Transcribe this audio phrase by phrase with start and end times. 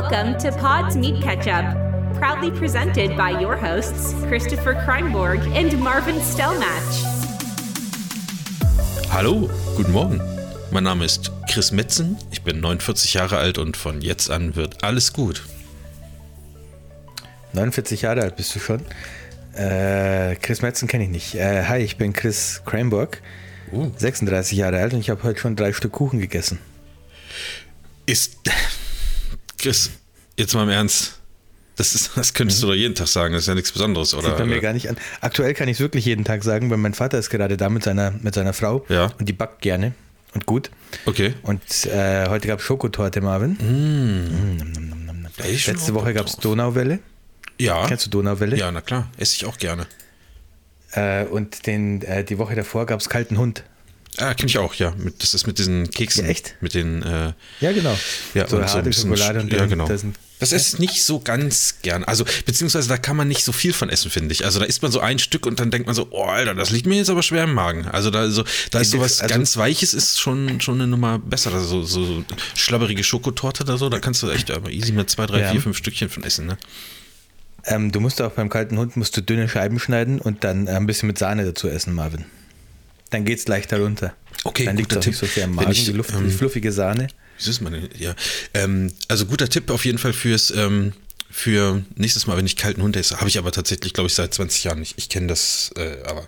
[0.00, 1.74] Welcome to Pod's Meat Ketchup,
[2.20, 7.02] proudly presented by your hosts, Christopher Kreinborg and Marvin Stellmatch.
[9.10, 10.20] Hallo, guten Morgen.
[10.70, 14.84] Mein Name ist Chris Metzen, ich bin 49 Jahre alt und von jetzt an wird
[14.84, 15.42] alles gut.
[17.54, 18.82] 49 Jahre alt bist du schon.
[19.54, 21.34] Äh, Chris Metzen kenne ich nicht.
[21.34, 23.20] Äh, hi, ich bin Chris Cranborg,
[23.72, 23.90] Uh.
[23.96, 26.60] 36 Jahre alt und ich habe heute schon drei Stück Kuchen gegessen.
[28.06, 28.38] Ist.
[29.58, 29.90] Chris,
[30.36, 31.14] jetzt mal im Ernst.
[31.76, 34.30] Das, ist, das könntest du doch jeden Tag sagen, das ist ja nichts Besonderes, oder?
[34.30, 34.96] Sieht bei mir gar nicht an.
[35.20, 37.84] Aktuell kann ich es wirklich jeden Tag sagen, weil mein Vater ist gerade da mit
[37.84, 39.12] seiner, mit seiner Frau Ja.
[39.18, 39.92] und die backt gerne
[40.34, 40.70] und gut.
[41.06, 41.34] Okay.
[41.42, 43.56] Und äh, heute gab es Schokotorte, Marvin.
[45.38, 46.36] Ey, schon Letzte auch Woche Bock gab es.
[46.36, 46.98] Donauwelle.
[47.60, 47.86] Ja.
[47.86, 48.56] Kennst du Donauwelle?
[48.56, 49.08] Ja, na klar.
[49.16, 49.86] Esse ich auch gerne.
[50.92, 53.62] Äh, und den, äh, die Woche davor gab es kalten Hund.
[54.18, 54.92] Ah, kenne ich auch, ja.
[54.96, 56.24] Mit, das ist mit diesen Keksen.
[56.24, 56.54] Ja, echt?
[56.60, 57.02] Mit den.
[57.02, 57.96] Äh, Ja, genau.
[58.34, 59.86] ja, so und harte ein bisschen Schokolade und ja, genau.
[59.86, 62.04] sind Das ich nicht so ganz gern.
[62.04, 64.44] Also, beziehungsweise da kann man nicht so viel von essen, finde ich.
[64.44, 66.70] Also, da isst man so ein Stück und dann denkt man so, oh, Alter, das
[66.70, 67.86] liegt mir jetzt aber schwer im Magen.
[67.86, 71.52] Also, da, so, da ist Also- sowas ganz Weiches, ist schon, schon eine Nummer besser.
[71.54, 72.24] Also, so, so
[72.56, 75.50] schlabberige Schokotorte oder so, da kannst du echt aber easy mit zwei, drei, Ja.
[75.52, 76.58] vier, fünf Stückchen von essen, ne?
[77.64, 80.70] Ähm, du musst auch beim kalten Hund musst du dünne Scheiben schneiden und dann äh,
[80.70, 82.24] ein bisschen mit Sahne dazu essen, Marvin.
[83.10, 84.14] Dann geht's leichter runter.
[84.44, 86.30] Okay, dann liegt auch nicht so sehr im Wenn Magen, ich, die, Luft, ähm, die
[86.30, 87.08] fluffige Sahne.
[87.38, 88.14] Wie ist meine, ja.
[88.54, 90.92] Ähm, also guter Tipp auf jeden Fall fürs, ähm,
[91.30, 93.18] für nächstes Mal, wenn ich kalten Hund esse.
[93.18, 94.94] Habe ich aber tatsächlich, glaube ich, seit 20 Jahren nicht.
[94.96, 96.26] Ich kenne das, äh, aber.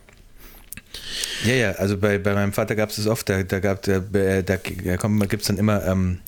[1.45, 3.97] Ja, ja, also bei, bei meinem Vater gab es das oft, da, da, gab, da,
[3.97, 6.21] äh, da, da gibt es dann immer ähm,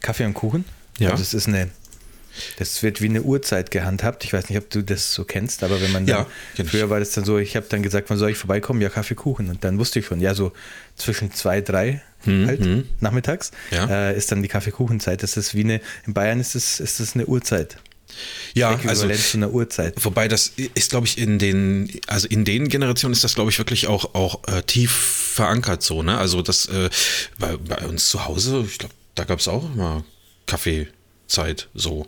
[0.00, 0.64] Kaffee und Kuchen.
[0.98, 1.10] Ja.
[1.10, 1.70] Also das ist eine,
[2.58, 4.24] das wird wie eine Uhrzeit gehandhabt.
[4.24, 6.68] Ich weiß nicht, ob du das so kennst, aber wenn man dann, Ja, ich.
[6.70, 8.80] früher war das dann so, ich habe dann gesagt, wann soll ich vorbeikommen?
[8.80, 9.48] Ja, Kaffee, Kuchen.
[9.50, 10.52] Und dann wusste ich schon, ja, so
[10.96, 12.60] zwischen zwei, drei halt
[13.00, 14.08] nachmittags Hm, Ja.
[14.10, 15.22] äh, ist dann die Kaffeekuchenzeit.
[15.22, 17.78] Das ist wie eine, in Bayern ist das, ist das eine Uhrzeit.
[18.54, 19.08] Ja, also.
[19.08, 19.94] Zu einer Uhrzeit.
[20.04, 23.58] Wobei das ist, glaube ich, in den, also in den Generationen ist das, glaube ich,
[23.58, 26.18] wirklich auch, auch äh, tief verankert so, ne?
[26.18, 26.90] Also das äh,
[27.38, 30.04] bei, bei uns zu Hause, ich glaube, da gab es auch immer
[30.46, 32.06] Kaffeezeit so.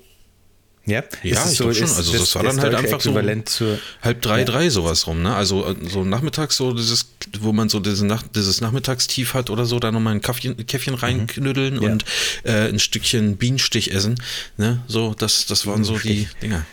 [0.91, 1.89] Ja, Ja, ich glaube schon.
[1.91, 3.12] Also das war dann halt einfach so
[3.45, 4.45] zur, halb drei, Ja.
[4.45, 5.34] drei sowas rum, ne?
[5.34, 9.67] Also äh, so nachmittags so dieses, wo man so diese Nacht, dieses Nachmittagstief hat oder
[9.67, 11.83] so, da nochmal ein Käffchen, Käffchen reinknüddeln Mhm.
[11.83, 11.93] Ja.
[11.93, 12.05] und
[12.45, 14.17] äh, ein Stückchen Bienenstich essen,
[14.56, 14.83] ne?
[14.89, 16.65] So, das, das waren so die Dinger.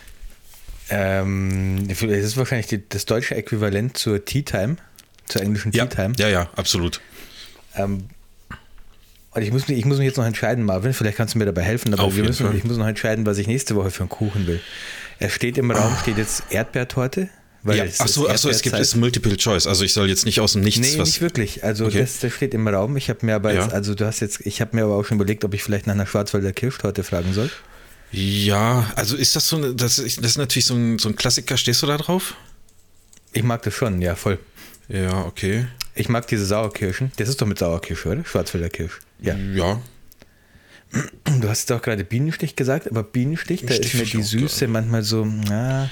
[0.90, 4.76] Ähm, es ist wahrscheinlich die, das deutsche Äquivalent zur Tea Time,
[5.26, 6.14] zur englischen Ja, Tea Time.
[6.18, 7.00] ja, ja, absolut.
[7.74, 8.04] Ähm,
[9.30, 11.44] und ich muss, mich, ich muss mich jetzt noch entscheiden, Marvin, vielleicht kannst du mir
[11.46, 12.56] dabei helfen, aber Auf wir müssen, Fall.
[12.56, 14.60] ich muss noch entscheiden, was ich nächste Woche für einen Kuchen will.
[15.18, 17.28] Es steht im Raum, steht jetzt Erdbeertorte.
[17.64, 18.94] Weil Ja, es ach so, ach so, es gibt es.
[18.94, 19.66] Multiple Choice.
[19.66, 21.08] Also ich soll jetzt nicht aus dem Nichts Nee, was.
[21.08, 21.64] nicht wirklich.
[21.64, 21.98] Also Okay.
[22.00, 22.96] das, das steht im Raum.
[22.96, 23.72] Ich habe mir aber jetzt, Ja.
[23.72, 25.94] also du hast jetzt, ich habe mir aber auch schon überlegt, ob ich vielleicht nach
[25.94, 27.50] einer Schwarzwälder Kirschtorte fragen soll.
[28.12, 31.16] Ja, also ist das so, eine- das ist, das ist natürlich so ein, so ein
[31.16, 31.56] Klassiker.
[31.56, 32.34] Stehst du da drauf?
[33.32, 34.38] Ich mag das schon, ja, voll.
[34.88, 35.66] Ja, okay.
[35.96, 37.10] Ich mag diese Sauerkirschen.
[37.16, 38.24] Das ist doch mit Sauerkirsche, oder?
[38.24, 39.00] Schwarzwälder Kirsch.
[39.20, 39.36] Ja.
[39.36, 39.80] Ja.
[41.40, 45.02] Du hast doch gerade Bienenstich gesagt, aber Bienenstich, da Stich ist mir die Süße manchmal
[45.02, 45.90] so, na,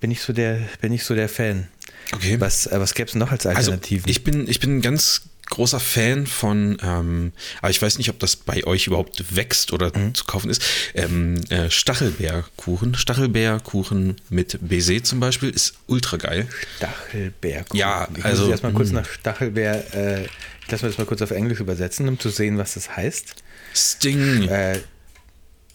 [0.00, 1.68] bin ich so der, bin ich so der Fan.
[2.14, 2.40] Okay.
[2.40, 4.08] Was, äh, was gäbe es noch als Also Alternativen?
[4.08, 8.36] ich bin, ich bin ganz großer Fan von, ähm, aber ich weiß nicht, ob das
[8.36, 10.14] bei euch überhaupt wächst oder Mhm.
[10.14, 10.62] zu kaufen ist.
[10.94, 12.94] Ähm, äh, Stachelbeerkuchen.
[12.94, 16.48] Stachelbeerkuchen mit Baiser zum Beispiel ist ultra geil.
[16.76, 17.78] Stachelbeerkuchen.
[17.78, 19.00] Ja, ich also, muss erstmal kurz mh.
[19.00, 22.58] nach Stachelbeer, äh, ich lasse mir das mal kurz auf Englisch übersetzen, um zu sehen,
[22.58, 23.36] was das heißt.
[23.74, 24.48] Sting.
[24.48, 24.80] Äh,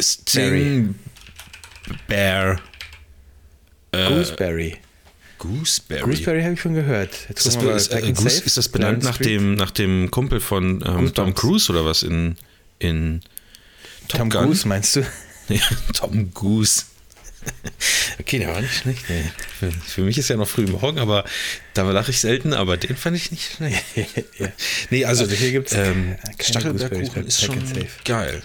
[0.01, 0.95] Sting.
[2.07, 2.59] Bear.
[3.91, 4.77] Äh, Gooseberry.
[5.41, 6.01] Gooseberry.
[6.03, 7.09] Gooseberry habe ich schon gehört.
[7.27, 10.39] Jetzt Ist das, mal ist, äh, Goose, ist das benannt nach dem, nach dem Kumpel
[10.39, 11.33] von ähm, Tom.
[11.33, 12.37] Cruise oder was in,
[12.77, 13.21] in
[14.07, 14.45] Top Tom Gun?
[14.45, 15.01] Cruise, meinst du?
[15.49, 15.63] Ja,
[15.93, 16.83] Tom Goose.
[18.19, 19.03] Okay, der war nicht schlecht.
[19.09, 19.23] Nee.
[19.59, 21.25] Für, für mich ist ja noch früh morgen, aber
[21.73, 23.83] da lache ich selten, aber den fand ich nicht schlecht.
[24.37, 24.49] ja.
[24.91, 28.43] Nee, also, Also hier ähm, keine Stachelbeerkuchen Gooseberries bei ist schon geil.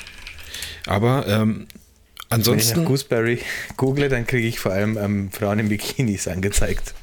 [0.86, 1.66] Aber ähm,
[2.28, 3.38] Wenn ich nach ansonsten, Gooseberry
[3.76, 6.94] google, dann kriege ich vor allem ähm, Frauen in Bikinis angezeigt.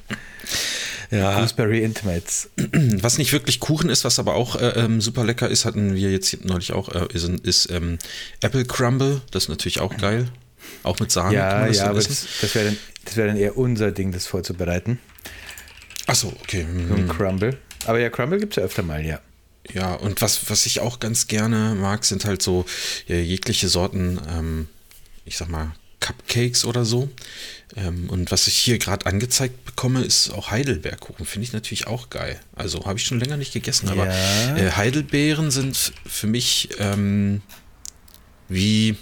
[1.12, 2.50] ja, Gooseberry Intimates.
[3.02, 6.12] was nicht wirklich Kuchen ist, was aber auch äh, ähm, super lecker ist, hatten wir
[6.12, 8.00] jetzt hier neulich auch, äh, ist, ist ähm,
[8.42, 9.22] Apple Crumble.
[9.32, 10.28] Das ist natürlich auch geil.
[10.84, 12.10] Auch mit Sahne Ja, ja, aber essen.
[12.10, 15.00] das, das wäre dann, das wär dann eher unser Ding, das vorzubereiten.
[16.08, 16.66] Achso, okay.
[16.88, 17.00] So mhm.
[17.00, 17.58] ein Crumble.
[17.86, 19.20] Aber ja, Crumble gibt es ja öfter mal, ja.
[19.72, 22.66] Ja, und was, was ich auch ganz gerne mag, sind halt so
[23.08, 24.68] ja, jegliche Sorten, ähm,
[25.26, 27.10] ich sag mal, Cupcakes oder so.
[27.78, 31.26] Ähm, und was ich hier gerade angezeigt bekomme, ist auch Heidelbeerkuchen.
[31.26, 32.40] Finde ich natürlich auch geil.
[32.56, 34.58] Also habe ich schon länger nicht gegessen, aber Ja.
[34.58, 37.42] äh, Heidelbeeren sind für mich ähm,
[38.50, 38.98] wie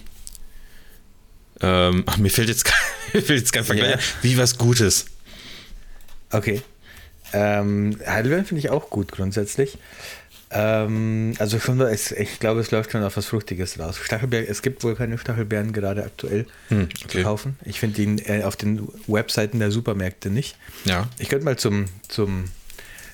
[1.63, 2.79] Ähm, ach, mir fällt jetzt, kein-
[3.13, 3.91] mir fällt jetzt kein Vergleich.
[3.91, 4.00] Ja.
[4.23, 5.06] Wie was Gutes.
[6.31, 6.62] Okay.
[7.33, 9.77] Ähm, Heidelbeeren finde ich auch gut grundsätzlich.
[10.53, 13.98] Ähm, also schon, ich glaube, es läuft schon auf was Fruchtiges raus.
[13.98, 17.24] Stachelbeeren, es gibt wohl keine Stachelbeeren gerade aktuell Hm, zu okay.
[17.24, 17.57] kaufen.
[17.63, 20.57] Ich finde die äh, auf den Webseiten der Supermärkte nicht.
[20.83, 21.07] Ja.
[21.19, 22.45] Ich könnte mal zum, zum,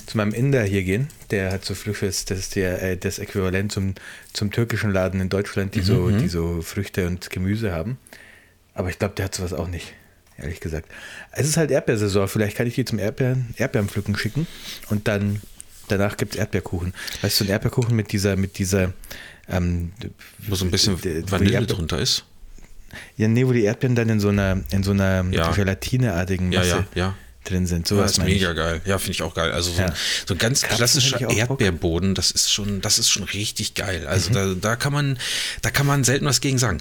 [0.07, 1.09] zu meinem Inder hier gehen.
[1.29, 3.93] Der hat so Früchte, das ist der, äh, das Äquivalent zum,
[4.33, 7.99] zum türkischen Laden in Deutschland, die, so, die so Früchte und Gemüse haben.
[8.73, 9.93] Aber ich glaube, der hat sowas auch nicht,
[10.37, 10.89] ehrlich gesagt.
[11.31, 12.27] Es ist halt Erdbeersaison.
[12.27, 14.47] Vielleicht kann ich die zum Erdbeeren, Erdbeerenpflücken schicken
[14.89, 15.41] und dann
[15.87, 16.93] danach gibt es Erdbeerkuchen.
[17.21, 18.93] Weißt du, ein Erdbeerkuchen mit dieser, mit dieser
[19.49, 19.91] ähm,
[20.47, 22.25] Wo so ein bisschen Vanille drunter ist.
[23.17, 25.51] Ja, nee, wo die Erdbeeren dann in so einer, in so einer Ja.
[25.51, 27.15] gelatineartigen Ja, Masse ja, ja.
[27.43, 27.89] drin sind.
[27.89, 28.41] Ja, Sowas ist meine ich.
[28.41, 28.81] mega geil.
[28.85, 29.51] Ja, finde ich auch geil.
[29.51, 29.87] Also so, Ja.
[29.87, 29.93] ein,
[30.25, 31.29] so ein ganz Krapfen klassischer.
[31.29, 34.01] Erdbeerboden, das ist schon, das ist schon richtig geil.
[34.01, 34.07] Mhm.
[34.07, 35.17] Also da, da kann man,
[35.61, 36.79] da kann man selten was gegen sagen.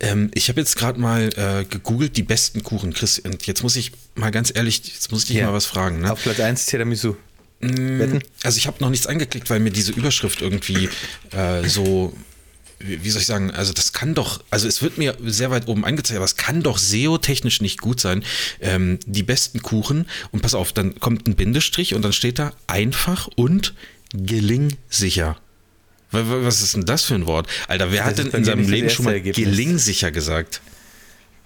[0.00, 3.18] Ähm, ich habe jetzt gerade mal äh, gegoogelt die besten Kuchen, Chris.
[3.18, 5.46] Und jetzt muss ich mal ganz ehrlich, jetzt muss ich dich Ja.
[5.46, 6.00] mal was fragen.
[6.02, 6.12] Ne?
[6.12, 7.16] Auf Platz 1 Tiramisu.
[7.60, 8.22] Wetten?
[8.44, 10.88] Also ich habe noch nichts angeklickt, weil mir diese Überschrift irgendwie
[11.32, 12.16] äh, so,
[12.78, 15.84] wie soll ich sagen, also das kann doch, also es wird mir sehr weit oben
[15.84, 18.22] angezeigt, aber es kann doch SEO-technisch nicht gut sein.
[18.60, 22.52] Ähm, die besten Kuchen und pass auf, dann kommt ein Bindestrich und dann steht da
[22.68, 23.74] einfach und
[24.14, 25.36] gelingsicher.
[26.10, 27.48] Wa- wa- Was ist denn das für ein Wort?
[27.66, 29.44] Alter, wer Das hat denn in seinem Leben schon mal Ergebnis.
[29.44, 30.60] gelingsicher gesagt?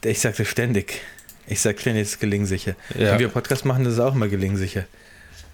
[0.04, 1.00] Ich sagte ständig.
[1.48, 2.76] Ich sag ständig, es ist gelingsicher.
[2.96, 3.12] Ja.
[3.12, 4.86] Wenn wir Podcast machen, das ist auch mal gelingsicher.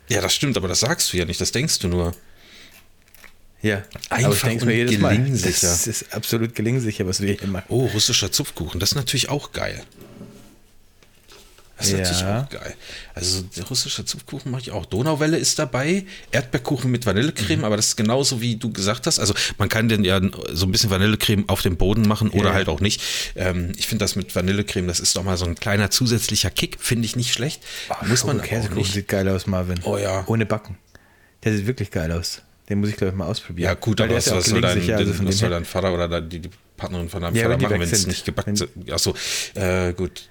[0.09, 2.15] Ja, das stimmt, aber das sagst du ja nicht, das denkst du nur.
[3.61, 7.49] Ja, Einfach aber ich denke mir jedes Mal, das ist absolut gelingsicher, was wir hier
[7.49, 7.67] machen.
[7.69, 9.83] Oh, russischer Zupfkuchen, das ist natürlich auch geil.
[11.79, 11.99] Das ist Ja.
[11.99, 12.75] natürlich auch geil.
[13.15, 14.85] Also der russische Zupfkuchen mache ich auch.
[14.85, 19.19] Donauwelle ist dabei, Erdbeerkuchen mit Vanillecreme, aber das ist genauso wie du gesagt hast.
[19.21, 20.21] Also man kann den ja
[20.53, 22.55] so ein bisschen Vanillecreme auf dem Boden machen oder Ja.
[22.55, 23.01] halt auch nicht.
[23.37, 26.79] Ähm, ich finde das mit Vanillecreme, das ist doch mal so ein kleiner zusätzlicher Kick,
[26.81, 27.63] finde ich nicht schlecht.
[28.07, 29.79] Muss man Käsekuchen sieht geil aus, Marvin.
[29.85, 30.25] Oh ja.
[30.27, 30.77] Ohne Backen.
[31.45, 32.43] Der sieht wirklich geil aus.
[32.69, 33.67] Den muss ich, glaube ich, mal ausprobieren.
[33.69, 35.95] Ja gut, aber was, ist ja was, soll dein, gelingsicher, also was soll dein Vater
[35.95, 38.93] oder die, die Partnerin von deinem Ja, Vater machen, wenn es nicht gebackt sind?
[38.93, 39.15] Achso,
[39.55, 40.29] äh, gut.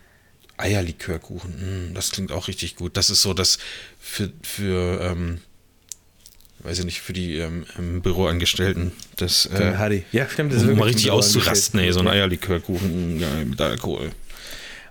[0.58, 2.98] Eierlikörkuchen, mm, das klingt auch richtig gut.
[2.98, 3.58] Das ist so das
[4.00, 5.40] für, für ähm,
[6.60, 7.66] weiß ich nicht, für die ähm,
[8.02, 8.92] Büroangestellten.
[9.18, 10.04] Das, äh, Harry.
[10.12, 10.54] Ja, stimmt.
[10.54, 12.08] Das um mal richtig auszurasten, ey, so ein.
[12.08, 14.12] Eierlikörkuchen ja, mit Alkohol.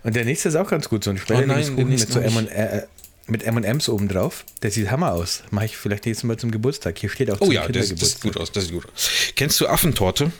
[0.03, 2.25] Und der nächste ist auch ganz gut, so ein Oh den Sperrlingskuchen mit so hab
[2.25, 2.83] ich- M&, äh,
[3.27, 4.45] mit M&M's oben drauf.
[4.61, 5.43] Der sieht Hammer aus.
[5.51, 6.97] Mache ich vielleicht nächstes Mal zum Geburtstag.
[6.97, 8.21] Hier steht auch Oh ja, das, das sieht Kindergeburtstag.
[8.21, 9.09] gut aus, das sieht gut aus.
[9.35, 10.31] Kennst du Affentorte?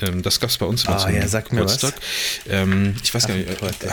[0.00, 1.74] Ähm, das gab es bei uns immer Ah, zum ja, sag mir was.
[1.80, 2.02] Geburtstag.
[2.48, 3.48] Ähm, ich weiß gar nicht,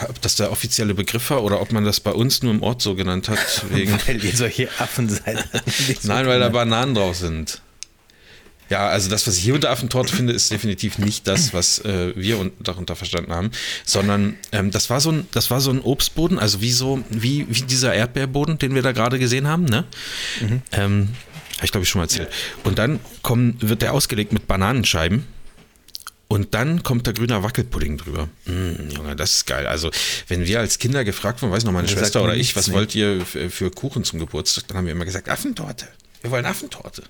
[0.10, 2.82] ob das der offizielle Begriff war oder ob man das bei uns nur im Ort
[2.82, 3.66] so genannt hat.
[3.70, 5.44] Wegen, Weil ihr solche Affen seid.
[6.04, 7.62] nein, weil da Bananen drauf sind.
[8.70, 12.12] Ja, also das, was ich hier unter Affentorte finde, ist definitiv nicht das, was äh,
[12.18, 13.52] wir un- darunter verstanden haben,
[13.86, 17.46] sondern ähm, das war so ein, das war so ein Obstboden, also wie so, wie,
[17.50, 19.86] wie dieser Erdbeerboden, den wir da gerade gesehen haben, ne?
[20.74, 21.10] Ähm,
[21.56, 22.28] habe ich glaube ich schon mal erzählt.
[22.66, 25.24] Und dann kommen, wird der ausgelegt mit Bananenscheiben.
[26.30, 28.28] Und dann kommt der grüner Wackelpudding drüber.
[28.46, 29.66] Mm, Junge, das ist geil.
[29.66, 29.92] Also,
[30.28, 32.74] wenn wir als Kinder gefragt wurden, weiß noch meine Das Schwester oder ich, was nee.
[32.74, 34.68] wollt ihr für, Kuchen zum Geburtstag?
[34.68, 35.88] Dann haben wir immer gesagt, Affentorte.
[36.22, 37.04] Wir wollen Affentorte.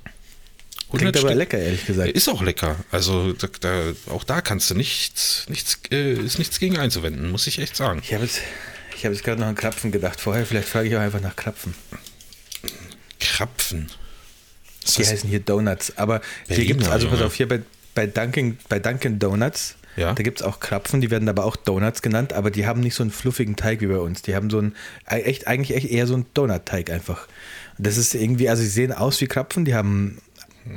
[0.88, 1.38] 100 Klingt aber Stück.
[1.38, 2.12] lecker, ehrlich gesagt.
[2.12, 2.78] Ist auch lecker.
[2.92, 7.48] Also da, da, auch da kannst du nichts, nichts, äh, ist nichts gegen einzuwenden, muss
[7.48, 8.02] ich echt sagen.
[8.04, 8.40] Ich habe jetzt,
[8.96, 10.22] ich habe jetzt gerade noch an Krapfen gedacht.
[10.22, 11.74] Vorher, vielleicht frage ich auch einfach nach Krapfen.
[13.20, 13.90] Krapfen.
[14.84, 15.98] Das Die heißen hier Donuts.
[15.98, 17.62] Aber hier Berliner, gibt es, also pass auf, hier bei,
[17.98, 20.14] bei, Dunkin, bei Dunkin Donuts, Ja.
[20.14, 22.94] da gibt es auch Krapfen, die werden aber auch Donuts genannt, aber die haben nicht
[22.94, 24.22] so einen fluffigen Teig wie bei uns.
[24.22, 24.76] Die haben so einen,
[25.08, 27.28] echt, eigentlich echt eher so einen Donut-Teig einfach.
[27.80, 30.20] Das ist irgendwie, also sie sehen aus wie Krapfen, die haben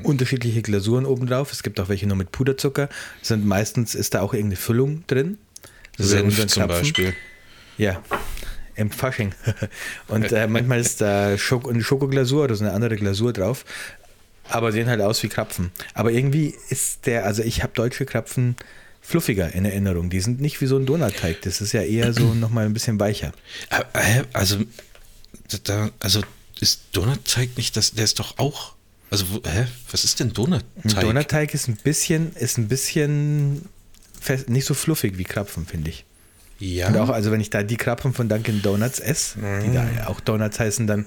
[0.03, 1.53] unterschiedliche Glasuren obendrauf.
[1.53, 2.89] Es gibt auch welche nur mit Puderzucker.
[3.21, 5.37] Sind meistens ist da auch irgendeine Füllung drin.
[5.99, 6.69] So Senf zum.
[6.69, 7.13] Beispiel.
[7.77, 8.03] Ja,
[8.77, 9.35] im Fasching.
[10.09, 13.67] Und äh, manchmal ist da Schok eine Schokoglasur oder so eine andere Glasur drauf.
[14.51, 15.71] Aber sehen halt aus wie Krapfen.
[15.95, 18.57] Aber irgendwie ist der, also ich habe deutsche Krapfen
[19.01, 20.11] fluffiger in Erinnerung.
[20.11, 21.43] Die sind nicht wie so ein Donutteig.
[21.43, 23.33] Das ist ja eher so nochmal ein bisschen weicher.
[23.71, 24.23] Äh, hä?
[24.33, 24.59] Also,
[25.65, 26.21] da, also
[26.61, 28.75] ist Donutteig nicht das, der ist doch auch,
[29.11, 29.67] also, hä?
[29.91, 31.01] Was ist denn Ein Donutteig?
[31.01, 33.69] Donutteig ist ein bisschen, ist ein bisschen
[34.21, 36.05] fest, nicht so fluffig wie Krapfen, finde ich.
[36.61, 36.89] Ja.
[36.89, 40.07] Und auch, also wenn ich da die Krapfen von Dunkin' Donuts esse, die da ja
[40.09, 41.07] auch Donuts heißen, dann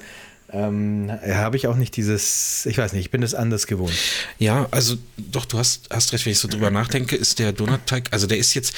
[0.53, 3.93] ähm, habe ich auch nicht dieses, ich weiß nicht, ich bin das anders gewohnt.
[4.37, 8.09] Ja, also doch, du hast, hast recht, wenn ich so drüber nachdenke, ist der Donutteig,
[8.11, 8.73] also der ist jetzt,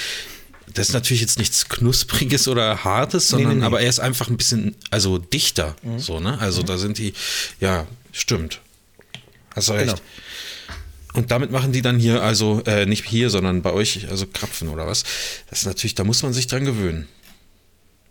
[0.74, 3.66] das ist natürlich jetzt nichts Knuspriges oder Hartes, sondern nee, nee.
[3.66, 6.40] aber er ist einfach ein bisschen, also dichter, so, ne?
[6.40, 7.14] Also da sind die,
[7.60, 8.62] ja, stimmt.
[9.54, 9.88] Hast du recht.
[9.88, 10.02] Genau.
[11.14, 14.68] Und damit machen die dann hier, also äh, nicht hier, sondern bei euch, also Krapfen
[14.68, 15.04] oder was.
[15.50, 17.08] Das ist natürlich, da muss man sich dran gewöhnen.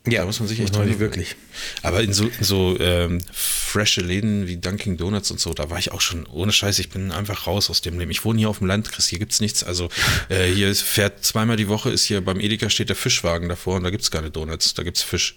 [0.07, 0.99] Ja, Da muss man sich echt gewöhnen.
[0.99, 1.35] wirklich.
[1.83, 5.79] Aber in so, in so ähm, frische Läden wie Dunkin' Donuts und so, da war
[5.79, 8.11] ich auch schon, ohne Scheiß, ich bin einfach raus aus dem Leben.
[8.11, 9.65] Ich wohne hier auf dem Land, Chris, hier gibt's nichts.
[9.65, 9.89] Also
[10.29, 13.77] äh, hier ist- fährt zweimal die Woche, ist hier beim Edeka steht der Fischwagen davor
[13.77, 15.37] und da gibt's keine Donuts, da gibt's Fisch.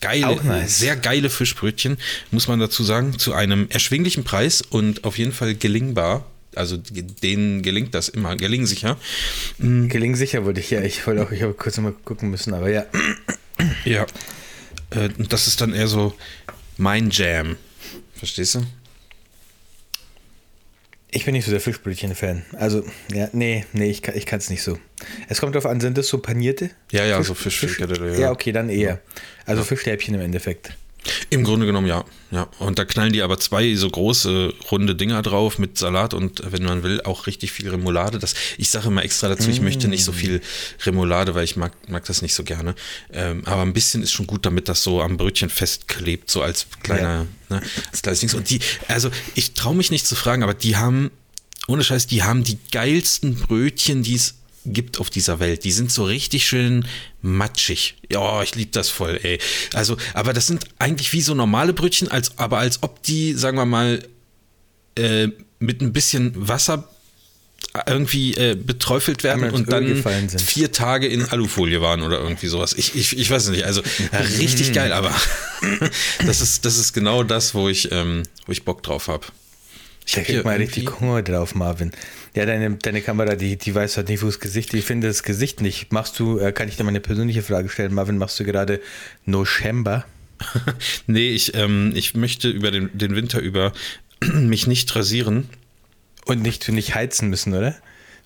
[0.00, 0.78] Geile, Auch nice.
[0.78, 1.98] sehr geile Fischbrötchen,
[2.32, 6.26] muss man dazu sagen, zu einem erschwinglichen Preis und auf jeden Fall gelingbar.
[6.56, 8.98] Also denen gelingt das immer, gelingen sicher.
[9.58, 10.82] Geling sicher wollte ich ja.
[10.82, 12.86] Ich wollte auch, ich habe kurz mal gucken müssen, aber ja.
[13.84, 14.06] Ja.
[14.90, 16.14] Äh, das ist dann eher so
[16.76, 17.56] mein Jam.
[18.14, 18.66] Verstehst du?
[21.10, 22.44] Ich bin nicht so der Fischbrötchen-Fan.
[22.54, 24.78] Also, ja, nee, nee, ich kann es nicht so.
[25.28, 26.70] Es kommt darauf an, sind das so panierte?
[26.90, 29.00] Ja, ja, Fisch- so Fisch, Fisch- Fisch, Ja, okay, dann eher.
[29.46, 30.72] Also Fischstäbchen im Endeffekt.
[31.30, 32.04] Im Grunde genommen ja.
[32.30, 32.48] ja.
[32.58, 36.64] Und da knallen die aber zwei so große runde Dinger drauf mit Salat und wenn
[36.64, 38.18] man will auch richtig viel Remoulade.
[38.18, 40.40] Das, ich sage immer extra dazu, ich möchte nicht so viel
[40.84, 42.74] Remoulade, weil ich mag, mag das nicht so gerne.
[43.12, 46.66] Ähm, aber ein bisschen ist schon gut, damit das so am Brötchen festklebt, so als
[46.82, 48.32] kleiner, ne, als kleines Ding.
[48.34, 51.10] Und die, also ich traue mich nicht zu fragen, aber die haben,
[51.66, 54.34] ohne Scheiß, die haben die geilsten Brötchen, die es
[54.64, 55.64] gibt auf dieser Welt.
[55.64, 56.86] Die sind so richtig schön
[57.22, 57.96] matschig.
[58.10, 59.38] Ja, ich liebe das voll, ey.
[59.72, 63.56] Also, aber das sind eigentlich wie so normale Brötchen, als, aber als ob die, sagen
[63.56, 64.06] wir mal,
[64.96, 65.28] äh,
[65.58, 66.88] mit ein bisschen Wasser
[67.86, 72.72] irgendwie äh, beträufelt werden und Öl dann vier Tage in Alufolie waren oder irgendwie sowas.
[72.74, 73.82] Ich, ich, ich weiß nicht, also
[74.38, 75.12] richtig geil, aber
[76.26, 79.26] das ist, das ist genau das, wo ich, ähm, wo ich Bock drauf habe.
[80.06, 81.90] Ich kriegt man richtig Hunger drauf, Marvin.
[82.34, 85.22] Ja, deine, deine Kamera, die, die weiß halt nicht, wo das Gesicht Ich finde das
[85.22, 85.92] Gesicht nicht.
[85.92, 87.94] Machst du, äh, kann ich dir mal eine persönliche Frage stellen?
[87.94, 88.80] Marvin, machst du gerade
[89.24, 90.04] Noschember?
[91.06, 93.72] Nee, ich, ähm, ich möchte über den, den Winter über
[94.32, 95.48] mich nicht rasieren.
[96.26, 97.74] Und nicht, nicht heizen müssen, oder?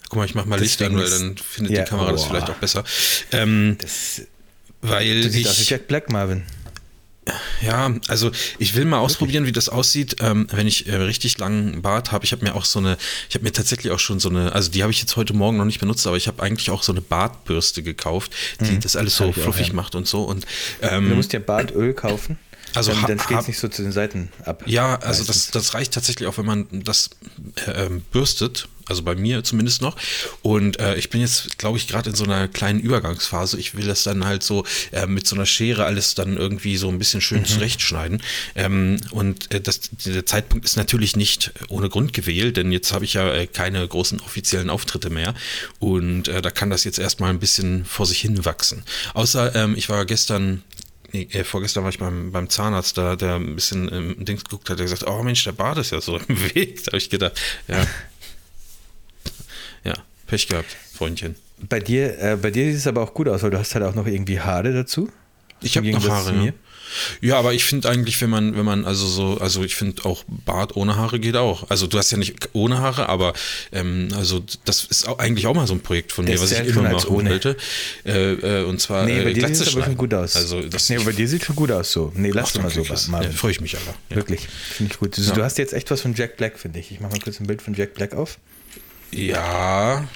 [0.09, 2.23] Guck mal, ich mach mal Licht an, weil ist- dann findet Ja, die Kamera das
[2.23, 2.29] boah.
[2.31, 2.85] vielleicht auch besser.
[3.33, 4.23] Ähm, Das,
[4.83, 6.45] weil du siehst aus wie ich, Jack Black, Marvin.
[7.63, 11.83] Ja, also ich will mal ausprobieren, wie das aussieht, ähm, wenn ich äh, richtig langen
[11.83, 12.25] Bart habe.
[12.25, 12.97] Ich habe mir auch so eine,
[13.29, 15.57] ich habe mir tatsächlich auch schon so eine, also die habe ich jetzt heute Morgen
[15.57, 19.17] noch nicht benutzt, aber ich habe eigentlich auch so eine Bartbürste gekauft, die das alles
[19.17, 19.75] so Hab ich auch, fluffig ja.
[19.75, 20.25] macht und so.
[20.25, 20.47] Und
[20.81, 22.39] Du ähm, musst dir Bartöl kaufen.
[22.75, 24.63] Also dann, dann steht es nicht so zu den Seiten ab.
[24.67, 27.11] Ja, also das, das reicht tatsächlich auch, wenn man das
[27.67, 29.97] äh, ähm, bürstet, also bei mir zumindest noch.
[30.43, 33.59] Und äh, ich bin jetzt, glaube ich, gerade in so einer kleinen Übergangsphase.
[33.59, 36.89] Ich will das dann halt so äh, mit so einer Schere alles dann irgendwie so
[36.89, 37.23] ein bisschen Mhm.
[37.23, 38.23] schön zurechtschneiden.
[38.55, 43.05] Ähm, und äh, das, der Zeitpunkt ist natürlich nicht ohne Grund gewählt, denn jetzt habe
[43.05, 45.35] ich ja äh, keine großen offiziellen Auftritte mehr.
[45.79, 48.85] Und äh, da kann das jetzt erstmal ein bisschen vor sich hin wachsen.
[49.15, 50.63] Außer ähm, ich war gestern
[51.11, 54.69] Nee, äh, vorgestern war ich beim, beim Zahnarzt, da der ein bisschen ähm, Dings geguckt
[54.69, 56.85] hat, der gesagt, oh Mensch, der Bart ist ja so im Weg.
[56.85, 57.33] Da habe ich gedacht,
[57.67, 57.87] ja.
[59.85, 59.95] Ja,
[60.27, 61.37] Pech gehabt, Freundchen.
[61.69, 63.85] Bei dir, äh, bei dir sieht es aber auch gut aus, weil du hast halt
[63.85, 65.11] auch noch irgendwie Haare dazu.
[65.61, 66.53] Ich habe noch Haare, ja.
[67.21, 70.25] Ja, aber ich finde eigentlich, wenn man, wenn man also so, also ich finde auch
[70.27, 71.69] Bart ohne Haare geht auch.
[71.71, 73.35] Also du hast ja nicht ohne Haare, aber
[73.73, 76.61] ähm, also das ist auch eigentlich auch mal so ein Projekt von mir, was ich
[76.61, 77.31] immer machen ohne.
[77.31, 77.57] wollte.
[78.05, 80.37] Äh, äh, und zwar Nee, bei äh, dir sieht es aber schon gut aus.
[80.37, 82.13] Also das nee, bei dir sieht schon gut aus so.
[82.15, 83.11] Nee, lass Ach, doch mal so.
[83.11, 83.31] Marvin.
[83.31, 83.95] Ja, freue ich mich aber.
[84.11, 84.17] Ja.
[84.17, 85.19] Wirklich, finde ich gut.
[85.19, 85.37] Also, Ja.
[85.37, 86.91] Du hast jetzt echt was von Jack Black, finde ich.
[86.91, 88.39] Ich mache mal kurz ein Bild von Jack Black auf.
[89.11, 90.07] Ja,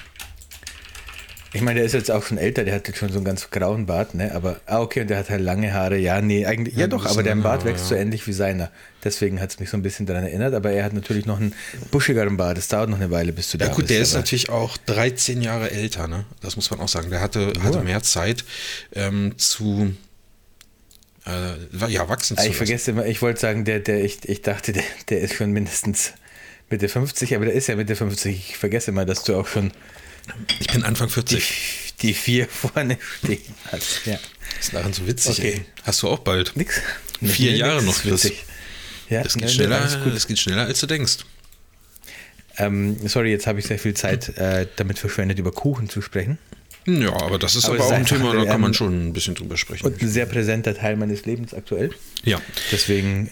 [1.54, 3.50] Ich meine, der ist jetzt auch schon älter, der hat jetzt schon so einen ganz
[3.50, 4.34] grauen Bart, ne?
[4.34, 5.98] Aber, ah, okay, und der hat halt lange Haare.
[5.98, 8.00] Ja, nee, eigentlich, ja, Ja, doch, aber der Bart lange wächst Haare, so ja.
[8.00, 8.70] ähnlich wie seiner.
[9.04, 11.54] Deswegen hat es mich so ein bisschen daran erinnert, aber er hat natürlich noch einen
[11.90, 12.56] buschigeren Bart.
[12.56, 13.90] Es dauert noch eine Weile, bis du da Ja gut, bist.
[13.90, 16.24] der ist natürlich auch 13 Jahre älter, ne?
[16.40, 17.10] Das muss man auch sagen.
[17.10, 18.44] Der hatte, hatte mehr Zeit
[18.94, 19.94] ähm, zu
[21.26, 24.40] äh, ja, wachsen Ah, zu Ich vergesse immer, ich wollte sagen, der, der, ich, ich
[24.40, 26.14] dachte, der, der ist schon mindestens
[26.72, 28.34] Mitte 50, aber der ist ja Mitte 50.
[28.50, 29.70] Ich vergesse mal, dass du auch schon.
[30.60, 31.94] Ich bin Anfang die, 40.
[32.02, 34.06] die vier vorne stehen hast.
[34.06, 34.18] Ja.
[34.58, 35.52] ist daran so witzig, Okay.
[35.58, 35.64] ey.
[35.84, 36.56] Hast du auch bald.
[36.56, 36.80] Nix.
[37.22, 38.24] Vier Nee, Jahre nix noch, Chris.
[38.24, 38.44] witzig.
[39.10, 40.14] Ja, Das geht, nee, schneller, gut.
[40.14, 41.18] das geht schneller, als du denkst.
[42.58, 46.38] Ähm, sorry, jetzt habe ich sehr viel Zeit äh, damit verschwendet, über Kuchen zu sprechen.
[46.86, 49.34] Ja, aber das ist Aber aber, auch ein Thema, da kann man schon ein bisschen
[49.34, 49.86] drüber sprechen.
[49.86, 51.90] Und ein sehr präsenter Teil meines Lebens aktuell.
[52.24, 52.40] ja.
[52.72, 53.30] Deswegen,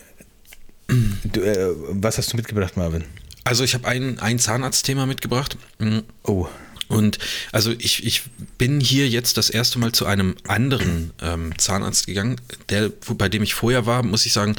[0.88, 3.04] du, äh, was hast du mitgebracht, Marvin?
[3.44, 5.56] Also ich habe ein, ein Zahnarztthema mitgebracht.
[5.78, 6.04] Mhm.
[6.22, 6.48] Oh,
[6.88, 7.18] Und
[7.52, 8.22] also ich, ich
[8.58, 13.42] bin hier jetzt das erste Mal zu einem anderen ähm, Zahnarzt gegangen, der, bei dem
[13.42, 14.56] ich vorher war, muss ich sagen,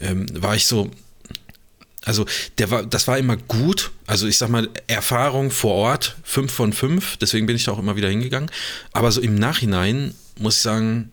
[0.00, 0.90] ähm, war ich so,
[2.06, 2.24] also
[2.58, 3.90] der war, das war immer gut.
[4.06, 7.78] Also ich sag mal, Erfahrung vor Ort, 5 von 5, deswegen bin ich da auch
[7.78, 8.50] immer wieder hingegangen.
[8.92, 11.12] Aber so im Nachhinein muss ich sagen,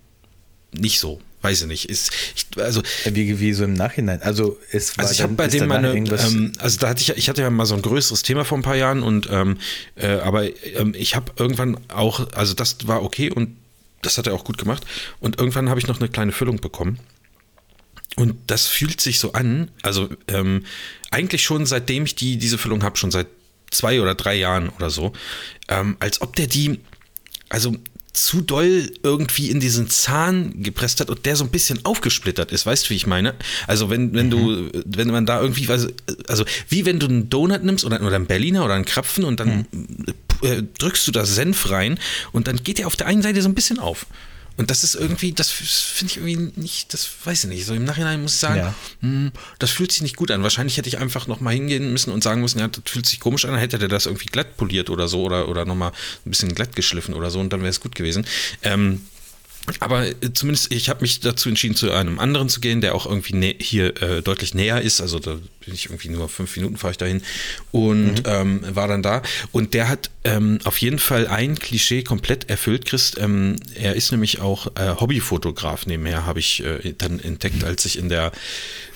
[0.72, 1.20] nicht so.
[1.44, 1.90] Weiß ich nicht.
[1.90, 4.22] Ist, ich, also, wie, wie so im Nachhinein.
[4.22, 7.30] Also, es war also ich habe bei dem meine, ähm, also da hatte ich, ich
[7.30, 9.58] hatte ja mal so ein größeres Thema vor ein paar Jahren und ähm,
[9.96, 10.46] äh, aber
[10.76, 13.58] ähm, ich habe irgendwann auch, also das war okay und
[14.02, 14.86] das hat er auch gut gemacht
[15.20, 17.00] und irgendwann habe ich noch eine kleine Füllung bekommen.
[18.16, 20.66] Und das fühlt sich so an, also ähm,
[21.10, 23.28] eigentlich schon seitdem ich die, diese Füllung habe, schon seit
[23.72, 25.14] zwei oder drei Jahren oder so,
[25.68, 26.80] ähm, als ob der die,
[27.50, 27.76] also
[28.14, 32.66] zu doll irgendwie in diesen Zahn gepresst hat und der so ein bisschen aufgesplittert ist.
[32.66, 33.34] Weißt du, wie ich meine?
[33.66, 34.32] Also wenn, wenn mhm.
[34.32, 35.90] du, wenn man da irgendwie, also,
[36.28, 39.40] also wie wenn du einen Donut nimmst oder, oder einen Berliner oder einen Krapfen und
[39.40, 40.06] dann mhm.
[40.44, 42.00] äh, drückst du da Senf rein
[42.32, 44.06] und dann geht der auf der einen Seite so ein bisschen auf.
[44.56, 47.66] Und das ist irgendwie, das finde ich irgendwie nicht, das weiß ich nicht.
[47.66, 48.76] So im Nachhinein muss ich sagen, ja.
[49.02, 50.44] mh, hm, das fühlt sich nicht gut an.
[50.44, 53.46] Wahrscheinlich hätte ich einfach nochmal hingehen müssen und sagen müssen, ja, das fühlt sich komisch
[53.46, 55.92] an, hätte der das irgendwie glatt poliert oder so oder, oder nochmal
[56.26, 58.26] ein bisschen glatt geschliffen oder so und dann wäre es gut gewesen.
[58.62, 59.02] Ähm,
[59.80, 63.06] aber äh, zumindest, ich habe mich dazu entschieden, zu einem anderen zu gehen, der auch
[63.06, 65.00] irgendwie hier äh, deutlich näher ist.
[65.02, 67.22] Also da bin ich irgendwie nur fünf Minuten fahre ich dahin
[67.72, 68.24] und mhm.
[68.26, 69.22] ähm, war dann da.
[69.52, 73.18] Und der hat ähm, auf jeden Fall ein Klischee komplett erfüllt, Christ.
[73.20, 77.98] Ähm, er ist nämlich auch äh, Hobbyfotograf nebenher, habe ich äh, dann entdeckt, als ich
[77.98, 78.34] in der,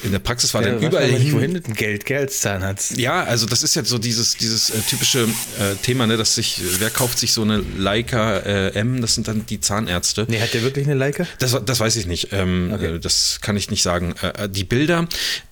[0.03, 0.61] in der Praxis war.
[0.61, 1.33] Ja, dann überall hin.
[1.33, 2.97] Wohin mit dem Geld, Geld Zahnarzt.
[2.97, 6.61] Ja, also das ist jetzt so dieses, dieses äh, typische äh, Thema, ne, dass sich,
[6.79, 10.25] wer kauft sich so eine Leica M, das sind dann die Zahnärzte.
[10.27, 11.25] Nee, hat der wirklich eine Leica?
[11.39, 12.29] Das, das weiß ich nicht.
[12.31, 12.99] Ähm, okay.
[12.99, 14.15] Das kann ich nicht sagen.
[14.49, 15.07] die Bilder,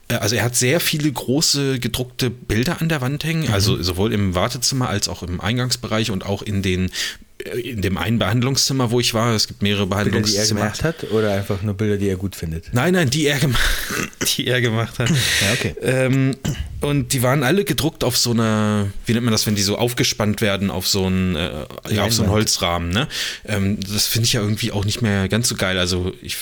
[0.08, 3.54] äh, also er hat sehr viele große gedruckte Bilder an der Wand hängen, mhm.
[3.54, 6.90] also sowohl im Wartezimmer als auch im Eingangsbereich und auch in den äh,
[7.54, 10.36] in dem einen Behandlungszimmer, wo ich war, es gibt mehrere Behandlungszimmer.
[10.36, 12.74] Bilder, die er gemacht hat oder einfach nur Bilder, die er gut findet?
[12.74, 13.62] Nein, nein, die er, gemacht,
[14.38, 15.10] die er gemacht hat.
[15.42, 15.75] Ja, okay.
[15.82, 16.36] Ähm,
[16.82, 19.78] und die waren alle gedruckt auf so einer, wie nennt man das, wenn die so
[19.78, 22.90] aufgespannt werden auf so einen, äh, ja, auf so einen Holzrahmen.
[22.90, 23.08] Ne?
[23.46, 25.78] Ähm, das finde ich ja irgendwie auch nicht mehr ganz so geil.
[25.78, 26.38] Also ich,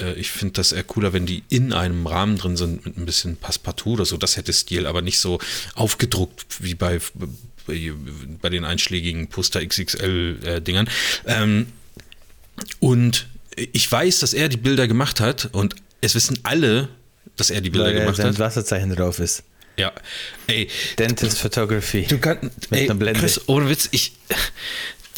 [0.00, 3.06] äh, ich finde das eher cooler, wenn die in einem Rahmen drin sind mit ein
[3.06, 4.16] bisschen Passepartout oder so.
[4.16, 5.38] Das hätte Stil, aber nicht so
[5.74, 7.00] aufgedruckt wie bei
[8.40, 10.88] bei den einschlägigen Poster XXL-Dingern.
[11.24, 11.66] Äh, ähm,
[12.80, 13.26] und
[13.56, 16.88] ich weiß, dass er die Bilder gemacht hat und es wissen alle,
[17.36, 18.38] dass er die Bilder Weil gemacht hat.
[18.38, 19.42] Wasserzeichen drauf ist.
[19.76, 19.92] Ja,
[20.48, 20.68] ey.
[20.98, 22.06] Dentist Photography.
[22.08, 24.12] Du kannst, ey, Chris, ohne Witz, ich,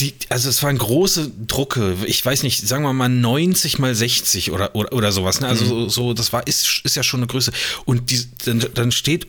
[0.01, 4.51] die, also es waren große Drucke, ich weiß nicht, sagen wir mal 90 mal 60
[4.51, 5.41] oder, oder, oder sowas.
[5.41, 5.49] Ne?
[5.49, 5.69] Also mhm.
[5.69, 7.53] so, so, das war, ist, ist ja schon eine Größe.
[7.87, 9.27] Und die, dann, dann steht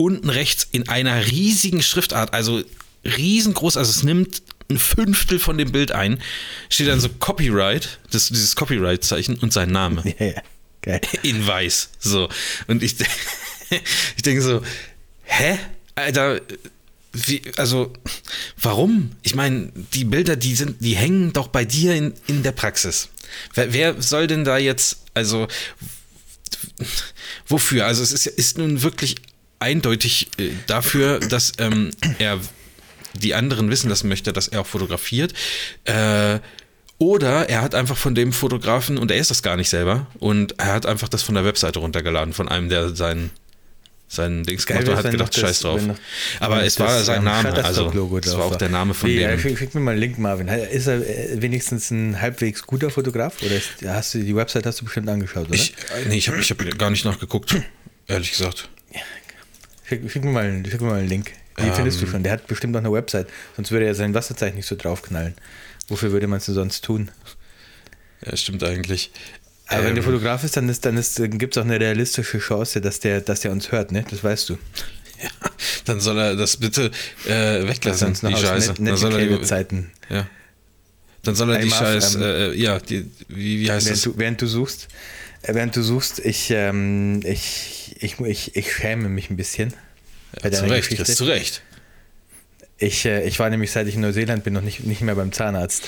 [0.00, 2.62] unten rechts in einer riesigen Schriftart, also
[3.04, 6.22] riesengroß, also es nimmt ein Fünftel von dem Bild ein,
[6.68, 10.02] steht dann so Copyright, das, dieses Copyright-Zeichen und sein Name.
[10.18, 10.42] Ja, ja.
[10.82, 11.00] Geil.
[11.22, 11.90] In weiß.
[11.98, 12.30] So.
[12.66, 12.96] Und ich,
[14.16, 14.62] ich denke so,
[15.24, 15.58] hä?
[15.94, 16.40] Alter,
[17.12, 17.92] wie, also,
[18.62, 19.10] warum?
[19.22, 23.08] Ich meine, die Bilder, die sind, die hängen doch bei dir in, in der Praxis.
[23.52, 25.48] Wer, wer soll denn da jetzt, also,
[27.46, 27.84] wofür?
[27.84, 29.16] Also, es ist, ist nun wirklich
[29.60, 32.40] eindeutig äh, dafür, dass ähm, er
[33.14, 35.32] die anderen wissen lassen möchte, dass er auch fotografiert.
[35.84, 36.40] Äh,
[36.98, 40.58] oder er hat einfach von dem Fotografen, und er ist das gar nicht selber, und
[40.58, 43.30] er hat einfach das von der Webseite runtergeladen, von einem, der seinen
[44.10, 45.80] sein Dings gemacht und hat gedacht, scheiß drauf.
[45.86, 45.96] Noch,
[46.40, 49.38] Aber es war sein Name, also es war auch der Name von nee, dem.
[49.38, 50.48] Schick, schick mir mal einen Link, Marvin.
[50.48, 53.40] Ist er äh, wenigstens ein halbwegs guter Fotograf?
[53.40, 55.54] Oder ist, hast du die Website hast du bestimmt angeschaut, oder?
[55.54, 57.54] Ich, äh, nee, ich habe ich hab gar nicht nachgeguckt,
[58.08, 58.68] ehrlich gesagt.
[59.90, 61.32] Schick, schick, mir, mal, schick mir mal einen Link.
[61.58, 62.22] Die ähm, findest du schon.
[62.22, 63.26] Der hat bestimmt noch eine Website.
[63.56, 65.34] Sonst würde er sein Wasserzeichen nicht so draufknallen.
[65.88, 67.10] Wofür würde man es denn sonst tun?
[68.24, 69.10] Ja, stimmt eigentlich.
[69.66, 72.38] Aber ähm, wenn der Fotograf ist, dann, ist, dann ist, gibt es auch eine realistische
[72.38, 74.04] Chance, dass der, dass der uns hört, ne?
[74.08, 74.58] Das weißt du.
[75.20, 75.50] Ja,
[75.86, 76.92] dann soll er das bitte
[77.26, 78.74] äh, weglassen, die Scheiße.
[78.78, 79.90] Net, dann soll er die, Zeiten.
[80.08, 80.28] Ja.
[81.24, 84.02] Dann soll er die Scheiße, ähm, äh, ja, die, wie, wie heißt während das?
[84.02, 84.86] Du, während du suchst,
[85.42, 89.74] äh, während du suchst, ich, ähm, ich ich, ich, ich schäme mich ein bisschen.
[90.42, 91.62] Ja, zu Recht, Chris, zu Recht.
[92.78, 95.32] Ich, äh, ich war nämlich, seit ich in Neuseeland bin, noch nicht, nicht mehr beim
[95.32, 95.84] Zahnarzt.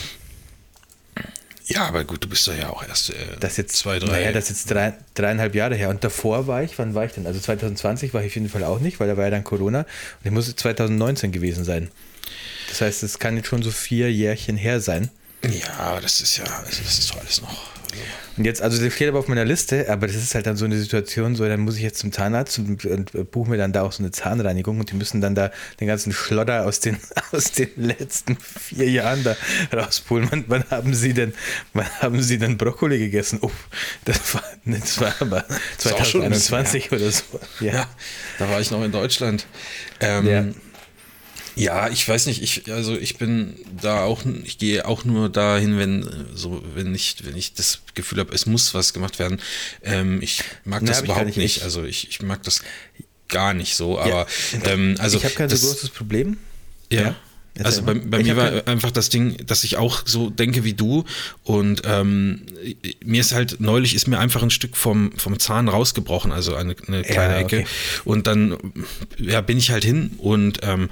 [1.66, 4.11] Ja, aber gut, du bist da ja auch erst äh, das jetzt, zwei, drei.
[4.11, 5.88] Naja, das ist jetzt drei, dreieinhalb Jahre her.
[5.88, 7.27] Und davor war ich, wann war ich denn?
[7.27, 9.81] Also 2020 war ich auf jeden Fall auch nicht, weil da war ja dann Corona.
[9.81, 9.87] Und
[10.25, 11.90] ich muss 2019 gewesen sein.
[12.68, 15.11] Das heißt, es kann jetzt schon so vier Jährchen her sein.
[15.44, 17.72] Ja, aber das ist ja, also das ist doch alles noch.
[18.37, 20.64] Und jetzt, also das steht aber auf meiner Liste, aber das ist halt dann so
[20.64, 23.83] eine Situation, so dann muss ich jetzt zum Zahnarzt und, und buche mir dann da
[23.83, 25.50] auch so eine Zahnreinigung und die müssen dann da
[25.81, 26.96] den ganzen Schlodder aus den,
[27.33, 29.37] aus den letzten vier Jahren da
[29.72, 30.28] rauspulen.
[30.31, 31.35] Wann, wann haben Sie denn,
[31.74, 33.38] wann haben Sie denn Brokkoli gegessen?
[33.42, 33.50] Oh,
[34.05, 35.44] das war, das war aber
[35.78, 37.24] 2021 oder so.
[37.61, 37.72] Ja.
[37.72, 37.87] ja.
[38.38, 39.46] da war ich noch in Deutschland.
[40.00, 40.44] Ähm, ja.
[41.55, 45.77] Ja, ich weiß nicht, ich, also ich bin da auch, ich gehe auch nur dahin,
[45.79, 49.41] wenn, so, wenn ich, wenn ich das Gefühl habe, es muss was gemacht werden.
[49.83, 51.62] Ähm, ich mag das hab ich überhaupt nicht, nicht.
[51.62, 52.62] Also ich, ich mag das
[53.29, 54.27] gar nicht so, aber
[54.65, 56.38] ähm, also ich habe kein so das- großes Problem.
[56.91, 57.15] Ja.
[57.55, 60.73] Erzähl Also bei, bei mir war einfach das Ding, dass ich auch so denke wie
[60.73, 61.05] du
[61.45, 62.47] und ähm,
[63.05, 66.75] mir ist halt neulich ist mir einfach ein Stück vom, vom Zahn rausgebrochen, also eine,
[66.87, 67.67] eine kleine Ecke okay.
[68.07, 68.57] und dann
[69.19, 70.88] ja, bin ich halt hin und ähm,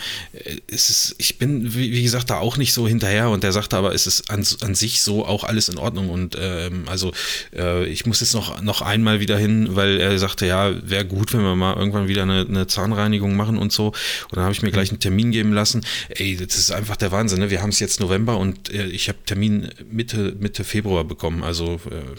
[0.70, 3.79] es ist, ich bin wie, wie gesagt da auch nicht so hinterher und der sagte
[3.79, 7.12] aber es ist an, an sich so auch alles in Ordnung und ähm, also
[7.57, 11.33] äh, ich muss jetzt noch, noch einmal wieder hin, weil er sagte ja wäre gut,
[11.33, 14.61] wenn wir mal irgendwann wieder eine, eine Zahnreinigung machen und so und dann habe ich
[14.61, 15.87] mir gleich einen Termin geben lassen.
[16.11, 17.38] Ey, das ist einfach der Wahnsinn.
[17.38, 17.50] Ne?
[17.50, 21.42] Wir haben es jetzt November und äh, ich habe Termin Mitte, Mitte Februar bekommen.
[21.42, 22.18] Also äh,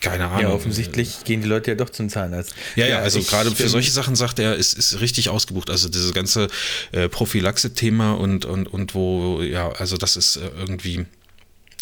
[0.00, 0.40] keine Ahnung.
[0.40, 2.54] Ja, offensichtlich gehen die Leute ja doch zum Zahnarzt.
[2.74, 5.70] Ja, ja, also gerade für solche Sachen sagt er, ist, ist richtig ausgebucht.
[5.70, 6.48] Also dieses ganze
[6.90, 11.06] äh, Prophylaxe-Thema und, und, und wo, ja, also das ist äh, irgendwie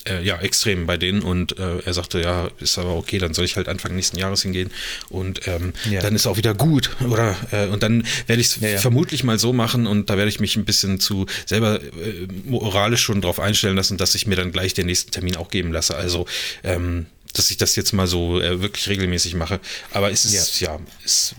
[0.09, 3.45] äh, ja, extrem bei denen und äh, er sagte, ja, ist aber okay, dann soll
[3.45, 4.71] ich halt Anfang nächsten Jahres hingehen
[5.11, 6.01] und ähm, Ja.
[6.01, 7.37] dann ist auch wieder gut, oder?
[7.51, 8.79] Äh, und dann werde ich es Ja, ja.
[8.79, 13.03] vermutlich mal so machen und da werde ich mich ein bisschen zu selber äh, moralisch
[13.03, 15.95] schon drauf einstellen lassen, dass ich mir dann gleich den nächsten Termin auch geben lasse.
[15.97, 16.27] Also,
[16.65, 19.61] ähm, dass ich das jetzt mal so äh, wirklich regelmäßig mache.
[19.93, 21.35] Aber es ist, ja, es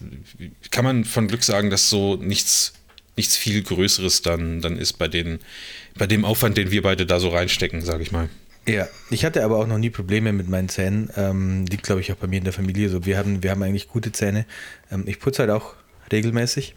[0.70, 2.74] kann man von Glück sagen, dass so nichts,
[3.18, 5.40] nichts viel Größeres dann, dann ist bei den,
[5.98, 8.30] bei dem Aufwand, den wir beide da so reinstecken, sage ich mal.
[8.68, 11.10] Ja, ich hatte aber auch noch nie Probleme mit meinen Zähnen.
[11.18, 13.06] Ähm, liegt, glaube ich, auch bei mir in der Familie so.
[13.06, 14.46] Wir haben, wir haben eigentlich gute Zähne.
[14.92, 15.74] Ähm, ich putze halt auch
[16.12, 16.76] regelmäßig.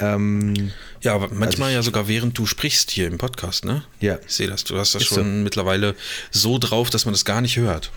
[0.00, 0.70] Ähm,
[1.02, 3.84] Ja, aber manchmal Also ich- ja sogar während du sprichst hier im Podcast, ne?
[4.00, 4.18] Ja.
[4.26, 4.64] Ich sehe das.
[4.64, 5.22] Du hast das Ist schon so.
[5.44, 5.94] mittlerweile
[6.30, 7.90] so drauf, dass man das gar nicht hört.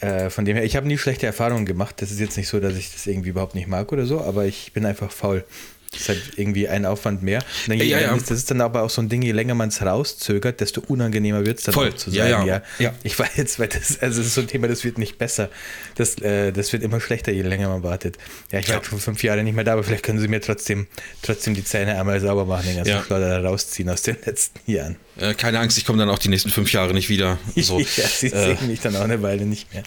[0.00, 1.96] äh, von dem her, ich habe nie schlechte Erfahrungen gemacht.
[2.00, 4.46] Das ist jetzt nicht so, dass ich das irgendwie überhaupt nicht mag oder so, aber
[4.46, 5.44] ich bin einfach faul.
[5.92, 7.42] Das ist halt irgendwie ein Aufwand mehr.
[7.66, 8.14] Dann, je Ja, ja.
[8.16, 11.44] Das ist dann aber auch so ein Ding, je länger man es rauszögert, desto unangenehmer
[11.44, 11.92] wird es dann Voll.
[11.96, 12.46] zu Ja, sagen.
[12.46, 12.62] ja.
[12.78, 12.94] Ja.
[13.02, 15.50] Ich weiß jetzt, weil das, also das ist so ein Thema, das wird nicht besser.
[15.96, 18.18] Das, äh, das wird immer schlechter, je länger man wartet.
[18.52, 18.84] Ja, ich war Ja.
[18.84, 20.86] schon fünf Jahre nicht mehr da, aber vielleicht können Sie mir trotzdem,
[21.22, 23.02] trotzdem die Zähne einmal sauber machen, den ganzen Ja.
[23.02, 24.94] Schleuder da rausziehen aus den letzten Jahren.
[25.18, 27.36] Äh, keine Angst, ich komme dann auch die nächsten fünf Jahre nicht wieder.
[27.56, 27.80] So.
[27.80, 29.82] ja, Sie äh, sehen mich dann auch eine Weile nicht mehr.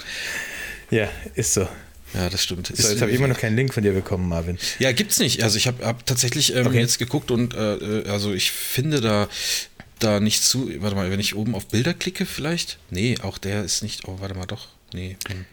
[0.92, 1.66] Ja, ist so.
[2.14, 2.68] Ja, das stimmt.
[2.68, 4.58] So, jetzt habe ich immer noch keinen Link von dir bekommen, Marvin.
[4.80, 5.44] Ja, gibt's nicht.
[5.44, 6.80] Also ich habe hab tatsächlich ähm, Okay.
[6.80, 9.28] jetzt geguckt und äh, äh, also ich finde da
[10.00, 10.70] da nicht zu.
[10.82, 12.78] Warte mal, wenn ich oben auf Bilder klicke, vielleicht?
[12.90, 14.08] Nee, auch der ist nicht.
[14.08, 14.68] Oh, warte mal, doch.
[14.94, 15.18] Nee.
[15.28, 15.46] hm.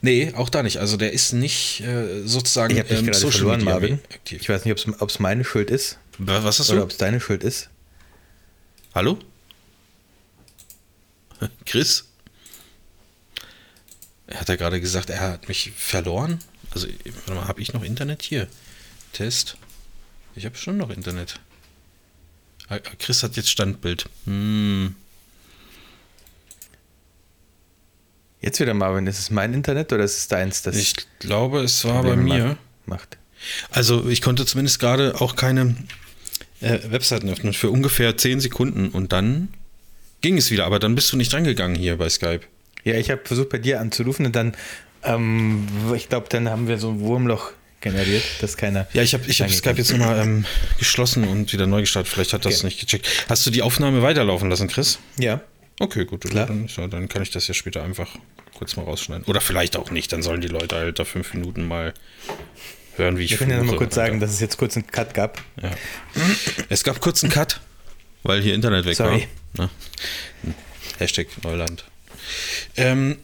[0.00, 0.78] Nee, auch da nicht.
[0.78, 3.98] Also der ist nicht äh, sozusagen Ich ähm, gerade Social verloren, Media Marvin.
[4.14, 4.40] aktiv.
[4.40, 6.84] Ich weiß nicht, ob es meine Schuld ist Wa- Was hast oder du?
[6.84, 7.68] ob es deine Schuld ist.
[8.94, 9.18] Hallo?
[11.66, 12.04] Chris?
[14.32, 16.38] Er hat ja gerade gesagt, er hat mich verloren.
[16.70, 18.48] Also, warte mal, habe ich noch Internet hier?
[19.12, 19.58] Test.
[20.34, 21.38] Ich habe schon noch Internet.
[22.68, 24.08] Ah, Chris hat jetzt Standbild.
[24.24, 24.94] Hm.
[28.40, 31.84] Jetzt wieder, Marvin, ist es mein Internet oder ist es deins, das Ich glaube, es
[31.84, 32.44] war bei mir.
[32.46, 33.18] ma- macht?
[33.70, 35.76] Also, ich konnte zumindest gerade auch keine
[36.60, 39.48] äh, Webseiten öffnen für ungefähr 10 Sekunden und dann
[40.22, 40.64] ging es wieder.
[40.64, 42.40] Aber dann bist du nicht drangegangen hier bei Skype.
[42.84, 44.54] Ja, ich habe versucht, bei dir anzurufen und dann,
[45.04, 48.86] ähm, ich glaube, dann haben wir so ein Wurmloch generiert, dass keiner.
[48.92, 50.44] Ja, ich habe ich hab Skype jetzt nochmal ähm,
[50.78, 52.12] geschlossen und wieder neu gestartet.
[52.12, 52.66] Vielleicht hat das Okay.
[52.66, 53.08] nicht gecheckt.
[53.28, 54.98] Hast du die Aufnahme weiterlaufen lassen, Chris?
[55.18, 55.40] Ja.
[55.80, 56.22] Okay, gut.
[56.22, 56.46] Klar.
[56.46, 58.16] Dann, dann kann ich das ja später einfach
[58.56, 59.24] kurz mal rausschneiden.
[59.26, 60.12] Oder vielleicht auch nicht.
[60.12, 61.92] Dann sollen die Leute halt da fünf Minuten mal
[62.96, 65.14] hören, wie ich Wir können ja nochmal kurz sagen, dass es jetzt kurz einen Cut
[65.14, 65.42] gab.
[65.60, 65.70] Ja.
[66.68, 67.60] Es gab kurz einen Cut,
[68.22, 69.26] weil hier Internet weg Sorry.
[69.54, 69.64] war.
[70.44, 70.52] Ne?
[70.98, 71.84] Hashtag Neuland.
[72.76, 73.16] Ähm,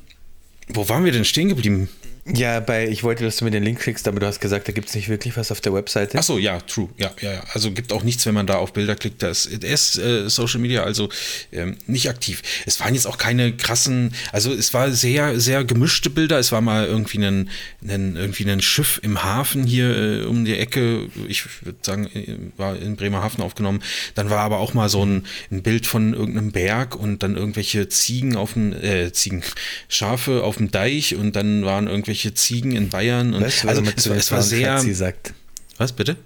[0.68, 1.88] wo waren wir denn stehen geblieben?
[2.34, 4.72] Ja, bei, ich wollte, dass du mir den Link schickst, aber du hast gesagt, da
[4.72, 6.18] gibt es nicht wirklich was auf der Webseite.
[6.18, 6.88] Achso, ja, true.
[6.98, 7.42] Ja, ja, ja.
[7.52, 9.22] Also gibt auch nichts, wenn man da auf Bilder klickt.
[9.22, 11.08] Da ist, ist äh, Social Media also
[11.52, 12.42] ähm, nicht aktiv.
[12.66, 16.38] Es waren jetzt auch keine krassen, also es war sehr, sehr gemischte Bilder.
[16.38, 17.50] Es war mal irgendwie ein,
[17.82, 21.08] ein, irgendwie ein Schiff im Hafen hier äh, um die Ecke.
[21.28, 23.82] Ich würde sagen, äh, war in Bremerhaven aufgenommen.
[24.14, 27.88] Dann war aber auch mal so ein, ein Bild von irgendeinem Berg und dann irgendwelche
[27.88, 29.42] Ziegen auf dem, äh, Ziegen,
[29.88, 33.34] Schafe auf dem Deich und dann waren irgendwelche Ziegen in Bayern.
[33.34, 34.76] Und, Weißt du, also man es, zu den es war sehr.
[34.78, 35.32] Schatzi sagt?
[35.76, 36.16] Was bitte?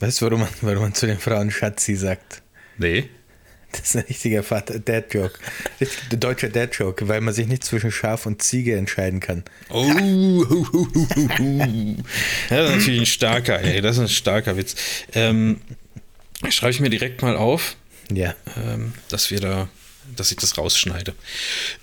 [0.00, 2.42] Weißt du, warum man, warum man zu den Frauen Schatzi sagt?
[2.78, 3.08] Nee.
[3.70, 5.38] Das ist ein richtiger Vater Dad-Joke.
[6.10, 9.44] Deutscher Dad-Joke, weil man sich nicht zwischen Schaf und Ziege entscheiden kann.
[9.70, 10.86] Oh, hu, hu,
[12.50, 14.76] das ist natürlich ein starker, ey, das ist ein starker Witz.
[15.14, 15.60] Ähm,
[16.50, 17.76] Schreibe ich mir direkt mal auf,
[18.12, 18.34] Ja.
[18.62, 19.68] ähm, dass wir da
[20.16, 21.14] dass ich das rausschneide.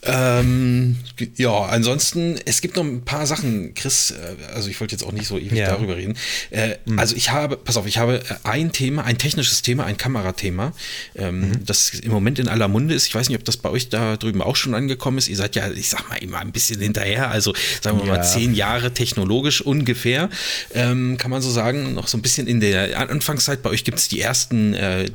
[0.03, 0.97] Ähm,
[1.35, 5.11] ja, ansonsten, es gibt noch ein paar Sachen, Chris, äh, also ich wollte jetzt auch
[5.11, 5.67] nicht so ewig ja.
[5.67, 6.15] darüber reden.
[6.51, 6.99] Äh, mhm.
[6.99, 10.73] Also ich habe, pass auf, ich habe ein Thema, ein technisches Thema, ein Kamerathema,
[11.15, 11.65] ähm, mhm.
[11.65, 13.07] das im Moment in aller Munde ist.
[13.07, 15.27] Ich weiß nicht, ob das bei euch da drüben auch schon angekommen ist.
[15.27, 18.15] Ihr seid ja, ich sag mal, immer ein bisschen hinterher, also sagen wir ja.
[18.15, 20.29] mal zehn Jahre technologisch ungefähr,
[20.73, 23.61] ähm, kann man so sagen, noch so ein bisschen in der Anfangszeit.
[23.61, 25.09] Bei euch gibt es die ersten äh,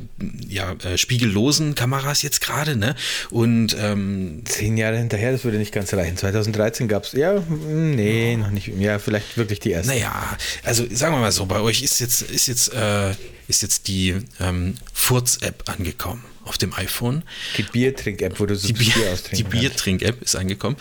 [0.48, 2.94] ja, äh, spiegellosen Kameras jetzt gerade, ne?
[3.30, 6.16] Und ähm, zehn Jahre hinterher, das würde nicht ganz reichen.
[6.16, 8.68] 2013 gab es, ja, nee, noch nicht.
[8.78, 9.92] Ja, vielleicht wirklich die erste.
[9.92, 13.10] Naja, also sagen wir mal so, bei euch ist jetzt, ist jetzt, äh,
[13.48, 17.22] ist jetzt die ähm, Furz-App angekommen auf dem iPhone.
[17.56, 20.76] Die Biertrink-App, wo du so die Bier, Bier Die Biertrink-App ist angekommen.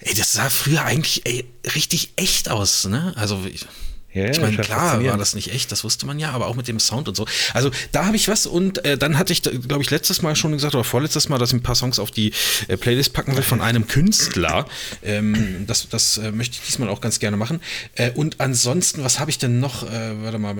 [0.00, 3.14] Ey, das sah früher eigentlich ey, richtig echt aus, ne?
[3.16, 3.66] Also ich,
[4.14, 6.68] ja, ich meine, klar war das nicht echt, das wusste man ja, aber auch mit
[6.68, 7.26] dem Sound und so.
[7.52, 10.52] Also da habe ich was und äh, dann hatte ich, glaube ich, letztes Mal schon
[10.52, 12.32] gesagt oder vorletztes Mal, dass ich ein paar Songs auf die
[12.68, 14.66] äh, Playlist packen will von einem Künstler.
[15.02, 17.60] Ähm, das das äh, möchte ich diesmal auch ganz gerne machen.
[17.96, 19.82] Äh, und ansonsten, was habe ich denn noch?
[19.82, 20.54] Äh, warte mal.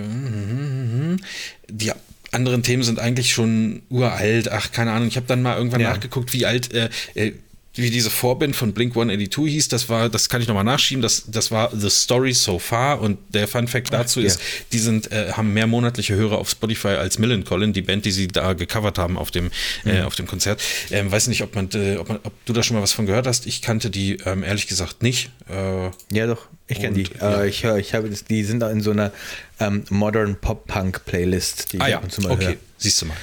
[1.69, 1.93] Die
[2.33, 4.51] anderen Themen sind eigentlich schon uralt.
[4.51, 5.09] Ach, keine Ahnung.
[5.09, 5.91] Ich habe dann mal irgendwann ja.
[5.91, 7.33] nachgeguckt, wie alt äh, äh
[7.75, 11.25] wie diese Vorband von Blink 182 hieß, das war, das kann ich nochmal nachschieben, das,
[11.27, 14.47] das war The Story So Far und der Fun Fact dazu Ach, ist, ja.
[14.73, 18.29] die sind, äh, haben mehr monatliche Hörer auf Spotify als Millencolin, die Band, die sie
[18.29, 19.51] da gecovert haben auf dem,
[19.85, 19.91] äh, mhm.
[19.97, 20.63] äh, auf dem Konzert.
[20.91, 23.07] Ähm, weiß nicht, ob man, äh, ob man, ob du da schon mal was von
[23.07, 23.47] gehört hast.
[23.47, 25.31] Ich kannte die ähm, ehrlich gesagt nicht.
[25.49, 26.47] Äh, ja, doch.
[26.67, 27.07] Ich kenne die.
[27.21, 27.43] Ja.
[27.43, 29.13] Äh, ich, ich habe die sind da in so einer
[29.61, 32.03] ähm, Modern Pop Punk Playlist, die ah, ja.
[32.29, 32.47] okay.
[32.47, 32.57] Höre.
[32.85, 33.17] Siehst du mal.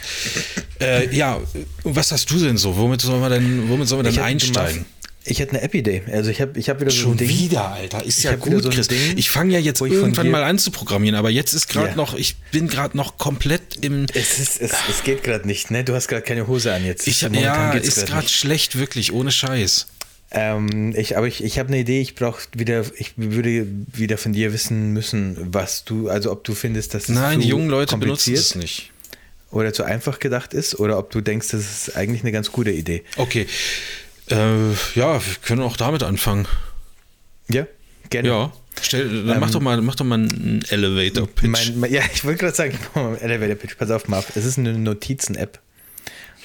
[0.79, 1.39] äh, ja,
[1.83, 2.75] was hast du denn so?
[2.75, 4.87] Womit sollen wir denn, womit sollen wir denn einsteigen?
[5.23, 6.01] Ich hätte eine App-Idee.
[6.11, 7.29] Also ich habe ich hab wieder so Schon ein Ding.
[7.29, 8.03] wieder, Alter.
[8.03, 8.87] Ist ja gut, so Chris.
[8.87, 11.95] Ding, ich fange ja jetzt irgendwann mal an zu programmieren, aber jetzt ist gerade ja.
[11.95, 14.07] noch, ich bin gerade noch komplett im.
[14.15, 15.83] Es, ist, es, es geht gerade nicht, ne?
[15.83, 17.05] Du hast gerade keine Hose an jetzt.
[17.05, 19.85] Ich, ja, ist gerade schlecht, wirklich, ohne Scheiß.
[20.31, 24.33] Ähm, ich, aber ich, ich habe eine Idee, ich brauche wieder, ich würde wieder von
[24.33, 28.33] dir wissen müssen, was du, also ob du findest, dass Nein, die jungen Leute benutzen
[28.33, 28.90] es nicht
[29.51, 32.71] oder zu einfach gedacht ist oder ob du denkst, das ist eigentlich eine ganz gute
[32.71, 33.03] Idee.
[33.17, 33.47] Okay.
[34.29, 36.47] Äh, ja, wir können auch damit anfangen.
[37.49, 37.67] Ja,
[38.09, 38.27] gerne.
[38.27, 38.53] Ja.
[38.81, 41.73] Stell, dann ähm, mach, doch mal, mach doch mal einen Elevator-Pitch.
[41.89, 43.77] ja, ich wollte gerade sagen, mal Elevator-Pitch.
[43.77, 44.31] Pass auf, Marv.
[44.35, 45.59] Es ist eine Notizen-App.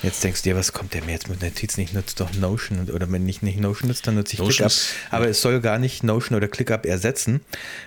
[0.03, 1.81] Jetzt denkst du dir, was kommt der mir jetzt mit Notizen?
[1.81, 4.73] Ich nutze doch Notion oder wenn ich nicht Notion nutze, dann nutze ich ClickUp.
[5.11, 7.40] Aber es soll gar nicht Notion oder ClickUp ersetzen,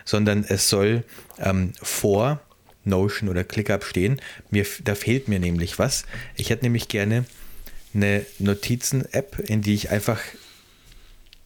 [0.05, 1.03] sondern es soll
[1.37, 2.41] ähm, vor
[2.85, 4.21] Notion oder ClickUp stehen.
[4.49, 6.05] Mir, da fehlt mir nämlich was.
[6.35, 7.25] Ich hätte nämlich gerne
[7.93, 10.19] eine Notizen-App, in die ich einfach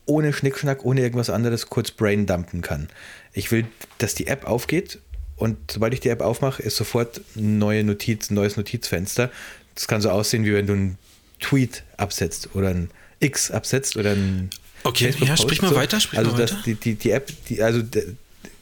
[0.05, 2.89] ohne Schnickschnack, ohne irgendwas anderes kurz braindumpen kann.
[3.31, 3.65] Ich will,
[3.97, 4.99] dass die App aufgeht
[5.35, 9.31] und sobald ich die App aufmache, ist sofort ein neue Notiz, ein neues Notizfenster.
[9.75, 10.97] Das kann so aussehen, wie wenn du einen
[11.39, 14.49] Tweet absetzt oder ein X absetzt oder ein
[14.85, 16.61] Okay, ja, sprich mal weiter, sprich also mal weiter.
[16.65, 17.81] Die, die, die App, die, also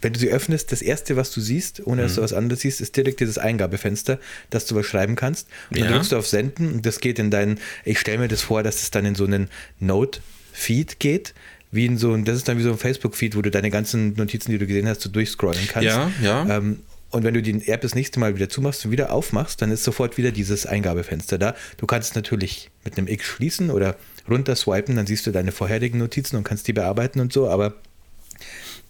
[0.02, 2.16] wenn du sie öffnest, das erste, was du siehst, ohne dass mhm.
[2.18, 5.48] du was anderes siehst, ist direkt dieses Eingabefenster, dass du was schreiben kannst.
[5.70, 5.94] Und dann ja.
[5.94, 8.82] drückst du auf Senden und das geht in deinen, ich stelle mir das vor, dass
[8.82, 11.34] es dann in so einen Note-Feed geht,
[11.72, 14.14] wie in so ein, das ist dann wie so ein Facebook-Feed, wo du deine ganzen
[14.16, 15.88] Notizen, die du gesehen hast, so durchscrollen kannst.
[15.88, 16.58] Ja, ja.
[16.58, 16.80] Ähm,
[17.12, 19.84] und wenn du die App das nächste Mal wieder zumachst und wieder aufmachst, dann ist
[19.84, 21.56] sofort wieder dieses Eingabefenster da.
[21.78, 23.98] Du kannst es natürlich mit einem X schließen oder
[24.30, 27.76] runter swipen, dann siehst du deine vorherigen Notizen und kannst die bearbeiten und so, aber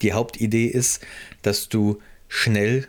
[0.01, 1.01] die Hauptidee ist,
[1.41, 2.87] dass du schnell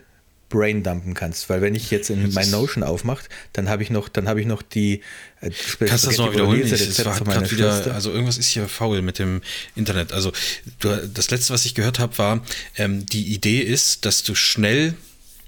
[0.53, 3.23] braindumpen kannst, weil wenn ich jetzt in mein Notion aufmache,
[3.53, 5.01] dann habe ich noch, dann habe ich noch die
[5.41, 5.49] äh,
[5.79, 6.61] Kannst du das mal wiederholen?
[6.63, 9.41] Ich, es war halt wieder, also irgendwas ist hier faul mit dem
[9.75, 10.11] Internet.
[10.13, 10.31] Also
[10.79, 12.45] du, das letzte, was ich gehört habe, war,
[12.77, 14.93] ähm, die Idee ist, dass du schnell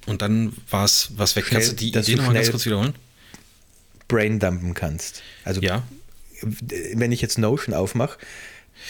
[0.08, 1.45] und dann war es was weg.
[1.45, 2.95] Schnell, Kannst du die Idee nochmal ganz kurz wiederholen?
[4.08, 5.21] Braindumpen kannst.
[5.43, 5.84] Also ja.
[6.41, 8.17] wenn ich jetzt Notion aufmache,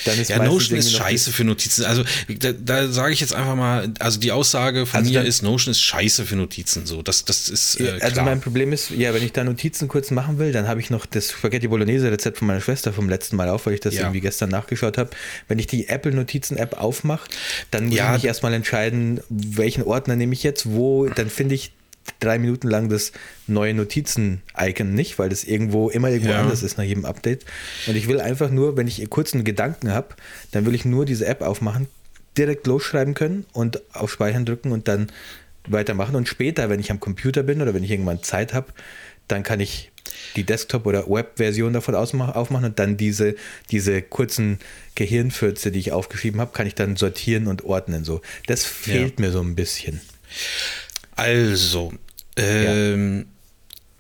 [0.04, 1.86] dann ist ja, Notion ist scheiße für Notizen.
[1.86, 5.42] Also da, da sage ich jetzt einfach mal, also die Aussage von also mir ist,
[5.42, 6.86] Notion ist scheiße für Notizen.
[6.86, 10.12] So, das, das ist äh, Also mein Problem ist, ja, wenn ich da Notizen kurz
[10.12, 13.36] machen will, dann habe ich noch das Spaghetti Bolognese Rezept von meiner Schwester vom letzten
[13.36, 14.02] Mal auf, weil ich das ja.
[14.02, 15.12] irgendwie gestern nachgeschaut habe.
[15.48, 17.30] Wenn ich die Apple Notizen App aufmache,
[17.72, 18.10] dann muss ja.
[18.10, 21.72] ich mich erstmal entscheiden, welchen Ordner nehme ich jetzt, wo, dann finde ich
[22.20, 23.12] drei Minuten lang das
[23.48, 26.42] neue Notizen-Icon nicht, weil das irgendwo immer irgendwo ja.
[26.42, 27.46] anders ist nach jedem Update.
[27.88, 30.10] Und ich will einfach nur, wenn ich kurz einen Gedanken habe,
[30.52, 31.88] dann will ich nur diese App aufmachen,
[32.38, 35.12] direkt losschreiben können und auf Speichern drücken und dann
[35.68, 36.16] weitermachen.
[36.16, 38.68] Und später, wenn ich am Computer bin oder wenn ich irgendwann Zeit habe,
[39.28, 39.92] dann kann ich
[40.36, 43.36] die Desktop- oder Web-Version davon aufmachen und dann diese,
[43.72, 44.60] diese kurzen
[44.96, 48.04] Gehirnfürze, die ich aufgeschrieben habe, kann ich dann sortieren und ordnen.
[48.04, 48.22] So.
[48.48, 49.26] Das fehlt ja.
[49.26, 50.02] mir so ein bisschen.
[51.16, 51.94] Also,
[52.38, 53.26] ähm, ja.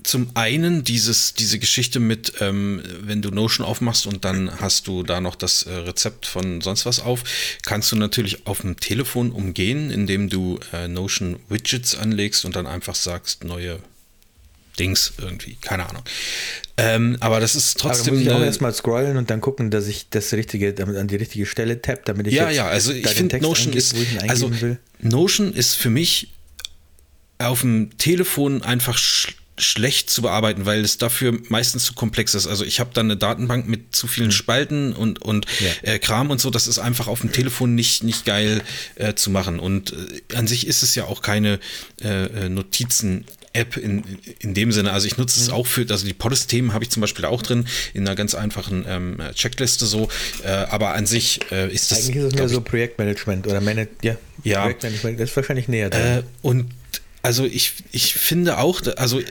[0.03, 5.03] zum einen dieses, diese Geschichte mit, ähm, wenn du Notion aufmachst und dann hast du
[5.03, 7.23] da noch das äh, Rezept von sonst was auf,
[7.65, 12.67] kannst du natürlich auf dem Telefon umgehen, indem du äh, Notion Widgets anlegst und dann
[12.67, 13.79] einfach sagst, neue
[14.77, 16.03] Dings irgendwie, keine Ahnung.
[16.77, 18.15] Ähm, aber das ist trotzdem.
[18.15, 21.07] Aber muss ich auch erstmal scrollen und dann gucken, dass ich das richtige, damit an
[21.07, 23.95] die richtige Stelle tapp, damit ich ja, ja, also ich finde Notion eingebe, ist,
[24.27, 24.77] also will.
[24.99, 26.34] Notion ist für mich
[27.37, 32.45] auf dem Telefon einfach sch schlecht zu bearbeiten, weil es dafür meistens zu komplex ist.
[32.45, 34.33] Also ich habe da eine Datenbank mit zu vielen hm.
[34.33, 35.93] Spalten und, und ja.
[35.93, 36.49] äh, Kram und so.
[36.49, 38.61] Das ist einfach auf dem Telefon nicht, nicht geil
[38.95, 39.59] äh, zu machen.
[39.59, 41.59] Und äh, an sich ist es ja auch keine
[42.01, 44.03] äh, äh, Notizen App in,
[44.39, 44.91] in dem Sinne.
[44.91, 45.53] Also ich nutze es mhm.
[45.53, 48.85] auch für, also die Podest-Themen habe ich zum Beispiel auch drin, in einer ganz einfachen
[48.85, 50.09] ähm, Checkliste so.
[50.43, 51.99] Äh, aber an sich äh, ist das.
[51.99, 54.63] Eigentlich ist es mehr so Projektmanagement oder Manage, ja, ja.
[54.63, 56.01] Projektmanagement, das ist wahrscheinlich näher dran.
[56.01, 56.71] Äh, und
[57.25, 59.25] also ich, ich finde auch, also äh,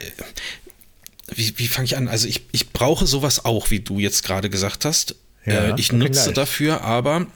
[1.32, 2.08] wie, wie fange ich an?
[2.08, 5.14] Also ich, ich brauche sowas auch, wie du jetzt gerade gesagt hast.
[5.46, 6.34] Ja, äh, ich nutze gleich.
[6.34, 7.28] dafür aber mhm.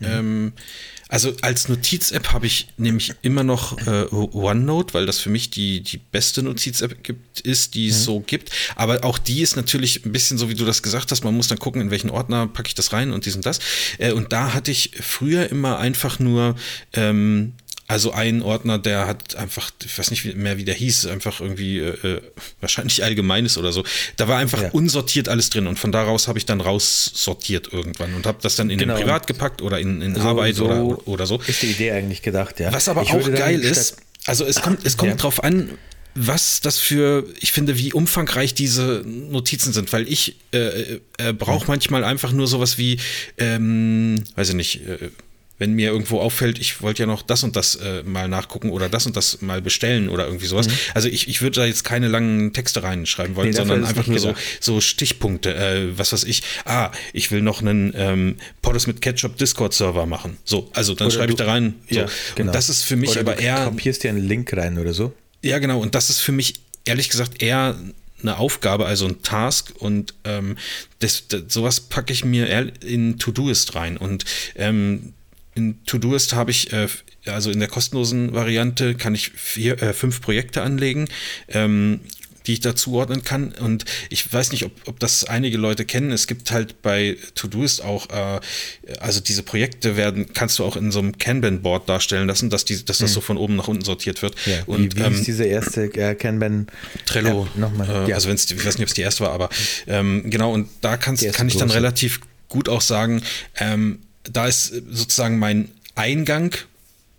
[0.00, 0.52] ähm,
[1.08, 5.82] also als Notiz-App habe ich nämlich immer noch äh, OneNote, weil das für mich die,
[5.82, 8.04] die beste Notiz-App gibt, ist, die es mhm.
[8.04, 8.50] so gibt.
[8.74, 11.22] Aber auch die ist natürlich ein bisschen so, wie du das gesagt hast.
[11.22, 13.60] Man muss dann gucken, in welchen Ordner packe ich das rein und dies und das.
[13.98, 16.56] Äh, und da hatte ich früher immer einfach nur
[16.94, 17.52] ähm,
[17.94, 21.78] also ein Ordner, der hat einfach, ich weiß nicht mehr, wie der hieß, einfach irgendwie
[21.78, 22.20] äh, äh,
[22.60, 23.84] wahrscheinlich allgemeines oder so.
[24.16, 24.70] Da war einfach ja.
[24.70, 28.68] unsortiert alles drin und von daraus habe ich dann raussortiert irgendwann und habe das dann
[28.68, 28.96] in genau.
[28.96, 31.40] den Privat gepackt oder in, in so, Arbeit so oder, oder so.
[31.46, 32.72] Ist die Idee eigentlich gedacht, ja.
[32.72, 35.16] Was aber ich auch geil ist, also es kommt, es kommt ja.
[35.16, 35.78] drauf an,
[36.16, 41.68] was das für, ich finde, wie umfangreich diese Notizen sind, weil ich äh, äh, brauche
[41.68, 42.98] manchmal einfach nur sowas wie,
[43.38, 45.10] ähm, weiß ich nicht, äh,
[45.58, 48.88] wenn mir irgendwo auffällt, ich wollte ja noch das und das äh, mal nachgucken oder
[48.88, 50.66] das und das mal bestellen oder irgendwie sowas.
[50.66, 50.72] Mhm.
[50.94, 54.18] Also ich, ich würde da jetzt keine langen Texte reinschreiben wollen, nee, sondern einfach nur
[54.18, 55.54] so, so Stichpunkte.
[55.54, 60.38] Äh, was weiß ich, ah, ich will noch einen ähm, Poddes mit Ketchup Discord-Server machen.
[60.44, 61.74] So, also dann schreibe ich da rein.
[61.88, 62.00] So.
[62.00, 62.50] Ja, genau.
[62.50, 63.70] Und das ist für mich oder aber du eher.
[63.70, 65.12] Du dir einen Link rein oder so.
[65.42, 65.78] Ja, genau.
[65.78, 67.76] Und das ist für mich ehrlich gesagt eher
[68.22, 70.56] eine Aufgabe, also ein Task und ähm,
[70.98, 74.24] das, das, sowas packe ich mir eher in To-Doist rein und
[74.56, 75.12] ähm,
[75.54, 76.88] in Todoist habe ich, äh,
[77.26, 81.08] also in der kostenlosen Variante kann ich vier, äh, fünf Projekte anlegen.
[81.48, 82.00] Ähm,
[82.46, 83.52] die ich da zuordnen kann.
[83.52, 86.12] Und ich weiß nicht, ob, ob das einige Leute kennen.
[86.12, 88.40] Es gibt halt bei Todoist auch, äh,
[89.00, 92.84] also diese Projekte werden, kannst du auch in so einem Kanban-Board darstellen lassen, dass, die,
[92.84, 93.14] dass das hm.
[93.14, 94.34] so von oben nach unten sortiert wird.
[94.46, 96.66] Ja, und, wie, wie ähm, ist diese erste äh, Kanban?
[97.06, 97.48] Trello.
[97.56, 98.08] Äh, nochmal.
[98.08, 98.14] Ja.
[98.14, 99.48] Also wenn es, ich weiß nicht, ob es die erste war, aber
[99.86, 103.22] ähm, genau, und da kannst, kann ich dann relativ gut auch sagen,
[103.56, 106.54] ähm, da ist sozusagen mein Eingang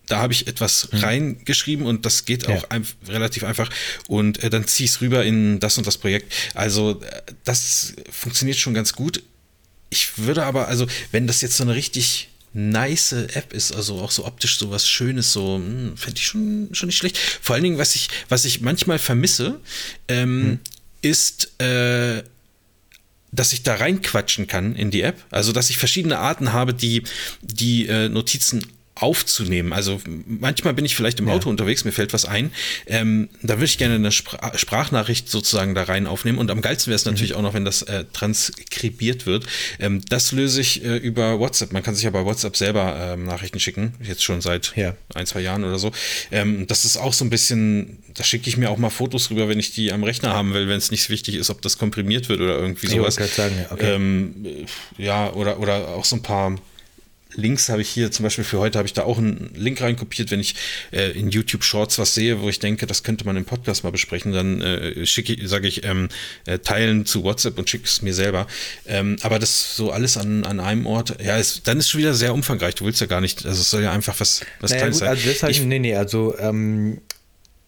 [0.08, 1.00] da habe ich etwas hm.
[1.00, 2.70] reingeschrieben und das geht auch ja.
[2.70, 3.70] ein, relativ einfach
[4.08, 6.32] und äh, dann ziehe ich es rüber in das und das Projekt.
[6.54, 9.24] Also äh, das funktioniert schon ganz gut.
[9.90, 14.12] Ich würde aber, also wenn das jetzt so eine richtig nice App ist, also auch
[14.12, 17.18] so optisch so was Schönes, so hm, fände ich schon, schon nicht schlecht.
[17.18, 19.60] Vor allen Dingen, was ich, was ich manchmal vermisse,
[20.08, 20.60] ähm, hm.
[21.02, 22.24] ist äh,
[23.36, 25.24] dass ich da reinquatschen kann in die App.
[25.32, 27.04] Also, dass ich verschiedene Arten habe, die,
[27.42, 28.66] die äh, Notizen
[28.96, 29.74] aufzunehmen.
[29.74, 31.52] Also manchmal bin ich vielleicht im Auto ja.
[31.52, 32.52] unterwegs, mir fällt was ein.
[32.88, 36.38] Ähm, da würde ich gerne eine Spra Sprachnachricht sozusagen da rein aufnehmen.
[36.38, 37.12] Und am geilsten wäre es mhm.
[37.12, 39.46] natürlich auch noch, wenn das äh, transkribiert wird.
[39.80, 41.74] Ähm, das löse ich äh, über WhatsApp.
[41.74, 44.96] Man kann sich ja bei WhatsApp selber ähm, Nachrichten schicken, jetzt schon seit ja.
[45.14, 45.92] ein, zwei Jahren oder so.
[46.32, 49.50] Ähm, das ist auch so ein bisschen, da schicke ich mir auch mal Fotos rüber,
[49.50, 52.30] wenn ich die am Rechner haben will, wenn es nicht wichtig ist, ob das komprimiert
[52.30, 53.18] wird oder irgendwie sowas.
[53.18, 53.96] Ich sagen, ja, okay.
[53.96, 54.66] Ähm,
[54.98, 56.56] ja, oder, oder auch so ein paar
[57.34, 60.32] Links habe ich hier zum Beispiel für heute habe ich da auch einen Link reinkopiert,
[60.32, 60.56] wenn ich
[60.92, 63.92] äh, in YouTube Shorts was sehe, wo ich denke, das könnte man im Podcast mal
[63.92, 66.10] besprechen, dann äh, schicke sage ich ähm,
[66.46, 68.48] äh, teilen zu WhatsApp und schicke es mir selber.
[68.86, 72.14] Ähm, aber das so alles an, an einem Ort, ja, ist, dann ist schon wieder
[72.14, 72.76] sehr umfangreich.
[72.76, 75.08] Du willst ja gar nicht, also es soll ja einfach was, was naja, Kleines gut,
[75.08, 75.10] sein.
[75.10, 77.02] Also deshalb, ich, nee, nee, also ähm,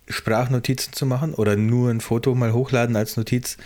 [0.09, 3.57] Sprachnotizen zu machen oder nur ein Foto mal hochladen als Notiz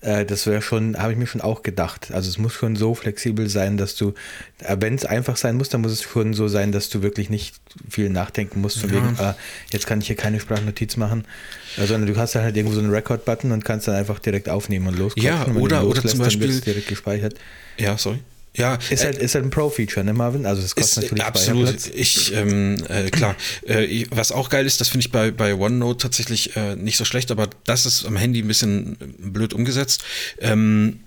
[0.00, 2.10] äh, das wäre schon, habe ich mir schon auch gedacht.
[2.12, 4.14] Also es muss schon so flexibel sein, dass du,
[4.60, 7.28] äh, wenn es einfach sein muss, dann muss es schon so sein, dass du wirklich
[7.28, 7.56] nicht
[7.88, 8.96] viel nachdenken musst, von ja.
[8.96, 9.34] wegen, äh,
[9.70, 11.24] jetzt kann ich hier keine Sprachnotiz machen,
[11.76, 14.48] äh, sondern du hast dann halt irgendwo so einen Record-Button und kannst dann einfach direkt
[14.48, 15.54] aufnehmen und losklicken.
[15.54, 17.34] Ja, oder, oder zum Beispiel direkt gespeichert.
[17.76, 18.20] Ja, sorry.
[18.56, 20.44] Ja, ist halt, äh, ist halt ein Pro-Feature, ne, Marvin?
[20.44, 21.86] Also es kostet ist, natürlich absolut.
[21.94, 23.36] Ich, ähm, äh, klar.
[23.64, 27.04] Äh, was auch geil ist, das finde ich bei, bei OneNote tatsächlich äh, nicht so
[27.04, 30.02] schlecht, aber das ist am Handy ein bisschen blöd umgesetzt,
[30.40, 31.00] ähm,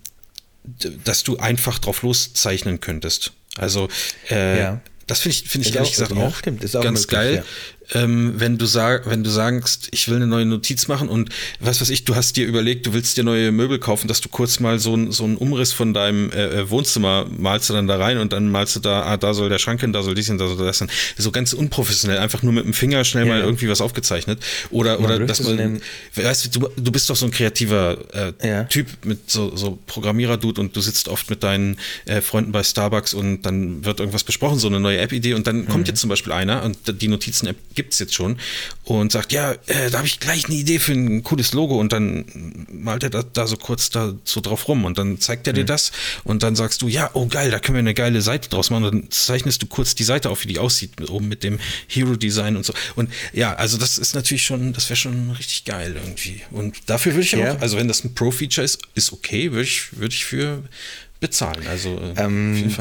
[1.03, 3.33] dass du einfach drauf loszeichnen könntest.
[3.57, 3.89] Also
[4.29, 4.81] äh, ja.
[5.07, 7.45] Das finde ich, find ich ehrlich auch, gesagt auch, stimmt, auch ganz möglich, geil.
[7.93, 11.29] Ähm, wenn du sag, wenn du sagst, ich will eine neue Notiz machen und
[11.59, 14.29] was weiß ich, du hast dir überlegt, du willst dir neue Möbel kaufen, dass du
[14.29, 17.87] kurz mal so, ein, so einen Umriss von deinem äh, äh, Wohnzimmer malst du dann
[17.87, 20.15] da rein und dann malst du da, ah, da soll der Schrank hin, da soll
[20.15, 20.89] dies hin, da soll das hin.
[21.17, 23.33] So ganz unprofessionell, einfach nur mit dem Finger schnell ja.
[23.33, 24.39] mal irgendwie was aufgezeichnet.
[24.71, 25.81] Oder, oder dass man,
[26.15, 28.63] weißt du, du bist doch so ein kreativer äh, ja.
[28.65, 33.13] Typ mit so, so Programmierer-Dude und du sitzt oft mit deinen äh, Freunden bei Starbucks
[33.13, 35.67] und dann wird irgendwas besprochen, so eine neue App-Idee und dann mhm.
[35.67, 38.37] kommt jetzt zum Beispiel einer und die Notizen-App gibt es jetzt schon
[38.83, 41.93] und sagt, ja, äh, da habe ich gleich eine Idee für ein cooles Logo und
[41.93, 42.25] dann
[42.71, 45.57] malt er da, da so kurz da so drauf rum und dann zeigt er mhm.
[45.57, 45.91] dir das
[46.23, 48.85] und dann sagst du, ja, oh geil, da können wir eine geile Seite draus machen
[48.85, 52.55] und dann zeichnest du kurz die Seite auf, wie die aussieht, oben mit dem Hero-Design
[52.55, 56.41] und so und ja, also das ist natürlich schon, das wäre schon richtig geil irgendwie
[56.51, 57.53] und dafür würde ich ja.
[57.53, 60.63] auch, also wenn das ein Pro-Feature ist, ist okay, würde ich, würde ich für
[61.23, 61.65] bezahlen.
[61.69, 62.75] Also äh, ähm,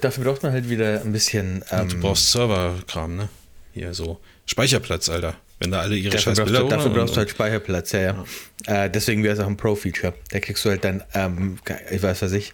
[0.00, 1.64] dafür braucht man halt wieder ein bisschen.
[1.70, 3.28] Ähm, du brauchst Serverkram, ne?
[3.72, 5.36] Hier so Speicherplatz, Alter.
[5.60, 8.24] Wenn da alle ihre dafür scheiß Bilder du, Dafür brauchst du halt Speicherplatz, ja, ja.
[8.66, 8.84] ja.
[8.84, 10.14] Äh, deswegen wäre es auch ein Pro-Feature.
[10.30, 11.58] Da kriegst du halt dann, ähm,
[11.90, 12.52] ich weiß was ich,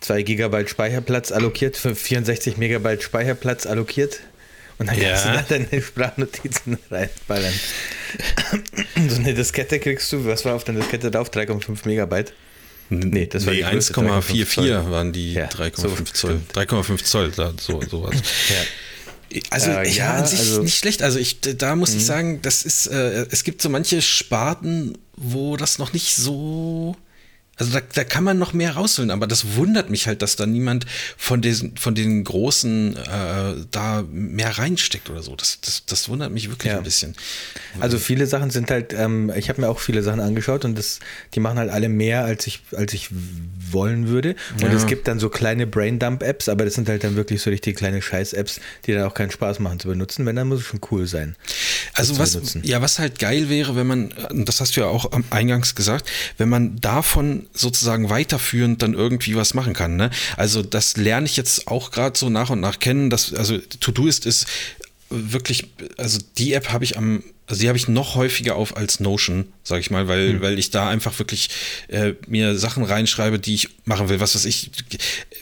[0.00, 4.20] 2 Gigabyte Speicherplatz allokiert, für 64 Megabyte Speicherplatz allokiert.
[4.78, 5.10] Und dann ja.
[5.10, 7.52] kannst du da deine Sprachnotizen reinballern.
[9.08, 11.30] so eine Diskette kriegst du, was war auf der Diskette drauf?
[11.30, 12.32] 3,5 Megabyte.
[12.88, 16.40] Nee, das war nee, 1,44 waren die ja, 3,5 so Zoll.
[16.54, 18.16] 3,5 Zoll, so, sowas.
[18.48, 18.56] ja.
[19.50, 21.02] Also äh, ja, an sich also, nicht schlecht.
[21.02, 22.06] Also ich, da muss ich mhm.
[22.06, 26.96] sagen, das ist, äh, es gibt so manche Sparten, wo das noch nicht so
[27.60, 30.46] also da, da kann man noch mehr rausholen, aber das wundert mich halt, dass da
[30.46, 30.86] niemand
[31.18, 35.36] von diesen, von den Großen äh, da mehr reinsteckt oder so.
[35.36, 36.78] Das, das, das wundert mich wirklich ja.
[36.78, 37.14] ein bisschen.
[37.78, 41.00] Also viele Sachen sind halt, ähm, ich habe mir auch viele Sachen angeschaut und das,
[41.34, 44.36] die machen halt alle mehr, als ich, als ich wollen würde.
[44.54, 44.72] Und ja.
[44.72, 48.00] es gibt dann so kleine Braindump-Apps, aber das sind halt dann wirklich so richtig kleine
[48.00, 50.24] Scheiß-Apps, die dann auch keinen Spaß machen zu benutzen.
[50.24, 51.36] Wenn, dann muss es schon cool sein.
[51.92, 55.74] Also was, ja, was halt geil wäre, wenn man, das hast du ja auch eingangs
[55.74, 56.08] gesagt,
[56.38, 59.96] wenn man davon sozusagen weiterführend dann irgendwie was machen kann.
[59.96, 60.10] Ne?
[60.36, 63.10] Also das lerne ich jetzt auch gerade so nach und nach kennen.
[63.10, 64.46] Dass, also To-Do-Ist ist
[65.10, 69.00] wirklich, also die App habe ich am also die habe ich noch häufiger auf als
[69.00, 70.40] Notion, sage ich mal, weil, mhm.
[70.40, 71.50] weil ich da einfach wirklich
[71.88, 74.20] äh, mir Sachen reinschreibe, die ich machen will.
[74.20, 74.70] Was weiß ich,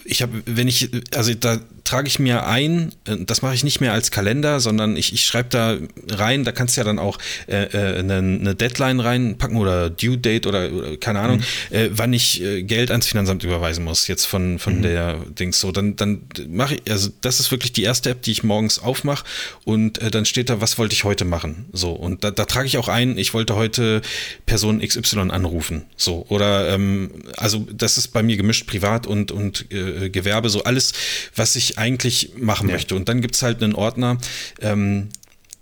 [0.05, 3.81] ich habe, wenn ich, also da trage ich mir ein, äh, das mache ich nicht
[3.81, 5.77] mehr als Kalender, sondern ich, ich schreibe da
[6.11, 10.19] rein, da kannst du ja dann auch äh, äh, eine, eine, Deadline reinpacken oder Due
[10.19, 11.39] Date oder, oder keine Ahnung,
[11.71, 11.77] mhm.
[11.77, 14.83] äh, wann ich äh, Geld ans Finanzamt überweisen muss, jetzt von, von mhm.
[14.83, 15.73] der Dings so.
[15.73, 19.25] Dann, dann mache ich, also das ist wirklich die erste App, die ich morgens aufmache
[19.65, 21.67] und dann steht da, was wollte ich heute machen?
[21.73, 24.03] So, und da, da trage ich auch ein, ich wollte heute
[24.47, 25.85] Person XY anrufen.
[25.97, 30.93] So, oder ähm, also das ist bei mir gemischt privat und, und Gewerbe, so alles,
[31.35, 32.75] was ich eigentlich machen ja.
[32.75, 32.95] möchte.
[32.95, 34.19] Und dann gibt es halt einen Ordner,
[34.61, 35.09] ähm,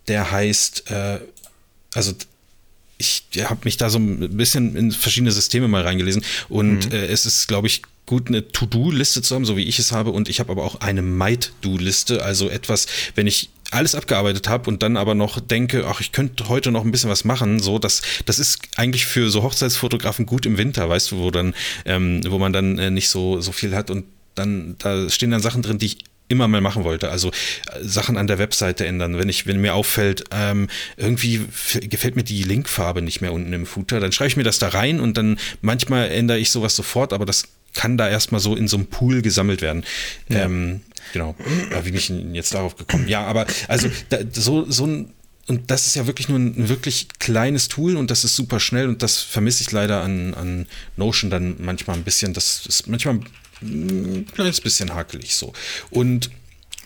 [0.09, 1.19] der heißt, äh,
[1.95, 2.13] also
[2.99, 6.93] ich habe mich da so ein bisschen in verschiedene Systeme mal reingelesen und mhm.
[6.93, 10.11] äh, es ist, glaube ich, gut, eine To-Do-Liste zu haben, so wie ich es habe.
[10.11, 14.83] Und ich habe aber auch eine Might-Do-Liste, also etwas, wenn ich alles abgearbeitet habe und
[14.83, 18.03] dann aber noch denke, ach, ich könnte heute noch ein bisschen was machen, so, das,
[18.25, 21.55] das ist eigentlich für so Hochzeitsfotografen gut im Winter, weißt du, wo dann,
[21.85, 24.05] ähm, wo man dann äh, nicht so, so viel hat und
[24.35, 25.99] dann, da stehen dann Sachen drin, die ich
[26.29, 27.11] immer mal machen wollte.
[27.11, 29.19] Also äh, Sachen an der Webseite ändern.
[29.19, 31.47] Wenn ich, wenn mir auffällt, ähm, irgendwie
[31.83, 34.69] gefällt mir die Linkfarbe nicht mehr unten im Footer, dann schreibe ich mir das da
[34.69, 37.45] rein und dann manchmal ändere ich sowas sofort, aber das
[37.75, 39.85] kann da erstmal so in so einem Pool gesammelt werden.
[40.29, 40.45] Ja.
[40.45, 40.81] Ähm,
[41.13, 41.35] genau.
[41.83, 43.09] Wie bin ich jetzt darauf gekommen?
[43.09, 45.13] Ja, aber also da, so, so ein
[45.49, 48.89] und das ist ja wirklich nur ein, wirklich kleines Tool und das ist super schnell
[48.89, 52.33] und das vermisse ich leider an, an Notion dann manchmal ein bisschen.
[52.35, 53.21] Das ist manchmal
[53.63, 55.53] ein kleines bisschen hakelig so.
[55.91, 56.31] Und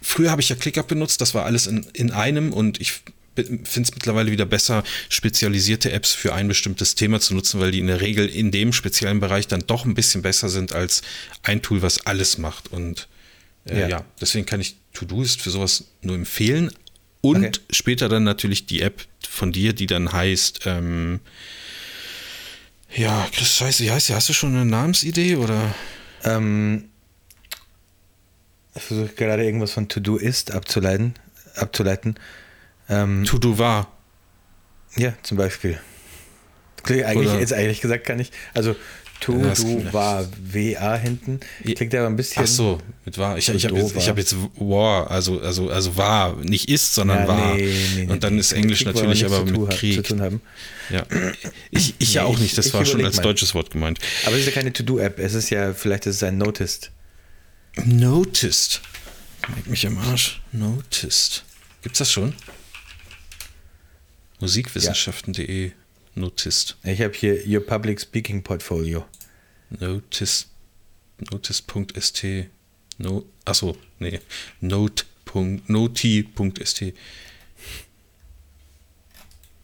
[0.02, 3.02] früher habe ich ja ClickUp benutzt, das war alles in, in einem und ich
[3.34, 7.78] finde es mittlerweile wieder besser, spezialisierte Apps für ein bestimmtes Thema zu nutzen, weil die
[7.78, 11.02] in der Regel in dem speziellen Bereich dann doch ein bisschen besser sind als
[11.42, 12.70] ein Tool, was alles macht.
[12.72, 13.08] Und
[13.66, 13.88] äh, ja.
[13.88, 14.04] ja.
[14.20, 16.70] deswegen kann ich To-Doist für sowas nur empfehlen.
[17.22, 17.60] Und okay.
[17.70, 21.20] später dann natürlich die App von dir, die dann heißt, ähm,
[22.94, 24.14] ja, Chris, scheiße, wie heißt die?
[24.14, 25.74] Hast du schon eine Namensidee oder?
[26.24, 26.88] Ähm,
[28.74, 31.14] ich versuche gerade irgendwas von To-Do ist abzuleiten.
[31.54, 32.16] abzuleiten.
[32.88, 33.92] Ähm, To-Do war.
[34.96, 35.78] Ja, zum Beispiel.
[36.88, 38.32] Eigentlich, jetzt eigentlich gesagt kann ich.
[38.54, 38.74] Also
[39.20, 41.40] To, Du, War, W-A hinten.
[41.62, 42.42] Klingt aber ein bisschen.
[42.42, 43.36] Ach so, mit War.
[43.36, 47.28] Ich, ich habe jetzt, hab jetzt War, also, also, also war, nicht ist, sondern ja,
[47.28, 47.54] war.
[47.54, 49.96] Nee, nee, Und dann nee, ist Englisch Krieg natürlich aber mit Krieg.
[49.96, 50.40] Zu tun haben.
[50.88, 51.04] Ja.
[51.70, 53.24] Ich, ich ja auch nicht, das ich, war schon als mein.
[53.24, 53.98] deutsches Wort gemeint.
[54.24, 56.90] Aber es ist ja keine To-Do-App, es ist ja, vielleicht ist es ein Noticed.
[57.84, 58.80] Noticed.
[59.54, 60.40] Leg mich am Arsch.
[60.52, 61.44] Noticed.
[61.82, 62.34] Gibt's das schon?
[64.40, 65.72] Musikwissenschaften.de
[66.20, 66.76] Notist.
[66.84, 69.06] Ich habe hier Your Public Speaking Portfolio.
[69.70, 70.46] Notice.
[71.30, 72.24] Notice.st.
[72.98, 74.20] No, achso, nee.
[74.60, 75.04] Note.
[75.66, 76.82] Noti.st.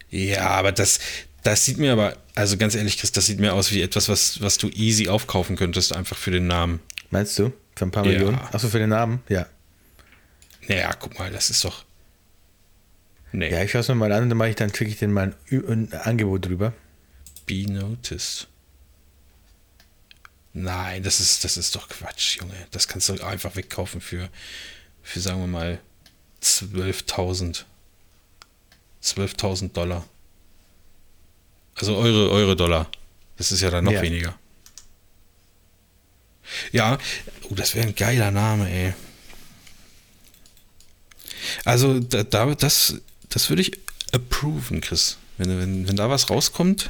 [0.09, 0.99] Ja, aber das,
[1.43, 4.41] das sieht mir aber, also ganz ehrlich, Chris, das sieht mir aus wie etwas, was,
[4.41, 6.79] was du easy aufkaufen könntest, einfach für den Namen.
[7.09, 7.51] Meinst du?
[7.75, 8.13] Für ein paar Ja.
[8.13, 8.39] Millionen?
[8.39, 9.21] Achso, für den Namen?
[9.27, 9.47] Ja.
[10.67, 11.83] Naja, guck mal, das ist doch.
[13.31, 14.97] Nee, Ja, ich schaue es mir mal an und dann mache ich, dann kriege ich
[14.99, 16.73] den mal ein Angebot drüber.
[17.45, 18.47] be noticed.
[20.53, 22.55] Nein, das ist, das ist doch Quatsch, Junge.
[22.71, 24.29] Das kannst du einfach wegkaufen für,
[25.03, 25.79] für sagen wir mal,
[26.41, 27.63] 12.000.
[29.03, 30.05] 12.000 Dollar.
[31.75, 32.89] Also eure, eure Dollar.
[33.37, 34.01] Das ist ja dann noch Ja.
[34.01, 34.37] weniger.
[36.71, 36.97] Ja,
[37.49, 38.93] oh, das wäre ein geiler Name, ey.
[41.65, 42.95] Also, da, da, das,
[43.29, 43.73] das würde ich
[44.11, 45.17] approven, Chris.
[45.37, 46.89] Wenn, wenn, wenn da was rauskommt.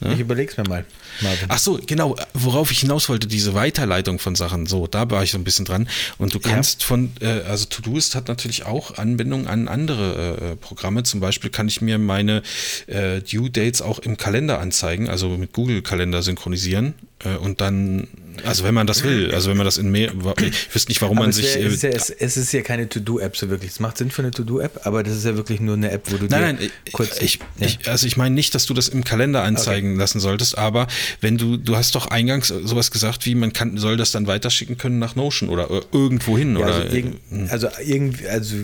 [0.00, 0.12] Ja.
[0.12, 0.84] Ich überlege es mir mal.
[1.20, 1.48] Marvin.
[1.48, 5.32] Ach so, genau, worauf ich hinaus wollte, diese Weiterleitung von Sachen, so, da war ich
[5.32, 5.88] so ein bisschen dran.
[6.18, 11.02] Und du kannst von, äh, also Todoist hat natürlich auch Anbindung an andere äh, Programme.
[11.02, 12.42] Zum Beispiel kann ich mir meine
[12.86, 16.94] äh, Due Dates auch im Kalender anzeigen, also mit Google Kalender synchronisieren.
[17.24, 18.06] Äh, und dann,
[18.44, 21.18] also wenn man das will, also wenn man das in mehr, ich wüsste nicht, warum
[21.18, 21.56] Aber man sich.
[21.56, 23.70] äh, es, ist ja, es, es ist ja keine To-Do-App so wirklich.
[23.72, 26.16] Es macht Sinn für eine To-Do-App, aber das ist ja wirklich nur eine App, wo
[26.16, 27.20] du Nein, dir nein, kurz.
[27.20, 27.66] ich, ja.
[27.66, 30.86] ich, also ich meine nicht, dass du das im Kalender anzeigen lassen solltest, aber
[31.20, 34.78] wenn du, du hast doch eingangs sowas gesagt, wie man kann, soll das dann weiterschicken
[34.78, 36.74] können nach Notion oder äh, irgendwo hin Ja, oder.
[36.76, 38.56] also, irgend, also irgendwie, also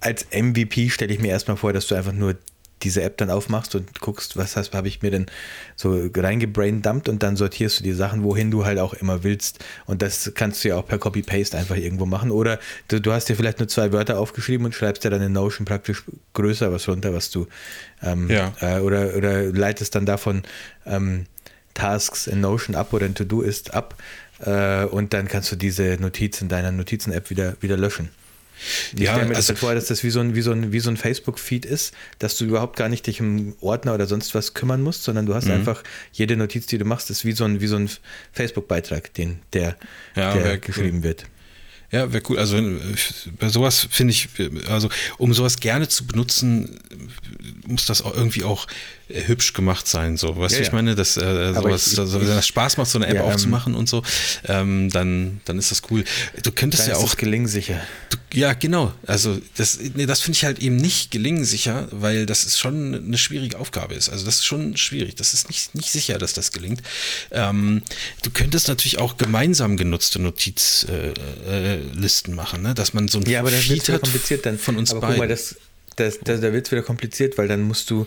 [0.00, 2.36] als MVP stelle ich mir erstmal vor, dass du einfach nur
[2.82, 5.26] diese App dann aufmachst und guckst, was habe ich mir denn
[5.76, 9.64] so reingebraindumpt und dann sortierst du die Sachen, wohin du halt auch immer willst.
[9.86, 12.30] Und das kannst du ja auch per Copy-Paste einfach irgendwo machen.
[12.30, 12.58] Oder
[12.88, 15.64] du, du hast dir vielleicht nur zwei Wörter aufgeschrieben und schreibst dir dann in Notion
[15.64, 16.04] praktisch
[16.34, 17.46] größer was runter, was du
[18.02, 18.52] ähm, Ja.
[18.60, 20.42] äh, oder, oder leitest dann davon
[20.86, 21.26] ähm,
[21.74, 23.96] Tasks in Notion ab oder in To-Do ist ab
[24.40, 28.10] äh, und dann kannst du diese Notiz in deiner Notizen-App wieder, wieder löschen.
[28.94, 30.52] Ich Ja, stelle mir das also- halt vor, dass das wie so ein, wie so
[30.52, 34.06] ein, wie so ein Facebook-Feed ist, dass du überhaupt gar nicht dich um Ordner oder
[34.06, 35.52] sonst was kümmern musst, sondern du hast Mhm.
[35.52, 35.82] einfach,
[36.12, 37.90] jede Notiz, die du machst, ist wie so ein, wie so ein
[38.32, 39.76] Facebook-Beitrag, den, der,
[40.16, 40.58] Ja, der wär cool.
[40.60, 41.24] geschrieben wird.
[41.90, 42.38] Ja, wäre cool.
[42.38, 42.58] Also
[43.38, 44.28] bei sowas finde ich,
[44.66, 44.88] also
[45.18, 46.78] um sowas gerne zu benutzen,
[47.66, 48.66] muss das auch irgendwie auch
[49.26, 50.16] hübsch gemacht sein.
[50.16, 52.90] So, weißt Ja, du, ich meine, dass äh, sowas, ich- also, wenn das Spaß macht,
[52.90, 54.02] so eine App Ja, ähm, aufzumachen und so,
[54.46, 56.04] ähm, dann, dann ist das cool.
[56.42, 57.80] Du könntest ja auch gelingsicher.
[58.10, 58.92] Du, ja, genau.
[59.06, 63.18] Also das, nee, das finde ich halt eben nicht gelingensicher, weil das ist schon eine
[63.18, 64.08] schwierige Aufgabe ist.
[64.08, 65.16] Also das ist schon schwierig.
[65.16, 66.82] Das ist nicht, nicht sicher, dass das gelingt.
[67.30, 67.82] Ähm,
[68.22, 70.94] du könntest natürlich auch gemeinsam genutzte Notizlisten
[71.46, 72.74] äh, äh, machen, ne?
[72.74, 74.58] dass man so ein Ja, aber das wird kompliziert dann.
[74.58, 75.14] von uns aber beiden.
[75.16, 75.56] guck mal, das,
[75.96, 78.06] das, das, da wird es wieder kompliziert, weil dann musst du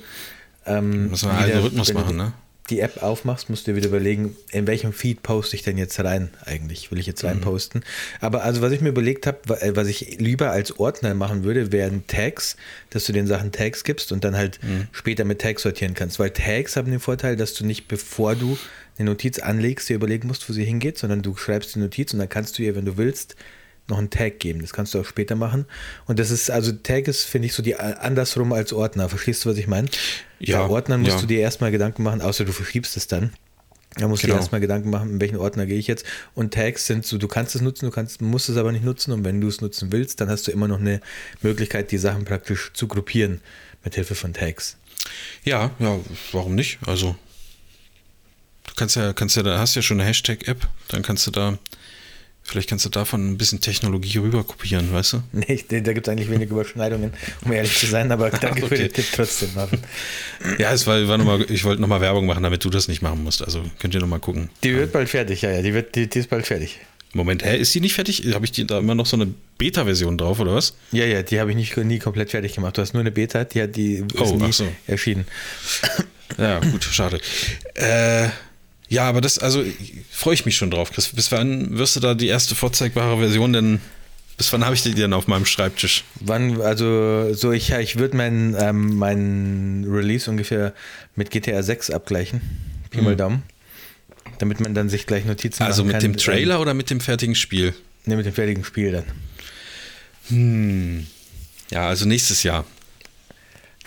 [0.66, 2.34] ähm, Muss man einen wieder- Algorithmus wenn du machen, ne?
[2.72, 6.00] Die App aufmachst, musst du dir wieder überlegen, in welchem Feed poste ich denn jetzt
[6.00, 6.90] rein eigentlich?
[6.90, 7.12] Will ich Mhm.
[7.12, 7.82] jetzt rein posten?
[8.22, 11.72] Aber also was ich mir überlegt habe, äh, was ich lieber als Ordner machen würde,
[11.72, 12.58] wären Tags,
[12.90, 14.88] dass du den Sachen Tags gibst und dann halt Mhm.
[14.94, 16.18] später mit Tags sortieren kannst.
[16.18, 18.58] Weil Tags haben den Vorteil, dass du nicht bevor du
[18.98, 22.20] eine Notiz anlegst, dir überlegen musst, wo sie hingeht, sondern du schreibst die Notiz und
[22.20, 23.36] dann kannst du ihr, wenn du willst,
[23.88, 24.62] noch einen Tag geben.
[24.62, 25.66] Das kannst du auch später machen.
[26.06, 29.10] Und das ist, also Tag ist, finde ich, so die andersrum als Ordner.
[29.10, 29.88] Verstehst du, was ich meine?
[30.40, 31.22] Ja, Bei Ordnern musst ja.
[31.22, 33.32] du dir erstmal Gedanken machen, außer du verschiebst es dann.
[33.98, 34.38] Da musst du Genau.
[34.38, 36.06] dir erstmal Gedanken machen, in welchen Ordner gehe ich jetzt.
[36.34, 39.12] Und Tags sind so, du kannst es nutzen, du kannst, musst es aber nicht nutzen.
[39.14, 41.00] Und wenn du es nutzen willst, dann hast du immer noch eine
[41.42, 43.40] Möglichkeit, die Sachen praktisch zu gruppieren
[43.84, 44.78] mit Hilfe von Tags.
[45.44, 46.00] Ja, ja,
[46.34, 46.80] warum nicht?
[46.86, 47.16] Also
[48.68, 51.58] du kannst ja, kannst ja, da hast ja schon eine Hashtag-App, dann kannst du da,
[52.46, 55.24] vielleicht kannst du davon ein bisschen Technologie rüber kopieren, weißt du?
[55.34, 57.12] Nee, da gibt es eigentlich wenig Überschneidungen,
[57.44, 58.78] um ehrlich zu sein, aber danke für Okay.
[58.78, 59.80] den Tipp trotzdem, Marvin.
[60.60, 63.02] Ja, es war, war noch mal, ich wollte nochmal Werbung machen, damit du das nicht
[63.02, 63.44] machen musst.
[63.44, 64.50] Also könnt ihr nochmal gucken.
[64.64, 66.80] Die wird bald fertig, ja, ja, die, wird, die, die ist bald fertig.
[67.14, 68.24] Moment, hä, ist die nicht fertig?
[68.34, 70.76] Habe ich die, da immer noch so eine Beta-Version drauf, oder was?
[70.92, 72.78] Ja, ja, die habe ich nicht, nie komplett fertig gemacht.
[72.78, 74.68] Du hast nur eine Beta, die hat die ist Oh, nie ach so.
[74.86, 75.26] erschienen.
[76.38, 77.20] Ja, gut, schade.
[77.76, 78.28] Äh,
[78.90, 79.64] ja, aber das, also
[80.12, 81.10] freue ich mich schon drauf, Chris.
[81.10, 83.82] Bis wann wirst du da die erste vorzeigbare Version denn,
[84.38, 86.04] bis wann habe ich die denn auf meinem Schreibtisch?
[86.20, 90.74] Wann, also so ich, ich würde meinen ähm, mein Release ungefähr
[91.16, 92.42] mit GTA 6 abgleichen.
[92.92, 93.44] Pi mal Daumen.
[94.40, 95.68] Damit man dann sich gleich Notizen Mhm.
[95.68, 96.12] Also machen mit kann.
[96.12, 97.68] dem Trailer oder mit dem fertigen Spiel?
[97.68, 97.74] Ähm,
[98.06, 98.92] ne, mit dem fertigen Spiel
[100.30, 101.08] dann.
[101.72, 102.66] Ja, also nächstes Jahr.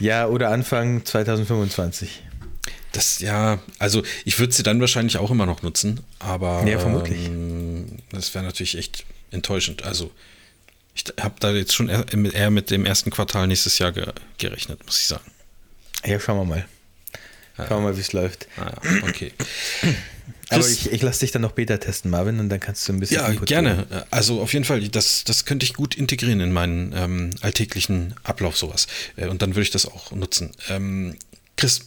[0.01, 2.23] Ja, oder Anfang 2025.
[2.93, 7.26] Das, ja, also ich würde sie dann wahrscheinlich auch immer noch nutzen, aber Ja, vermutlich.
[7.26, 9.84] Ähm, das wäre natürlich echt enttäuschend.
[9.84, 10.11] Also
[10.95, 14.07] ich habe da jetzt schon eher mit dem ersten Quartal nächstes Jahr ge
[14.39, 15.30] gerechnet, muss ich sagen.
[16.05, 16.66] Ja, schauen wir mal.
[17.57, 18.47] Schauen wir mal, wie es läuft.
[18.57, 19.32] Ah, ja, okay.
[20.51, 23.01] Aber ich, ich lasse dich dann noch Beta testen, Marvin, und dann kannst du ein
[23.01, 23.16] bisschen.
[23.18, 23.86] Ja, gerne.
[23.89, 24.03] geben.
[24.11, 28.57] Also auf jeden Fall, das, das könnte ich gut integrieren in meinen ähm, alltäglichen Ablauf,
[28.57, 28.86] sowas.
[29.16, 30.53] Äh, und dann würde ich das auch nutzen.
[30.70, 31.16] Ähm,
[31.57, 31.82] Chris,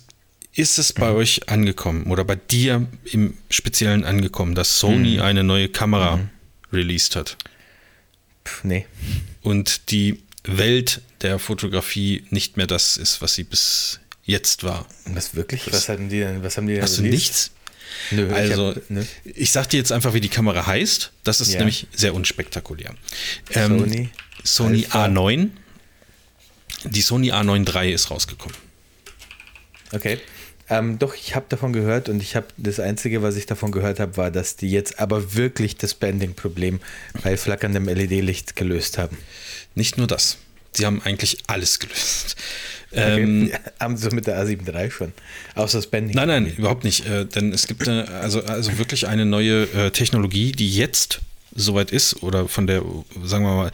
[0.53, 5.69] ist es bei euch angekommen oder bei dir im Speziellen angekommen, dass Sony eine neue
[5.69, 6.19] Kamera
[6.73, 7.37] released hat
[8.45, 8.85] Pff, nee.
[9.41, 14.87] und die Welt der Fotografie nicht mehr das ist, was sie bis jetzt war?
[15.05, 15.71] Was wirklich?
[15.71, 16.43] Was hatten die denn?
[16.43, 17.21] Was haben die denn Hast du released?
[17.23, 17.51] nichts?
[18.11, 19.05] Nö, ich Also, hab- ne?
[19.23, 21.11] ich sag dir jetzt einfach, wie die Kamera heißt.
[21.23, 21.59] Das ist Ja.
[21.59, 22.95] nämlich sehr unspektakulär.
[23.53, 24.09] Sony Ähm,
[24.43, 25.05] Sony Alpha.
[25.05, 25.49] A9.
[26.85, 28.57] Die Sony A9 III ist rausgekommen.
[29.91, 30.19] Okay.
[30.72, 33.99] Ähm, doch, ich habe davon gehört und ich habe das Einzige, was ich davon gehört
[33.99, 36.80] habe, war, dass die jetzt aber wirklich das Banding-Problem
[37.22, 39.17] bei flackerndem LED-Licht gelöst haben.
[39.76, 40.38] Nicht nur das.
[40.72, 42.38] Sie haben eigentlich alles gelöst.
[42.89, 43.22] Okay.
[43.22, 43.51] Ähm,
[43.82, 45.11] haben sie mit der A7 III schon.
[45.55, 46.15] Außer das Banding.
[46.15, 47.05] Nein, nein, überhaupt nicht.
[47.05, 51.19] Äh, denn es gibt eine, also, also wirklich eine neue äh, Technologie, die jetzt
[51.53, 52.82] soweit ist oder von der,
[53.26, 53.72] sagen wir mal,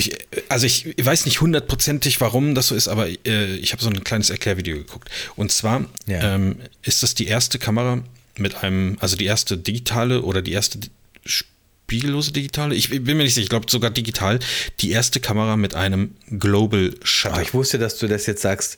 [0.00, 0.16] ich,
[0.48, 4.02] also ich weiß nicht hundertprozentig, warum das so ist, aber äh, ich habe so ein
[4.04, 5.08] kleines Erklärvideo geguckt.
[5.36, 6.34] Und zwar Ja.
[6.34, 8.02] ähm, ist das die erste Kamera
[8.38, 10.78] mit einem, also die erste digitale oder die erste
[11.24, 14.38] spiegellose digitale, ich bin mir nicht sicher, ich glaube sogar digital,
[14.80, 17.34] die erste Kamera mit einem Global Shutter.
[17.34, 18.76] Aber ich wusste, dass du das jetzt sagst.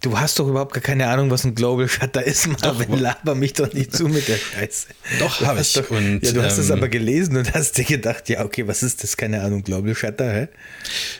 [0.00, 2.90] Du hast doch überhaupt gar keine Ahnung, was ein Global Shutter ist, Marvin.
[2.90, 3.00] Doch.
[3.00, 4.86] Laber mich doch nicht zu mit der Scheiße.
[5.18, 5.82] Doch, Du hab hast ich.
[5.82, 8.66] Doch, Und, ja, du hast es ähm, aber gelesen und hast dir gedacht, ja, okay,
[8.66, 9.16] was ist das?
[9.18, 10.48] Keine Ahnung, Global Shutter, hä?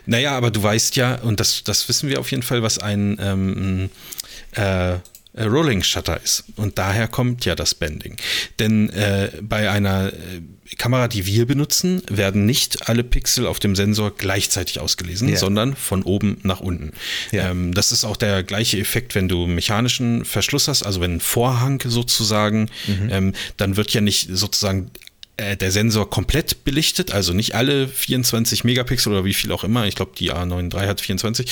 [0.06, 3.18] Naja, aber du weißt ja, und das, das wissen wir auf jeden Fall, was ein
[3.20, 3.90] ähm,
[4.56, 4.94] äh,
[5.38, 6.44] äh, Rolling Shutter ist.
[6.56, 8.16] Und daher kommt ja das Bending.
[8.58, 10.40] Denn äh, bei einer äh,
[10.76, 15.36] Kamera, die wir benutzen, werden nicht alle Pixel auf dem Sensor gleichzeitig ausgelesen, Ja.
[15.36, 16.92] sondern von oben nach unten.
[17.32, 17.50] Ja.
[17.50, 21.20] Ähm, das ist auch der gleiche Effekt, wenn du mechanischen Verschluss hast, also wenn ein
[21.20, 22.68] Vorhang sozusagen,
[23.10, 24.90] ähm, dann wird ja nicht sozusagen
[25.36, 29.86] äh, der Sensor komplett belichtet, also nicht alle 24 Megapixel oder wie viel auch immer,
[29.86, 31.46] ich glaube die A9 III hat 24,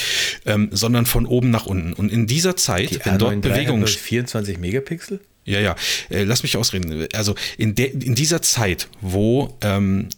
[0.45, 1.93] ähm, sondern von oben nach unten.
[1.93, 5.21] Und in dieser Zeit, Die wenn dort A9 III hat Bewegung nur 24 Megapixel?
[5.47, 5.77] Ja, ja.
[6.11, 7.07] Äh, lass mich ausreden.
[7.15, 10.09] Also in, der, in dieser Zeit, wo ähm,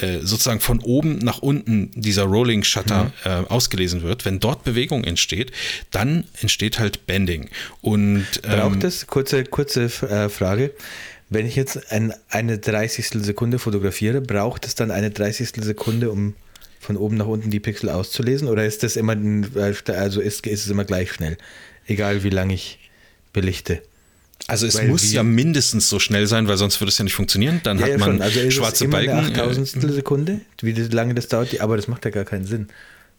[0.00, 5.04] äh, sozusagen von oben nach unten dieser Rolling Shutter äh, ausgelesen wird, wenn dort Bewegung
[5.04, 5.52] entsteht,
[5.90, 7.48] dann entsteht halt Bending.
[7.80, 10.72] Und Braucht ähm, es, kurze, kurze äh, Frage,
[11.28, 13.08] wenn ich jetzt ein, eine 30.
[13.24, 15.50] Sekunde fotografiere, braucht es dann eine 30.
[15.62, 16.34] Sekunde, um
[16.80, 18.48] von oben nach unten die Pixel auszulesen?
[18.48, 21.36] Oder ist das immer, äh, also ist, ist es immer gleich schnell?
[21.86, 22.78] Egal wie lange ich
[23.32, 23.82] belichte.
[24.46, 27.14] Also es weil muss ja mindestens so schnell sein, weil sonst würde es ja nicht
[27.14, 27.60] funktionieren.
[27.62, 29.12] Dann hat man Also schwarze immer Balken.
[29.18, 32.68] eine äh, 8000 Sekunde, wie lange das dauert, aber das macht ja gar keinen Sinn.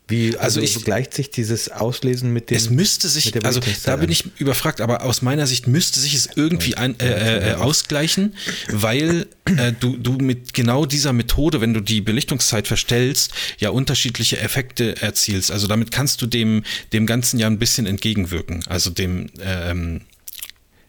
[0.07, 2.57] Wie, also, Also ich- gleicht sich dieses Auslesen mit dem.
[2.57, 6.27] Es müsste sich, also da bin ich überfragt, aber aus meiner Sicht müsste sich es
[6.35, 8.33] irgendwie ein, äh, äh, ausgleichen,
[8.69, 14.37] weil äh, du, du mit genau dieser Methode, wenn du die Belichtungszeit verstellst, ja unterschiedliche
[14.39, 15.49] Effekte erzielst.
[15.49, 18.65] Also damit kannst du dem, dem Ganzen ja ein bisschen entgegenwirken.
[18.67, 20.01] Also dem, ähm,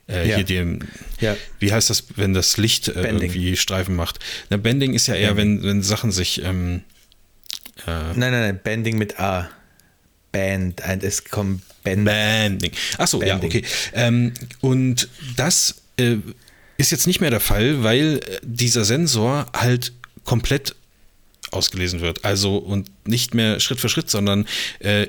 [0.08, 0.36] äh, Ja.
[0.36, 0.80] hier dem,
[1.20, 1.36] Ja.
[1.58, 3.14] wie heißt das, wenn das Licht äh, Bending.
[3.30, 4.18] irgendwie Streifen macht?
[4.50, 6.82] Na, Bending ist ja eher, wenn, wenn Sachen sich, ähm,
[7.86, 9.50] Nein, nein, nein, Banding mit A.
[10.30, 12.04] Band, es kommt Band.
[12.04, 12.70] Banding.
[12.96, 13.64] Achso, ja, okay.
[13.92, 16.16] Ähm, und das äh,
[16.76, 19.92] ist jetzt nicht mehr der Fall, weil äh, dieser Sensor halt
[20.24, 20.74] komplett
[21.50, 22.24] ausgelesen wird.
[22.24, 24.46] Also und nicht mehr Schritt für Schritt, sondern
[24.78, 25.08] äh,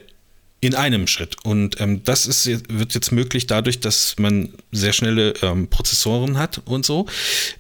[0.64, 1.38] in einem Schritt.
[1.44, 6.62] Und ähm, das ist, wird jetzt möglich dadurch, dass man sehr schnelle ähm, Prozessoren hat
[6.66, 7.08] und so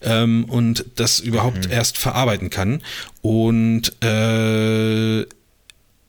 [0.02, 2.82] ähm, und das überhaupt erst verarbeiten kann.
[3.22, 5.26] Und äh,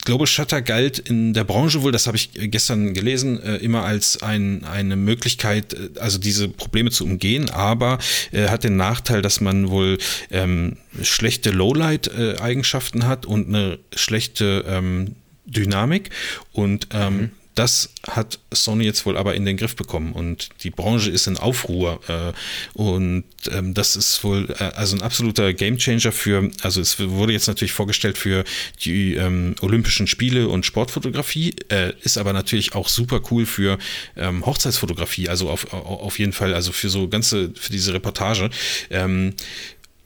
[0.04, 4.22] Global Shutter galt in der Branche wohl, das habe ich gestern gelesen, äh, immer als
[4.22, 7.98] ein, eine Möglichkeit, äh, also diese Probleme zu umgehen, aber
[8.32, 9.98] äh, hat den Nachteil, dass man wohl
[10.30, 15.16] ähm, schlechte Lowlight-Eigenschaften hat und eine schlechte ähm,
[15.46, 16.10] Dynamik.
[16.52, 20.12] Und ähm, das hat Sony jetzt wohl aber in den Griff bekommen.
[20.12, 22.32] Und die Branche ist in Aufruhr äh,
[22.76, 27.46] und ähm, das ist wohl äh, also ein absoluter Gamechanger für, also es wurde jetzt
[27.46, 28.42] natürlich vorgestellt für
[28.84, 33.78] die ähm, Olympischen Spiele und Sportfotografie, äh, ist aber natürlich auch super cool für
[34.16, 38.50] ähm, Hochzeitsfotografie, also auf, au- auf jeden Fall, also für so ganze, für diese Reportage.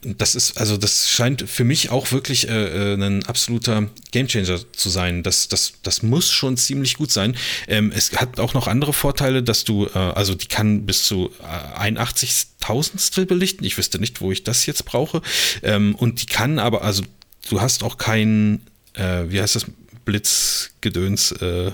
[0.02, 4.90] Das ist, also das scheint für mich auch wirklich äh, äh, ein absoluter Gamechanger zu
[4.90, 5.24] sein.
[5.24, 7.36] Das, das, das muss schon ziemlich gut sein.
[7.66, 11.32] Ähm, es hat auch noch andere Vorteile, dass du, äh, also die kann bis zu
[11.40, 13.64] äh, 81.000 belichten.
[13.64, 15.20] Ich wüsste nicht, wo ich das jetzt brauche.
[15.64, 17.02] Ähm, und die kann aber, also
[17.50, 18.60] du hast auch kein,
[18.92, 19.66] äh, wie heißt das,
[20.04, 21.72] Blitzgedöns, äh,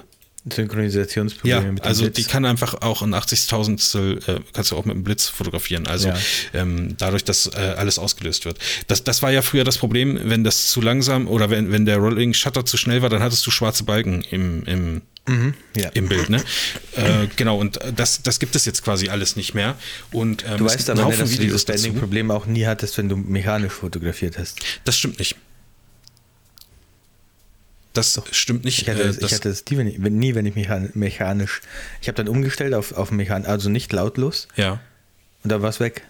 [0.52, 2.16] Synchronisationsprobleme ja, mit dem also Blitz.
[2.16, 5.86] die kann einfach auch ein 80.000 äh, kannst du auch mit dem Blitz fotografieren.
[5.86, 6.16] Also Ja.
[6.52, 8.58] ähm, dadurch, dass äh, alles ausgelöst wird.
[8.86, 11.96] Das, das war ja früher das Problem, wenn das zu langsam oder wenn, wenn der
[11.96, 15.02] Rolling Shutter zu schnell war, dann hattest du schwarze Balken im, im,
[15.74, 15.88] ja.
[15.94, 16.28] im Bild.
[16.28, 16.42] Ne?
[16.96, 19.76] äh, genau, und das, das gibt es jetzt quasi alles nicht mehr.
[20.12, 21.82] Und, ähm, Du weißt aber, Haufen dass du dieses Videos.
[21.82, 24.58] Bending-Problem auch nie hattest, wenn du mechanisch fotografiert hast.
[24.84, 25.36] Das stimmt nicht.
[27.94, 28.82] Das stimmt nicht.
[28.82, 31.62] Ich hatte, äh, das, ich hatte das nie, wenn ich, nie, wenn ich mechan- mechanisch.
[32.02, 34.80] Ich habe dann umgestellt auf, auf mechanisch, also nicht lautlos ja.
[35.42, 36.02] und dann war es weg.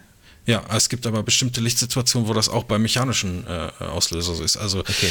[0.46, 4.56] Ja, es gibt aber bestimmte Lichtsituationen, wo das auch beim mechanischen äh, Auslöser so ist.
[4.56, 5.08] Also Okay.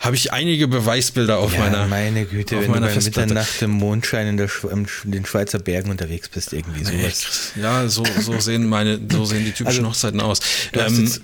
[0.00, 1.86] habe ich einige Beweisbilder auf ja, meiner.
[1.86, 3.28] meine Güte, auf wenn du bei Festplatte.
[3.28, 7.52] Mitternacht im Mondschein in, der, in den Schweizer Bergen unterwegs bist, irgendwie sowas.
[7.56, 10.40] Ja, so, so sehen meine, so sehen die typischen Also, Hochzeiten aus.
[10.72, 11.20] Du hast, Ähm, jetzt,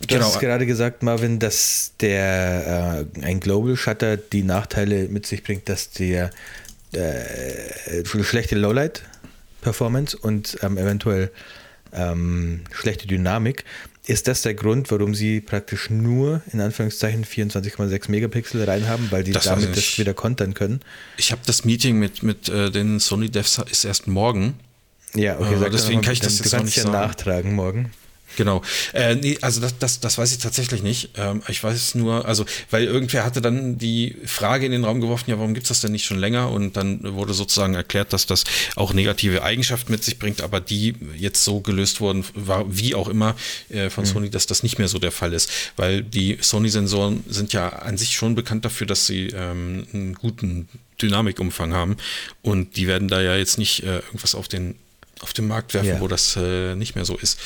[0.00, 0.26] du genau.
[0.26, 5.68] hast gerade gesagt, Marvin, dass der äh, ein Global Shutter die Nachteile mit sich bringt,
[5.68, 6.30] dass der
[6.92, 9.02] äh, schlechte Lowlight
[9.60, 11.30] Performance und ähm, eventuell
[11.92, 13.64] ähm, schlechte Dynamik.
[14.06, 19.32] Ist das der Grund, warum sie praktisch nur in Anführungszeichen 24,6 Megapixel reinhaben, weil die
[19.32, 19.98] Das damit das nicht.
[19.98, 20.80] wieder kontern können?
[21.16, 24.54] ich habe das Meeting mit, mit äh, den Sony Devs ist erst morgen.
[25.14, 26.92] Ja, okay, Äh, deswegen kann ich das jetzt noch nicht ja sagen.
[26.94, 27.92] nachtragen morgen.
[28.36, 28.62] Genau.
[28.92, 31.10] Äh, nee, also das, das, das weiß ich tatsächlich nicht.
[31.16, 35.30] Ähm, ich weiß nur, also, weil irgendwer hatte dann die Frage in den Raum geworfen,
[35.30, 36.50] ja, warum gibt's das denn nicht schon länger?
[36.50, 38.44] Und dann wurde sozusagen erklärt, dass das
[38.76, 43.08] auch negative Eigenschaften mit sich bringt, aber die jetzt so gelöst wurden, war wie auch
[43.08, 43.36] immer
[43.70, 45.50] äh, von Sony, dass das nicht mehr so der Fall ist.
[45.76, 50.68] Weil die Sony-Sensoren sind ja an sich schon bekannt dafür, dass sie ähm, einen guten
[51.00, 51.96] Dynamikumfang haben.
[52.42, 54.76] Und die werden da ja jetzt nicht äh, irgendwas auf den
[55.20, 56.00] auf den Markt werfen, Ja.
[56.00, 57.38] wo das äh, nicht mehr so ist.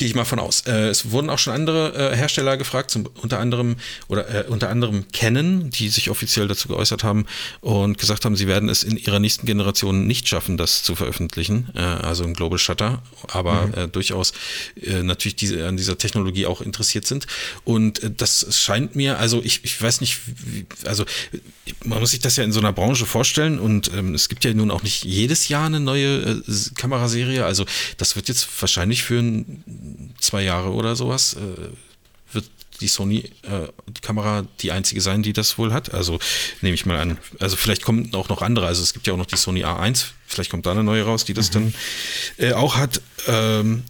[0.00, 0.62] Gehe ich mal von aus.
[0.62, 3.76] Äh, es wurden auch schon andere äh, Hersteller gefragt, zum, unter anderem
[4.08, 7.26] oder äh, unter anderem Canon, die sich offiziell dazu geäußert haben
[7.60, 11.68] und gesagt haben, sie werden es in ihrer nächsten Generation nicht schaffen, das zu veröffentlichen,
[11.74, 14.32] äh, also ein Global Shutter, aber äh, durchaus
[14.80, 17.26] äh, natürlich diese, an dieser Technologie auch interessiert sind.
[17.64, 21.04] Und das scheint mir, also ich, ich weiß nicht, wie, also
[21.84, 24.54] man muss sich das ja in so einer Branche vorstellen und ähm, es gibt ja
[24.54, 26.42] nun auch nicht jedes Jahr eine neue
[26.76, 27.66] Kameraserie, also
[27.98, 29.62] das wird jetzt wahrscheinlich für ein,
[30.20, 35.92] zwei Jahre oder sowas, äh, wird die Sony-Kamera die einzige sein, die das wohl hat.
[35.92, 36.18] Also
[36.60, 37.18] nehme ich mal an.
[37.38, 38.66] Also vielleicht kommen auch noch andere.
[38.66, 40.06] Also es gibt ja auch noch die Sony A1.
[40.26, 41.74] Vielleicht kommt da eine neue raus, die das dann
[42.38, 43.02] äh, auch hat.
[43.26, 43.84] Ähm,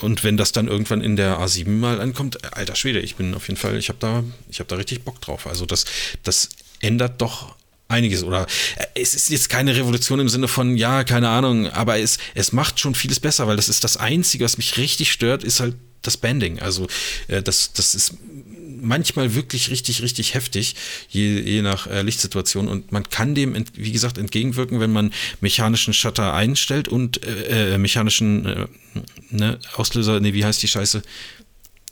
[0.00, 3.34] und wenn das dann irgendwann in der A7 mal ankommt, äh, alter Schwede, ich bin
[3.34, 5.46] auf jeden Fall, ich habe da, ich habe da richtig Bock drauf.
[5.46, 5.84] Also das,
[6.22, 6.50] das
[6.80, 7.54] ändert doch
[7.90, 8.22] einiges.
[8.22, 12.18] Oder äh, es ist jetzt keine Revolution im Sinne von, ja, keine Ahnung, aber es,
[12.34, 15.60] es macht schon vieles besser, weil das ist das Einzige, was mich richtig stört, ist
[15.60, 16.60] halt das Banding.
[16.60, 16.86] Also
[17.28, 18.14] äh, das, das ist
[18.82, 20.74] manchmal wirklich richtig, richtig heftig,
[21.08, 22.68] je, je nach äh, Lichtsituation.
[22.68, 27.78] Und man kann dem, wie gesagt, entgegenwirken, wenn man mechanischen Shutter einstellt und äh, äh,
[27.78, 28.66] mechanischen äh,
[29.30, 31.02] ne, Auslöser, nee, wie heißt die Scheiße?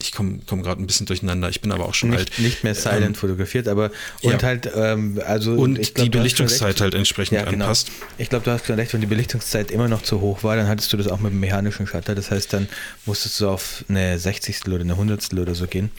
[0.01, 1.49] Ich komme komm gerade ein bisschen durcheinander.
[1.49, 2.29] Ich bin aber auch schon alt.
[2.31, 3.91] Nicht, nicht mehr silent Ähm, fotografiert, aber
[4.23, 4.43] und ja.
[4.43, 7.65] halt, ähm, also und glaub, die Belichtungszeit halt entsprechend ja, genau.
[7.65, 7.91] anpasst.
[8.17, 10.69] Ich glaube, du hast schon recht, wenn die Belichtungszeit immer noch zu hoch war, dann
[10.69, 12.15] hattest du das auch mit dem mechanischen Shutter.
[12.15, 12.69] Das heißt, dann
[13.07, 14.67] musstest du auf eine 60.
[14.69, 15.33] oder eine 100.
[15.35, 15.91] oder so gehen.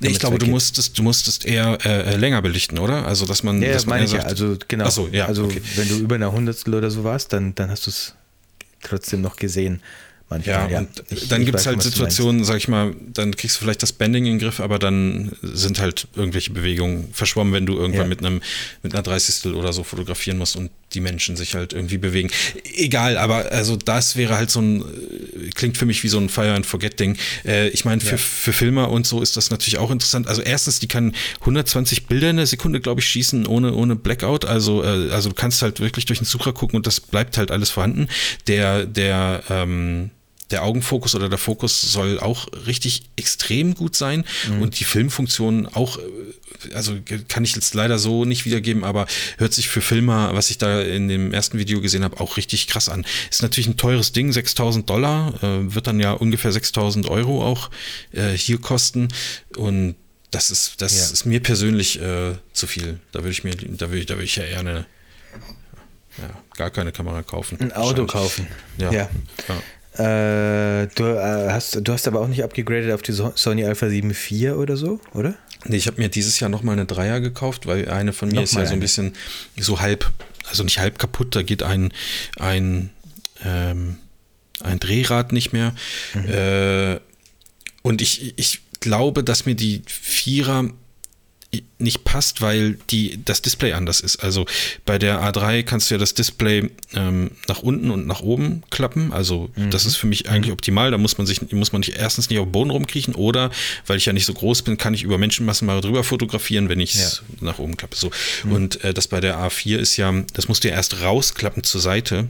[0.00, 3.06] Nee, ich glaube, du musstest, du musstest eher äh, länger belichten, oder?
[3.06, 3.62] Also, dass man.
[3.62, 4.18] Ja, dass das man meine ich ja.
[4.18, 4.84] sagt- Also genau.
[4.84, 5.62] Ach so, ja, also okay.
[5.76, 8.14] wenn du über einer Hundertstel oder so warst, dann, dann hast du es
[8.82, 9.80] trotzdem noch gesehen.
[10.30, 11.80] Ja, Manchmal, und Ich- dann gibt es halt.
[11.82, 15.32] Situationen, sag ich mal, dann kriegst du vielleicht das Bending in den Griff, aber dann
[15.42, 18.08] sind halt irgendwelche Bewegungen verschwommen, wenn du irgendwann Ja.
[18.08, 18.42] mit einem
[18.82, 19.54] mit einer 30.
[19.54, 22.30] oder so fotografieren musst und die Menschen sich halt irgendwie bewegen.
[22.76, 26.28] Egal, aber also das wäre halt so ein, äh, klingt für mich wie so ein
[26.28, 27.16] Fire and Forget Ding.
[27.46, 28.16] Äh, ich meine, für, Ja.
[28.18, 30.26] für Filmer und so ist das natürlich auch interessant.
[30.28, 34.44] Also erstens, die kann 120 Bilder in der Sekunde, glaube ich, schießen ohne, ohne Blackout.
[34.44, 37.50] Also, äh, also du kannst halt wirklich durch den Sucher gucken und das bleibt halt
[37.50, 38.08] alles vorhanden.
[38.46, 40.10] Der, der, ähm,
[40.50, 44.24] der Augenfokus oder der Fokus soll auch richtig extrem gut sein
[44.60, 46.96] und die Filmfunktion auch, äh, also
[47.28, 50.80] kann ich jetzt leider so nicht wiedergeben, aber hört sich für Filmer, was ich da
[50.80, 53.04] in dem ersten Video gesehen habe, auch richtig krass an.
[53.30, 57.70] Ist natürlich ein teures Ding, 6000 Dollar, äh, wird dann ja ungefähr 6000 Euro auch
[58.12, 59.08] äh, hier kosten
[59.56, 59.96] und
[60.30, 61.04] das ist, das Ja.
[61.12, 63.00] ist mir persönlich äh, zu viel.
[63.12, 64.86] Da würde ich mir, da würde ich, da würde ich ja eher eine,
[66.18, 67.58] ja, gar keine Kamera kaufen.
[67.60, 68.46] Ein Auto kaufen.
[68.78, 68.90] Ja.
[68.92, 69.10] ja.
[69.48, 69.62] ja.
[69.98, 73.88] Äh, du, äh, hast, du hast aber auch nicht abgegradet auf die So- Sony Alpha
[73.88, 75.34] 7 IV oder so, oder?
[75.64, 78.42] Nee, ich habe mir dieses Jahr nochmal eine Dreier gekauft, weil eine von mir Noch
[78.44, 79.14] ist ja so ein bisschen
[79.58, 80.08] so halb,
[80.48, 81.92] also nicht halb kaputt, da geht ein,
[82.38, 82.90] ein,
[83.44, 83.96] ähm,
[84.62, 85.74] ein Drehrad nicht mehr.
[86.14, 87.00] Äh,
[87.82, 90.70] und ich, ich glaube, dass mir die Vierer
[91.78, 94.16] nicht passt, weil die, das Display anders ist.
[94.16, 94.46] Also
[94.84, 99.12] bei der A3 kannst du ja das Display ähm, nach unten und nach oben klappen.
[99.12, 99.70] Also mhm.
[99.70, 100.90] das ist für mich eigentlich optimal.
[100.90, 103.50] Da muss man sich, muss man nicht erstens nicht auf den Boden rumkriechen oder,
[103.86, 106.80] weil ich ja nicht so groß bin, kann ich über Menschenmassen mal drüber fotografieren, wenn
[106.80, 107.46] ich es ja.
[107.46, 107.96] nach oben klappe.
[107.96, 108.10] So.
[108.44, 108.52] Mhm.
[108.52, 111.80] Und äh, das bei der A4 ist ja, das musst du ja erst rausklappen zur
[111.80, 112.28] Seite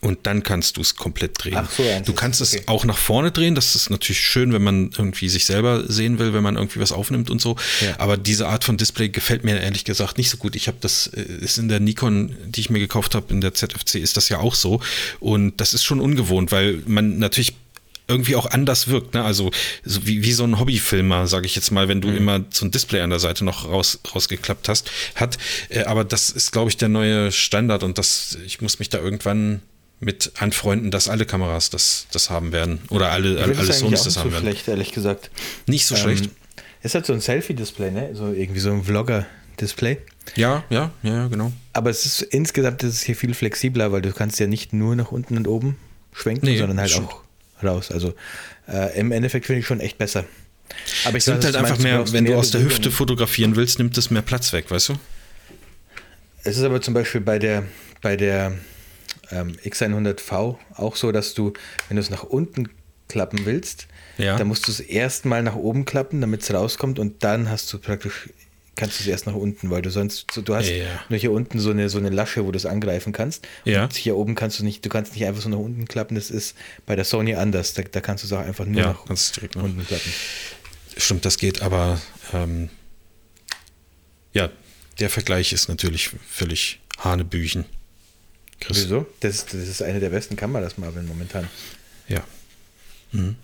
[0.00, 1.56] und dann kannst du es komplett drehen.
[1.56, 2.60] Ach so, du kannst okay.
[2.60, 3.56] es auch nach vorne drehen.
[3.56, 6.92] Das ist natürlich schön, wenn man irgendwie sich selber sehen will, wenn man irgendwie was
[6.92, 7.56] aufnimmt und so.
[7.80, 7.98] Ja.
[7.98, 10.54] Aber diese Art von Display gefällt mir ehrlich gesagt nicht so gut.
[10.54, 13.54] Ich habe das, äh, ist in der Nikon, die ich mir gekauft habe, in der
[13.54, 14.80] ZFC, ist das ja auch so.
[15.18, 17.54] Und das ist schon ungewohnt, weil man natürlich
[18.06, 19.14] irgendwie auch anders wirkt.
[19.14, 19.24] Ne?
[19.24, 19.50] Also
[19.84, 22.16] so wie, wie so ein Hobbyfilmer, sage ich jetzt mal, wenn du mhm.
[22.16, 25.38] immer so ein Display an der Seite noch raus, rausgeklappt hast, hat.
[25.68, 28.98] Äh, aber das ist, glaube ich, der neue Standard und das, ich muss mich da
[28.98, 29.60] irgendwann
[30.00, 32.80] mit anfreunden, dass alle Kameras das, das haben werden.
[32.90, 34.44] Oder alle, alle, Sonys das haben so werden.
[34.44, 35.30] schlecht, ehrlich gesagt.
[35.66, 36.30] Nicht so ähm, schlecht.
[36.82, 38.10] Ist halt so ein Selfie-Display, ne?
[38.14, 39.98] So irgendwie so ein Vlogger-Display.
[40.36, 41.52] Ja, ja, ja, genau.
[41.72, 44.94] Aber es ist insgesamt ist es hier viel flexibler, weil du kannst ja nicht nur
[44.94, 45.76] nach unten und oben
[46.12, 47.22] schwenken, nee, sondern halt auch
[47.62, 47.90] raus.
[47.90, 48.14] Also
[48.68, 50.24] äh, im Endeffekt finde ich schon echt besser.
[51.04, 53.78] Aber ich es nimmt halt einfach mehr, wenn mehr du aus der Hüfte fotografieren willst,
[53.78, 54.94] nimmt es mehr Platz weg, weißt du?
[56.44, 57.64] Es ist aber zum Beispiel bei der,
[58.00, 58.52] bei der
[59.30, 61.52] ähm, X100V auch so, dass du,
[61.88, 62.68] wenn du es nach unten
[63.08, 64.36] klappen willst, ja.
[64.36, 67.78] dann musst du es erstmal nach oben klappen, damit es rauskommt und dann hast du
[67.78, 68.28] praktisch
[68.78, 70.86] kannst du es erst nach unten, weil du sonst, du hast ja.
[71.08, 73.46] nur hier unten so eine, so eine Lasche, wo du es angreifen kannst.
[73.64, 73.84] Ja.
[73.84, 76.30] Und hier oben kannst du nicht, du kannst nicht einfach so nach unten klappen, das
[76.30, 76.56] ist
[76.86, 77.74] bei der Sony anders.
[77.74, 80.12] Da, da kannst du es auch einfach nur ja, nach unten klappen.
[80.96, 82.00] Stimmt, das geht, aber
[82.32, 82.70] ähm,
[84.32, 84.48] ja,
[85.00, 87.64] der Vergleich ist natürlich völlig Hanebüchen.
[88.60, 88.84] Chris.
[88.84, 89.06] Wieso?
[89.20, 91.48] Das, das ist eine der besten Kameras, Marvin, momentan.
[92.08, 92.24] Ja.
[93.12, 93.36] Mhm.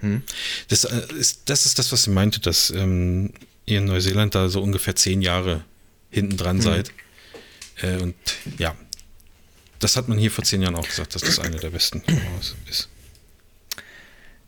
[0.00, 0.22] Hm?
[0.68, 3.32] Das, äh, ist, das ist das, was sie meinte, dass ähm,
[3.66, 5.64] ihr in Neuseeland da so ungefähr zehn Jahre
[6.10, 6.62] hinten dran hm.
[6.62, 6.92] seid.
[7.80, 8.14] Äh, und
[8.58, 8.74] ja,
[9.78, 12.54] das hat man hier vor zehn Jahren auch gesagt, dass das eine der besten Kameras
[12.68, 12.88] ist.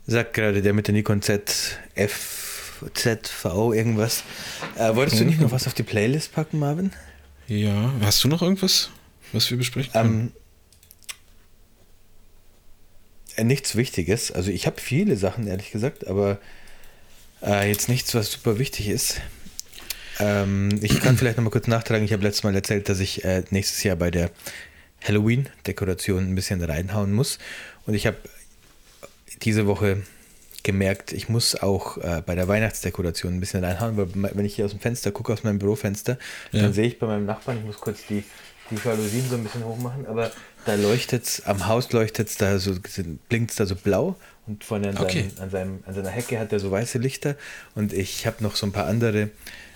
[0.07, 4.23] Sagt gerade der mit der Nikon ZF, ZV irgendwas.
[4.77, 6.91] Äh, wolltest du nicht noch was auf die Playlist packen, Marvin?
[7.47, 8.89] Ja, hast du noch irgendwas?
[9.33, 10.33] Was wir besprechen können?
[13.37, 14.31] Ähm, nichts Wichtiges.
[14.31, 16.39] Also ich habe viele Sachen, ehrlich gesagt, aber
[17.41, 19.21] äh, jetzt nichts, was super wichtig ist.
[20.19, 22.05] Ähm, ich kann vielleicht nochmal kurz nachtragen.
[22.05, 24.31] Ich habe letztes Mal erzählt, dass ich äh, nächstes Jahr bei der
[25.03, 27.37] Halloween-Dekoration ein bisschen reinhauen muss.
[27.85, 28.17] Und ich habe
[29.41, 30.03] diese Woche
[30.63, 34.65] gemerkt, ich muss auch äh, bei der Weihnachtsdekoration ein bisschen reinhauen, weil wenn ich hier
[34.65, 36.17] aus dem Fenster gucke, aus meinem Bürofenster,
[36.51, 36.63] ja.
[36.63, 38.23] dann sehe ich bei meinem Nachbarn, ich muss kurz die
[38.71, 40.31] die Jalousien so ein bisschen hoch machen, aber
[40.65, 42.75] da leuchtet es, am Haus leuchtet es da so,
[43.29, 44.15] blinkt es da so blau
[44.47, 45.29] und vorne an, okay.
[45.35, 47.35] seinem, an, seinem, an seiner Hecke hat er so weiße Lichter
[47.75, 49.29] und ich habe noch so ein paar andere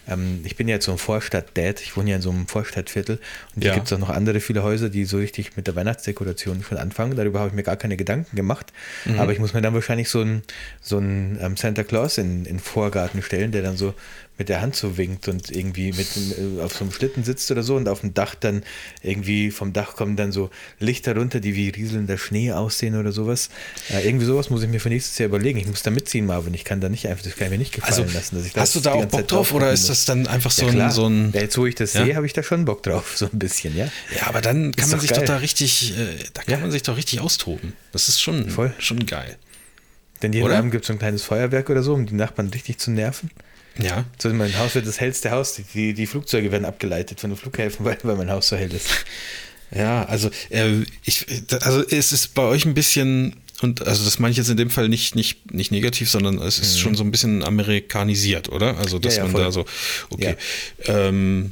[0.10, 3.20] ähm, ich bin ja jetzt so ein Vorstadt-Dad, ich wohne ja in so einem Vorstadtviertel
[3.56, 3.72] und ja.
[3.72, 6.78] hier gibt es auch noch andere viele Häuser, die so richtig mit der Weihnachtsdekoration schon
[6.78, 7.16] anfangen.
[7.16, 8.74] Darüber habe ich mir gar keine Gedanken gemacht.
[9.06, 9.20] Mhm.
[9.20, 10.44] Aber ich muss mir dann wahrscheinlich so einen
[10.82, 13.94] so einen, ähm, Santa Claus in den Vorgarten stellen, der dann so
[14.40, 17.62] mit der Hand so winkt und irgendwie mit äh, auf so einem Schlitten sitzt oder
[17.62, 18.64] so und auf dem Dach dann
[19.04, 23.50] irgendwie vom Dach kommen dann so Lichter runter, die wie rieselnder Schnee aussehen oder sowas.
[23.90, 25.60] Äh, irgendwie sowas muss ich mir für nächstes Jahr überlegen.
[25.60, 26.54] Ich muss da mitziehen, Marvin.
[26.54, 28.38] Ich kann da nicht einfach, das kann ich mir nicht gefallen also, lassen.
[28.38, 30.86] Dass ich hast du da auch Bock drauf oder ist das dann einfach so, ja,
[30.86, 31.32] ein, so ein.
[31.34, 32.06] Ja, jetzt, wo ich das ja?
[32.06, 33.90] sehe, habe ich da schon Bock drauf, so ein bisschen, ja.
[34.16, 35.20] Ja, aber dann kann ist man sich geil.
[35.20, 37.74] doch da richtig, äh, da kann man sich doch richtig austoben.
[37.92, 38.74] Das ist schon, Voll.
[38.80, 39.38] schon geil.
[40.22, 42.78] Denn jeden Abend gibt es so ein kleines Feuerwerk oder so, um die Nachbarn richtig
[42.78, 43.32] zu nerven.
[43.78, 44.06] Ja.
[44.18, 45.60] So, mein Haus wird das hellste Haus.
[45.74, 48.90] Die, die Flugzeuge werden abgeleitet von den Flughäfen, weil, weil mein Haus so hell ist.
[49.76, 51.28] Ja, also äh, ich,
[51.62, 54.70] also es ist bei euch ein bisschen und also das meine ich jetzt in dem
[54.70, 56.80] Fall nicht nicht nicht negativ, sondern es ist mhm.
[56.80, 58.78] schon so ein bisschen amerikanisiert, oder?
[58.78, 59.44] Also dass ja, ja, man voll.
[59.44, 59.66] da so
[60.10, 60.36] okay.
[60.86, 61.08] Ja.
[61.08, 61.52] Ähm,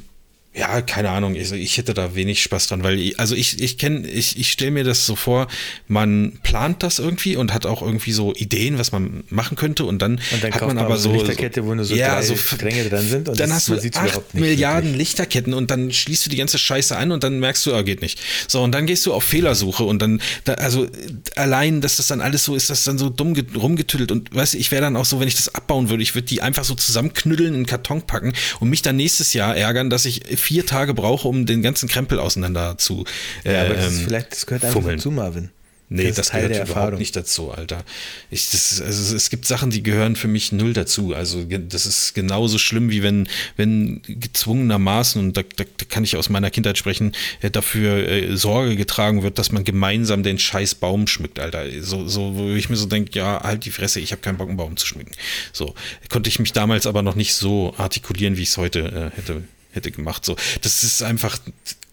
[0.58, 3.78] ja, keine Ahnung, ich, ich, hätte da wenig Spaß dran, weil ich, also ich, ich
[3.78, 5.46] kenne, ich, ich stelle mir das so vor,
[5.86, 10.02] man plant das irgendwie und hat auch irgendwie so Ideen, was man machen könnte und
[10.02, 12.88] dann, und dann hat man aber so, Lichterkette, wo nur so ja, drei so Stränge
[12.88, 14.98] dran sind und dann das, hast du acht Milliarden wirklich.
[15.08, 18.02] Lichterketten und dann schließt du die ganze Scheiße an und dann merkst du, ah, geht
[18.02, 18.20] nicht.
[18.48, 20.88] So, und dann gehst du auf Fehlersuche und dann, da, also
[21.36, 24.58] allein, dass das dann alles so ist, das dann so dumm rumgetüttelt und weißt du,
[24.58, 26.74] ich wäre dann auch so, wenn ich das abbauen würde, ich würde die einfach so
[26.74, 30.94] zusammenknüddeln, in einen Karton packen und mich dann nächstes Jahr ärgern, dass ich vier Tage
[30.94, 33.04] brauche, um den ganzen Krempel auseinander zu.
[33.44, 35.50] Äh, ja, aber das ist ähm, vielleicht, das gehört einfach dazu, Marvin.
[35.90, 36.98] Nee, das, das gehört überhaupt Erfahrung.
[36.98, 37.84] nicht dazu, Alter.
[38.30, 41.14] Ich, das, also es gibt Sachen, die gehören für mich null dazu.
[41.14, 43.28] Also das ist genauso schlimm, wie wenn,
[43.58, 48.34] wenn gezwungenermaßen, und da, da, da kann ich aus meiner Kindheit sprechen, äh, dafür äh,
[48.34, 51.64] Sorge getragen wird, dass man gemeinsam den scheiß Baum schmückt, Alter.
[51.82, 54.48] So, so wo ich mir so denke, ja, halt die Fresse, ich habe keinen Bock,
[54.48, 55.12] einen Baum zu schmücken.
[55.52, 55.74] So,
[56.08, 59.42] konnte ich mich damals aber noch nicht so artikulieren, wie ich es heute äh, hätte
[59.70, 60.24] hätte gemacht.
[60.24, 61.38] So, das ist einfach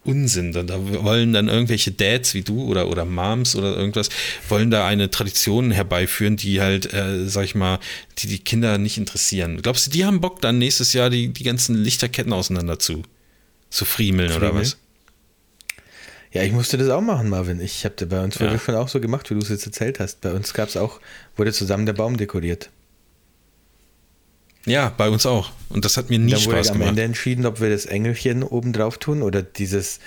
[0.05, 0.51] Unsinn.
[0.53, 4.09] Da, da wollen dann irgendwelche Dads wie du oder, oder Moms oder irgendwas,
[4.47, 7.79] wollen da eine Tradition herbeiführen, die halt, äh, sag ich mal,
[8.19, 9.61] die die Kinder nicht interessieren.
[9.61, 13.01] Glaubst du, die haben Bock dann nächstes Jahr die, die ganzen Lichterketten auseinander zu,
[13.69, 14.51] zu friemeln, friemeln?
[14.51, 14.77] oder was?
[16.31, 17.61] Ja, ich musste das auch machen, Marvin.
[17.61, 18.59] Ich habe bei uns ja.
[18.59, 20.19] schon auch so gemacht, wie du es jetzt erzählt hast.
[20.19, 20.99] Bei uns gab es auch,
[21.37, 22.69] wurde zusammen der Baum dekoriert.
[24.65, 25.51] Ja, bei uns auch.
[25.69, 26.81] Und das hat mir nie Dann Spaß gemacht.
[26.81, 29.99] am Ende entschieden, ob wir das Engelchen oben drauf tun oder dieses,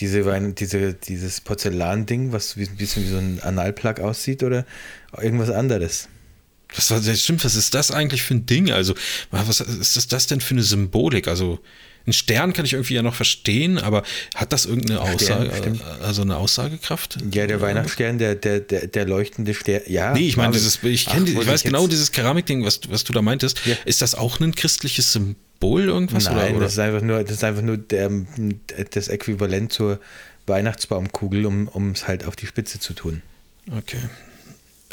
[0.00, 4.64] diese, diese, dieses Porzellanding, was ein bisschen wie so ein Analplug aussieht oder
[5.20, 6.08] irgendwas anderes.
[6.74, 8.70] Was, das stimmt, was ist das eigentlich für ein Ding?
[8.72, 8.94] Also,
[9.30, 11.28] was ist das denn für eine Symbolik?
[11.28, 11.60] Also,
[12.06, 14.02] ein Stern kann ich irgendwie ja noch verstehen, aber
[14.34, 17.18] hat das irgendeine Aussage, Stern, also eine Aussagekraft?
[17.32, 20.12] Ja, der Weihnachtsstern, der, der, der, der leuchtende Stern, ja.
[20.12, 23.22] Nee, ich meine, dieses, ich kenne, ich weiß genau dieses Keramikding, was, was du da
[23.22, 23.60] meintest.
[23.66, 23.74] Ja.
[23.84, 26.24] Ist das auch ein christliches Symbol irgendwas?
[26.24, 28.10] Nein, oder, Das, ist einfach nur, das ist einfach nur der,
[28.92, 29.98] das Äquivalent zur
[30.46, 33.22] Weihnachtsbaumkugel, um es halt auf die Spitze zu tun.
[33.76, 33.98] Okay.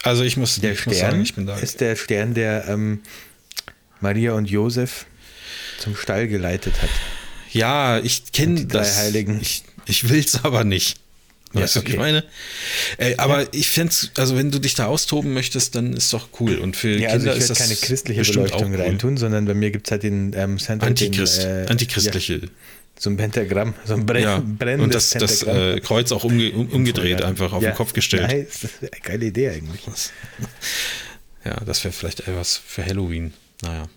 [0.02, 1.58] Also ich muss, der ich Stern muss sagen, ich bin da.
[1.58, 3.02] ist der Stern, der ähm,
[4.02, 5.06] Maria und Josef
[5.78, 6.90] zum Stall geleitet hat.
[7.52, 8.98] Ja, ich kenne das.
[8.98, 9.40] Heiligen.
[9.42, 10.98] Ich, ich will es aber nicht.
[11.54, 11.92] Weißt ja, okay.
[11.92, 12.24] du, ich meine?
[12.98, 13.48] Äh, aber ja.
[13.52, 16.56] ich fände also wenn du dich da austoben möchtest, dann ist doch cool.
[16.58, 18.82] Und für ja, Kinder also ich ist das keine christliche Beleuchtung cool.
[18.82, 20.88] reintun, sondern bei mir gibt es halt den ähm, Center.
[20.88, 22.34] Antichrist, den, äh, antichristliche.
[22.38, 22.48] Ja,
[22.98, 24.40] so ein Pentagramm, so ein brenn, ja.
[24.40, 28.28] brennendes Und das, das äh, Kreuz auch umge um, umgedreht, einfach auf den Kopf gestellt.
[28.28, 28.70] Nice.
[29.04, 29.82] Geile Idee eigentlich.
[31.46, 33.34] Ja, das wäre vielleicht etwas für Halloween.
[33.64, 33.90] Naja.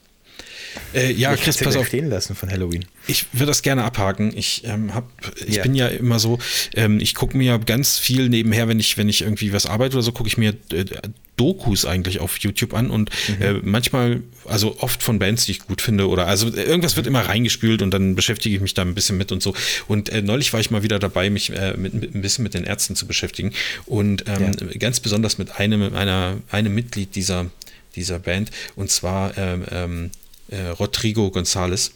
[0.94, 1.86] Äh, ja, ich Chris, pass auf.
[1.86, 2.84] stehen lassen von Halloween.
[3.06, 4.32] Ich würde das gerne abhaken.
[4.36, 5.10] Ich ähm, hab,
[5.46, 5.62] ich ja.
[5.62, 6.38] bin ja immer so,
[6.74, 10.02] ähm, ich gucke mir ganz viel nebenher, wenn ich, wenn ich irgendwie was arbeite oder
[10.02, 10.84] so, gucke ich mir äh,
[11.36, 13.42] Dokus eigentlich auf YouTube an und mhm.
[13.42, 17.20] äh, manchmal, also oft von Bands, die ich gut finde oder also irgendwas wird immer
[17.20, 19.54] reingespült und dann beschäftige ich mich da ein bisschen mit und so.
[19.86, 22.54] Und äh, neulich war ich mal wieder dabei, mich äh, mit, mit, ein bisschen mit
[22.54, 23.52] den Ärzten zu beschäftigen
[23.84, 24.78] und ähm, ja.
[24.78, 27.50] ganz besonders mit einem, einer, einem Mitglied dieser,
[27.96, 30.10] dieser Band und zwar ähm, ähm
[30.48, 31.92] äh, Rodrigo González.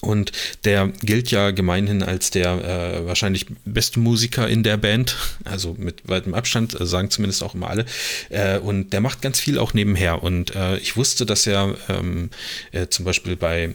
[0.00, 0.32] Und
[0.64, 6.08] der gilt ja gemeinhin als der äh, wahrscheinlich beste Musiker in der Band, also mit
[6.08, 7.84] weitem Abstand, äh, sagen zumindest auch immer alle.
[8.30, 10.22] Äh, und der macht ganz viel auch nebenher.
[10.22, 12.30] Und äh, ich wusste, dass er ähm,
[12.70, 13.74] äh, zum Beispiel bei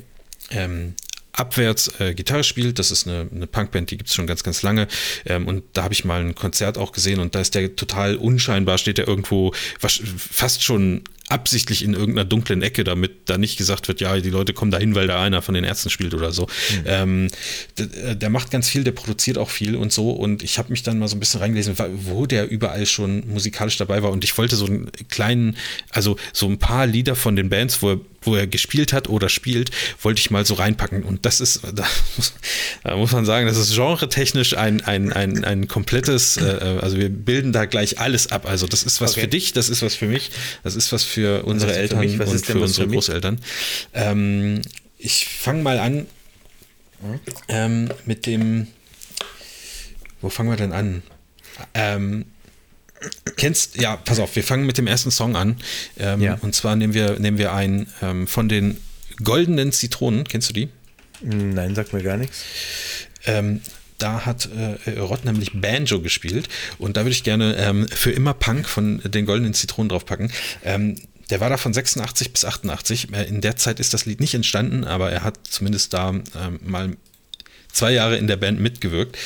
[0.50, 0.96] ähm,
[1.34, 2.80] abwärts äh, Gitarre spielt.
[2.80, 4.88] Das ist eine, eine Punkband, die gibt es schon ganz, ganz lange.
[5.26, 8.16] Ähm, und da habe ich mal ein Konzert auch gesehen und da ist der total
[8.16, 13.90] unscheinbar, steht er irgendwo fast schon absichtlich in irgendeiner dunklen Ecke, damit da nicht gesagt
[13.90, 16.32] wird, ja, die Leute kommen da hin, weil da einer von den Ärzten spielt oder
[16.32, 16.44] so.
[16.44, 16.84] Mhm.
[16.86, 17.28] Ähm,
[17.78, 20.12] der, der, macht ganz viel, der produziert auch viel und so.
[20.12, 21.76] Und ich habe mich dann mal so ein bisschen reingelesen,
[22.06, 24.12] wo der überall schon musikalisch dabei war.
[24.12, 25.58] Und ich wollte so einen kleinen,
[25.90, 29.28] also so ein paar Lieder von den Bands, wo er, wo er gespielt hat oder
[29.28, 29.72] spielt,
[30.02, 31.04] wollte ich mal so reinpacken.
[31.04, 32.34] Und das ist, da muss,
[32.84, 37.10] da muss man sagen, das ist genre-technisch ein, ein, ein, ein komplettes, äh, also wir
[37.10, 38.48] bilden da gleich alles ab.
[38.48, 39.22] Also das ist was okay.
[39.22, 40.32] für dich, das ist was für mich,
[40.64, 43.40] das ist was für für unsere Eltern für und für unsere für Großeltern.
[43.96, 44.62] Ähm,
[45.00, 46.06] ich fange mal an
[47.48, 48.68] ähm, mit dem.
[50.22, 51.02] Wo fangen wir denn an?
[51.74, 52.26] Ähm,
[53.36, 55.58] kennst, ja, pass auf, wir fangen mit dem ersten Song an.
[55.98, 56.38] Ähm, ja.
[56.42, 58.78] Und zwar nehmen wir, nehmen wir einen ähm, von den
[59.24, 60.24] goldenen Zitronen.
[60.24, 60.70] Kennst du die?
[61.22, 62.44] Nein, sagt mir gar nichts.
[63.26, 63.62] Ähm,
[63.98, 64.50] da hat
[64.86, 69.02] äh, Rott nämlich Banjo gespielt und da würde ich gerne ähm, für immer Punk von
[69.04, 70.32] den goldenen Zitronen draufpacken.
[70.64, 70.96] Ähm,
[71.30, 73.14] der war da von 86 bis 88.
[73.14, 76.60] Äh, in der Zeit ist das Lied nicht entstanden, aber er hat zumindest da ähm,
[76.64, 76.96] mal
[77.72, 79.18] zwei Jahre in der Band mitgewirkt.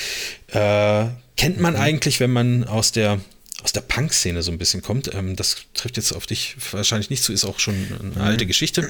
[0.47, 1.05] Äh,
[1.37, 1.79] kennt man mhm.
[1.79, 3.19] eigentlich, wenn man aus der
[3.63, 5.13] aus der Punk-Szene so ein bisschen kommt.
[5.13, 8.21] Ähm, das trifft jetzt auf dich wahrscheinlich nicht zu, ist auch schon eine mhm.
[8.21, 8.89] alte Geschichte.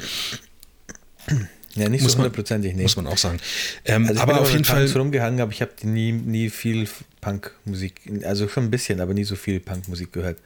[1.76, 2.84] Ja, nicht muss so hundertprozentig, nee.
[2.84, 3.40] Muss man auch sagen.
[3.86, 4.86] Ähm, also aber auf jeden Fall.
[4.86, 6.88] Ich rumgehangen, aber ich habe nie, nie viel
[7.22, 10.38] Punkmusik, also schon ein bisschen, aber nie so viel Punkmusik gehört.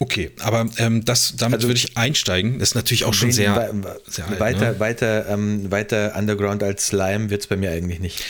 [0.00, 2.58] Okay, aber ähm, das, damit also, würde ich einsteigen.
[2.58, 3.72] Das ist natürlich auch schon sehr,
[4.06, 4.80] sehr alt, weiter, ne?
[4.80, 8.24] weiter, ähm, weiter Underground als Slime wird es bei mir eigentlich nicht.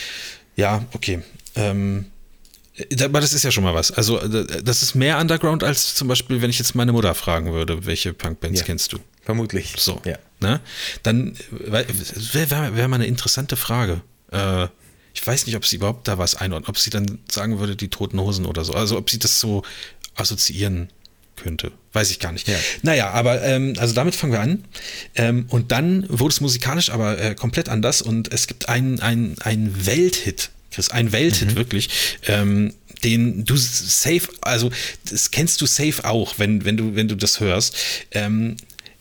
[0.55, 1.19] Ja, okay.
[1.55, 2.05] Ähm,
[3.03, 3.91] aber das ist ja schon mal was.
[3.91, 7.85] Also, das ist mehr Underground als zum Beispiel, wenn ich jetzt meine Mutter fragen würde,
[7.85, 8.99] welche Punkbands ja, kennst du?
[9.23, 9.75] Vermutlich.
[9.77, 10.01] So.
[10.05, 10.17] Ja.
[10.39, 10.59] Ne?
[11.03, 14.01] Dann wäre wär, mal eine interessante Frage.
[14.31, 14.67] Äh,
[15.13, 17.89] ich weiß nicht, ob sie überhaupt da was einordnet, ob sie dann sagen würde, die
[17.89, 18.73] Toten Hosen oder so.
[18.73, 19.63] Also, ob sie das so
[20.15, 20.89] assoziieren
[21.35, 21.71] könnte.
[21.93, 22.47] Weiß ich gar nicht.
[22.47, 22.57] Ja.
[22.83, 24.65] Naja, aber ähm, also damit fangen wir an.
[25.15, 29.85] Ähm, und dann wurde es musikalisch aber äh, komplett anders und es gibt einen, einen,
[29.85, 31.55] Welthit, Chris, ein Welthit mhm.
[31.55, 31.89] wirklich.
[32.27, 32.73] Ähm,
[33.03, 34.71] den du safe, also
[35.09, 37.77] das kennst du safe auch, wenn, wenn du, wenn du das hörst.
[38.11, 38.57] Ähm,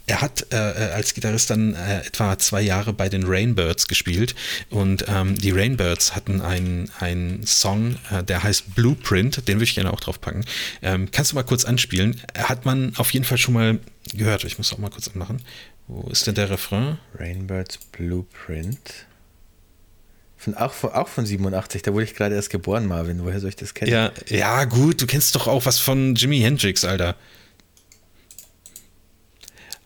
[0.09, 4.35] er hat äh, äh, als Gitarrist dann äh, etwa zwei Jahre bei den Rainbirds gespielt
[4.71, 9.75] und ähm, die Rainbirds hatten einen, einen Song, äh, der heißt Blueprint, den würde ich
[9.75, 10.45] gerne auch drauf packen.
[10.83, 12.21] Ähm, kannst du mal kurz anspielen?
[12.37, 13.79] Hat man auf jeden Fall schon mal
[14.15, 14.45] gehört.
[14.45, 15.43] Ich muss auch mal kurz anmachen.
[15.87, 16.99] Wo ist denn der Refrain?
[17.19, 19.07] Rainbirds Blueprint.
[20.39, 23.25] Von, auch, von, auch von 87, da wurde ich gerade erst geboren, Marvin.
[23.25, 23.91] Woher soll ich das kennen?
[23.91, 27.17] Ja, ja, gut, du kennst doch auch was von Jimi Hendrix, Alter.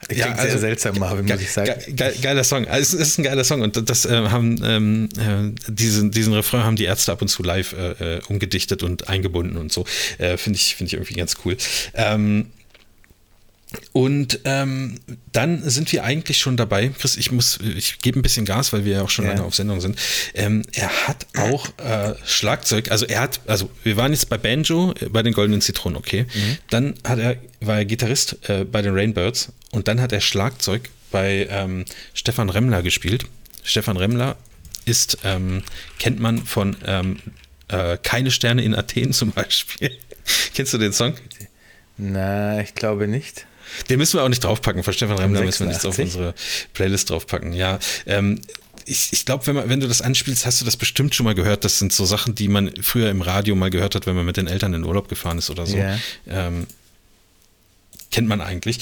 [0.09, 1.73] Klingt ja, also, sehr seltsam, Marvin, muss ich sagen.
[1.89, 2.67] Ge geiler Song.
[2.67, 6.65] Also, es ist ein geiler Song und das äh, haben ähm, äh, diesen, diesen Refrain
[6.65, 9.85] haben die Ärzte ab und zu live äh, äh umgedichtet und eingebunden und so.
[10.19, 11.57] Äh, Finde ich, find ich irgendwie ganz cool.
[11.95, 12.47] Ähm,
[13.93, 14.99] und ähm,
[15.33, 16.89] dann sind wir eigentlich schon dabei.
[16.89, 19.33] Chris, ich muss, ich gebe ein bisschen Gas, weil wir ja auch schon ja.
[19.33, 19.99] lange auf Sendung sind.
[20.35, 24.95] Ähm, er hat auch äh, Schlagzeug, also er hat, also wir waren jetzt bei Banjo,
[25.11, 26.27] bei den Goldenen Zitronen, okay.
[26.35, 26.59] Mhm.
[26.71, 30.91] Dann hat er, war er Gitarrist äh, bei den Rainbirds und dann hat er Schlagzeug
[31.11, 33.27] bei ähm, Stefan Remmler gespielt.
[33.63, 34.37] Stefan Remmler
[34.85, 35.63] ist, ähm,
[35.99, 37.19] kennt man von ähm,
[37.69, 39.91] äh, Keine Sterne in Athen zum Beispiel.
[40.55, 41.15] Kennst du den Song?
[41.97, 43.47] Na, ich glaube nicht.
[43.89, 44.83] Den müssen wir auch nicht draufpacken.
[44.83, 46.35] Von Stefan Remmler müssen wir nichts auf unsere
[46.75, 47.53] Playlist draufpacken.
[47.53, 48.41] Ja, ähm,
[48.85, 51.65] ich, ich glaube, wenn, wenn du das anspielst, hast du das bestimmt schon mal gehört.
[51.65, 54.37] Das sind so Sachen, die man früher im Radio mal gehört hat, wenn man mit
[54.37, 55.77] den Eltern in Urlaub gefahren ist oder so.
[55.77, 55.99] Yeah.
[56.29, 56.67] Ähm,
[58.11, 58.81] kennt man eigentlich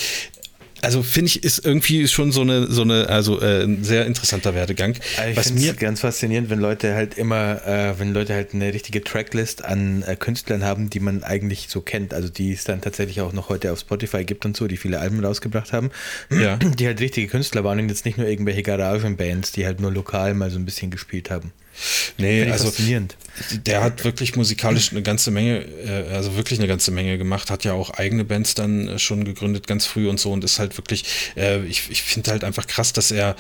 [0.83, 4.55] also finde ich, ist irgendwie schon so eine, so eine, also äh, ein sehr interessanter
[4.55, 4.95] Werdegang.
[5.17, 8.73] Also ich was mir ganz faszinierend, wenn Leute halt immer, äh, wenn Leute halt eine
[8.73, 12.81] richtige Tracklist an äh, Künstlern haben, die man eigentlich so kennt, also die es dann
[12.81, 15.91] tatsächlich auch noch heute auf Spotify gibt und so, die viele Alben rausgebracht haben,
[16.31, 16.57] ja.
[16.57, 20.35] die halt richtige Künstler waren und jetzt nicht nur irgendwelche Garagenbands, die halt nur lokal
[20.35, 21.53] mal so ein bisschen gespielt haben.
[22.19, 22.73] Nee, also
[23.53, 27.65] der hat wirklich musikalisch eine ganze Menge, äh, also wirklich eine ganze Menge gemacht, hat
[27.65, 30.77] ja auch eigene Bands dann äh, schon gegründet, ganz früh und so und ist halt
[30.77, 31.05] wirklich,
[31.37, 33.37] äh, ich, ich finde halt einfach krass, dass er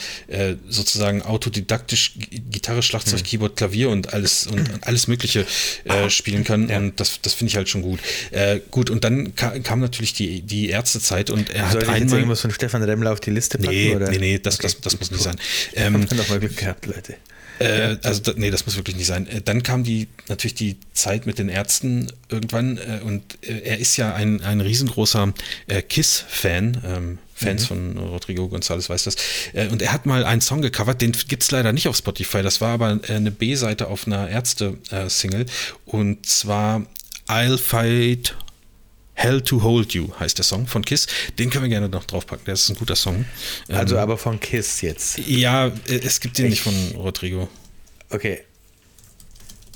[0.68, 2.12] sozusagen autodidaktisch
[2.50, 3.26] Gitarre, Schlagzeug, hm.
[3.26, 5.46] Keyboard, Klavier und alles und alles Mögliche
[6.08, 6.78] spielen kann ja.
[6.78, 8.00] und das, das finde ich halt schon gut.
[8.70, 12.18] gut, und dann kam natürlich die, die Ärztezeit und er Soll hat einmal...
[12.18, 13.70] irgendwas von Stefan Remmler auf die Liste packen?
[13.70, 14.10] Nee, oder?
[14.10, 14.62] nee, nee, das, okay.
[14.64, 15.36] das, das muss nicht sein.
[15.74, 17.16] Ähm, ich habe mal Glück gehabt, Leute.
[17.60, 19.26] Äh, also da, nee, das muss wirklich nicht sein.
[19.26, 23.78] Äh, dann kam die natürlich die Zeit mit den Ärzten irgendwann äh, und äh, er
[23.78, 25.32] ist ja ein, ein riesengroßer
[25.68, 26.82] äh, Kiss-Fan.
[26.84, 27.66] Ähm, Fans mhm.
[27.66, 29.16] von Rodrigo González weiß das.
[29.52, 32.42] Äh, und er hat mal einen Song gecovert, den gibt es leider nicht auf Spotify.
[32.42, 35.46] Das war aber eine B-Seite auf einer Ärzte-Single.
[35.84, 36.86] und zwar
[37.28, 38.34] I'll Fight
[39.20, 41.06] Hell to Hold You heißt der Song von Kiss.
[41.38, 42.46] Den können wir gerne noch draufpacken.
[42.46, 43.26] Der ist ein guter Song.
[43.68, 45.18] Also ähm, aber von Kiss jetzt.
[45.18, 47.46] Ja, äh, es gibt den ich, nicht von Rodrigo.
[48.08, 48.40] Okay.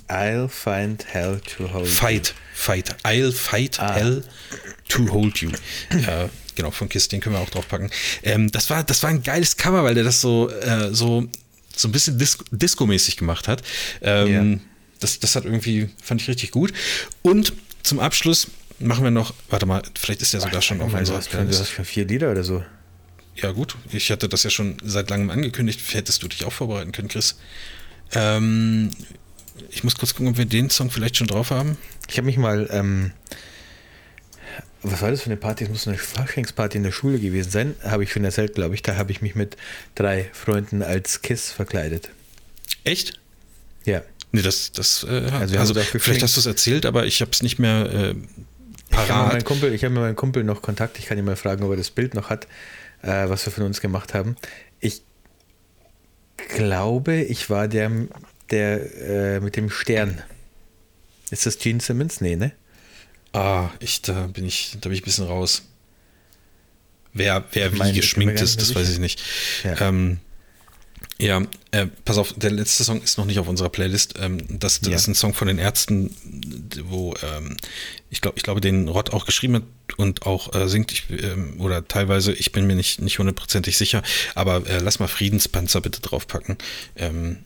[0.08, 2.34] I'll find hell to hold fight, you.
[2.54, 3.92] Fight, I'll fight ah.
[3.92, 4.24] hell
[4.88, 5.50] to hold you.
[5.90, 7.90] äh, genau, von Kiss, den können wir auch draufpacken.
[8.22, 11.28] Ähm, das, war, das war ein geiles Cover, weil der das so, äh, so,
[11.76, 13.62] so ein bisschen Dis Disco-mäßig gemacht hat.
[14.00, 14.60] Ähm, yeah.
[15.00, 16.72] das, das hat irgendwie, fand ich richtig gut.
[17.20, 18.46] Und zum Abschluss
[18.78, 21.60] machen wir noch, warte mal, vielleicht ist der sogar Ach, schon auf unserer Playlist.
[21.60, 22.64] Du hast schon vier Lieder oder so.
[23.36, 23.76] Ja, gut.
[23.90, 25.80] Ich hatte das ja schon seit langem angekündigt.
[25.92, 27.36] Hättest du dich auch vorbereiten können, Chris?
[28.12, 28.90] Ähm,
[29.70, 31.76] ich muss kurz gucken, ob wir den Song vielleicht schon drauf haben.
[32.08, 33.12] Ich habe mich mal, ähm,
[34.82, 35.64] was war das für eine Party?
[35.64, 37.74] Es muss eine Faschingsparty in der Schule gewesen sein.
[37.82, 38.82] Habe ich schon erzählt, glaube ich.
[38.82, 39.56] Da habe ich mich mit
[39.94, 42.10] drei Freunden als Kiss verkleidet.
[42.84, 43.18] Echt?
[43.84, 44.02] Ja.
[44.32, 47.42] Nee, das, das, äh, also, also vielleicht hast du es erzählt, aber ich habe es
[47.42, 48.14] nicht mehr äh,
[48.94, 49.08] parat.
[49.08, 50.98] Ich habe mit, Kumpel, ich hab mit meinem Kumpel noch Kontakt.
[50.98, 52.46] Ich kann ihn mal fragen, ob er das Bild noch hat,
[53.02, 54.36] äh, was wir von uns gemacht haben.
[54.80, 55.02] Ich
[56.48, 57.90] glaube, ich war der,
[58.50, 60.22] der äh, mit dem Stern.
[61.30, 62.20] Ist das Gene Simmons?
[62.20, 62.52] Nee, ne?
[63.32, 65.62] Ah, ich, da bin ich, da bin ich ein bisschen raus.
[67.12, 68.80] Wer, wer wie meine, geschminkt ist, das sicher.
[68.80, 69.22] weiß ich nicht.
[69.62, 69.80] Ja.
[69.88, 70.18] Ähm,
[71.18, 74.14] ja, äh, pass auf, der letzte Song ist noch nicht auf unserer Playlist.
[74.18, 74.96] Ähm, das, das ja.
[74.96, 76.14] ist ein Song von den Ärzten,
[76.84, 77.56] wo ähm,
[78.10, 79.62] ich glaube, ich glaube, den Rott auch geschrieben hat
[79.96, 84.02] und auch äh, singt, ich, ähm, oder teilweise, ich bin mir nicht, nicht hundertprozentig sicher,
[84.34, 86.58] aber äh, lass mal Friedenspanzer bitte draufpacken.
[86.96, 87.38] Ähm,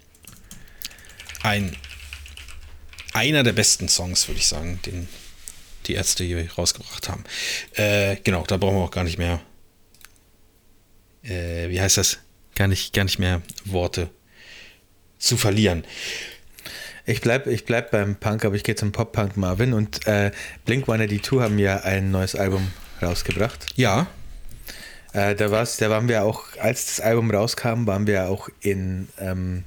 [1.43, 1.77] ein
[3.13, 5.09] einer der besten Songs, würde ich sagen, den
[5.87, 7.25] die Ärzte hier rausgebracht haben.
[7.73, 9.41] Äh, genau, da brauchen wir auch gar nicht mehr.
[11.23, 12.19] Äh, wie heißt das?
[12.59, 14.11] Gar nicht, gar nicht mehr Worte
[15.19, 15.85] zu verlieren.
[17.07, 20.31] Ich bleibe ich bleib beim Punk, aber ich gehe zum Pop-Punk Marvin und äh,
[20.67, 22.71] Blink 182 haben ja ein neues Album
[23.01, 23.67] rausgebracht.
[23.77, 24.09] Ja.
[25.15, 29.09] Äh, da, war's, da waren wir auch, als das Album rauskam, waren wir auch in,
[29.19, 29.65] ähm,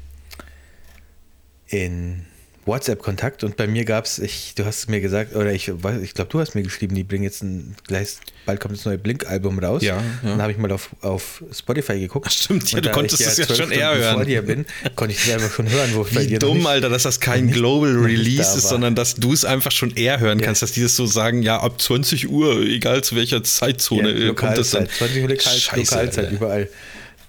[1.67, 2.27] in
[2.65, 4.21] WhatsApp-Kontakt und bei mir gab es,
[4.55, 5.67] du hast mir gesagt, oder ich,
[6.01, 8.99] ich glaube, du hast mir geschrieben, die bringen jetzt ein, gleich, bald kommt das neue
[8.99, 9.81] Blink-Album raus.
[9.81, 10.03] Ja, ja.
[10.23, 12.27] Dann habe ich mal auf, auf Spotify geguckt.
[12.29, 14.15] Ach, stimmt, ja, du konntest es ja, ja schon eher hören.
[14.15, 14.65] vor dir bin,
[14.95, 15.89] konnte ich es einfach schon hören.
[15.93, 19.43] Wo Wie dumm, Alter, dass das kein nicht, Global Release ist, sondern dass du es
[19.43, 20.45] einfach schon eher hören ja.
[20.45, 24.33] kannst, dass die das so sagen, ja, ab 20 Uhr, egal zu welcher Zeitzone ja,
[24.33, 24.87] kommt das dann.
[24.87, 26.31] 20 Uhr Lokal, Scheiße, Lokalzeit, Alter.
[26.31, 26.69] überall.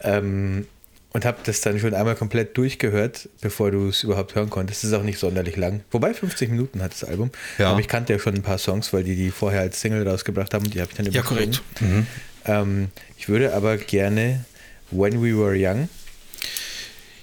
[0.00, 0.66] Ähm,
[1.12, 4.82] und habe das dann schon einmal komplett durchgehört, bevor du es überhaupt hören konntest.
[4.82, 5.82] Es ist auch nicht sonderlich lang.
[5.90, 7.30] Wobei 50 Minuten hat das Album.
[7.58, 7.70] Ja.
[7.70, 10.54] Aber ich kannte ja schon ein paar Songs, weil die die vorher als Single rausgebracht
[10.54, 11.62] haben und die habe ich dann Ja, korrekt.
[11.80, 12.06] Mhm.
[12.46, 14.44] Ähm, ich würde aber gerne
[14.90, 15.88] When We Were Young.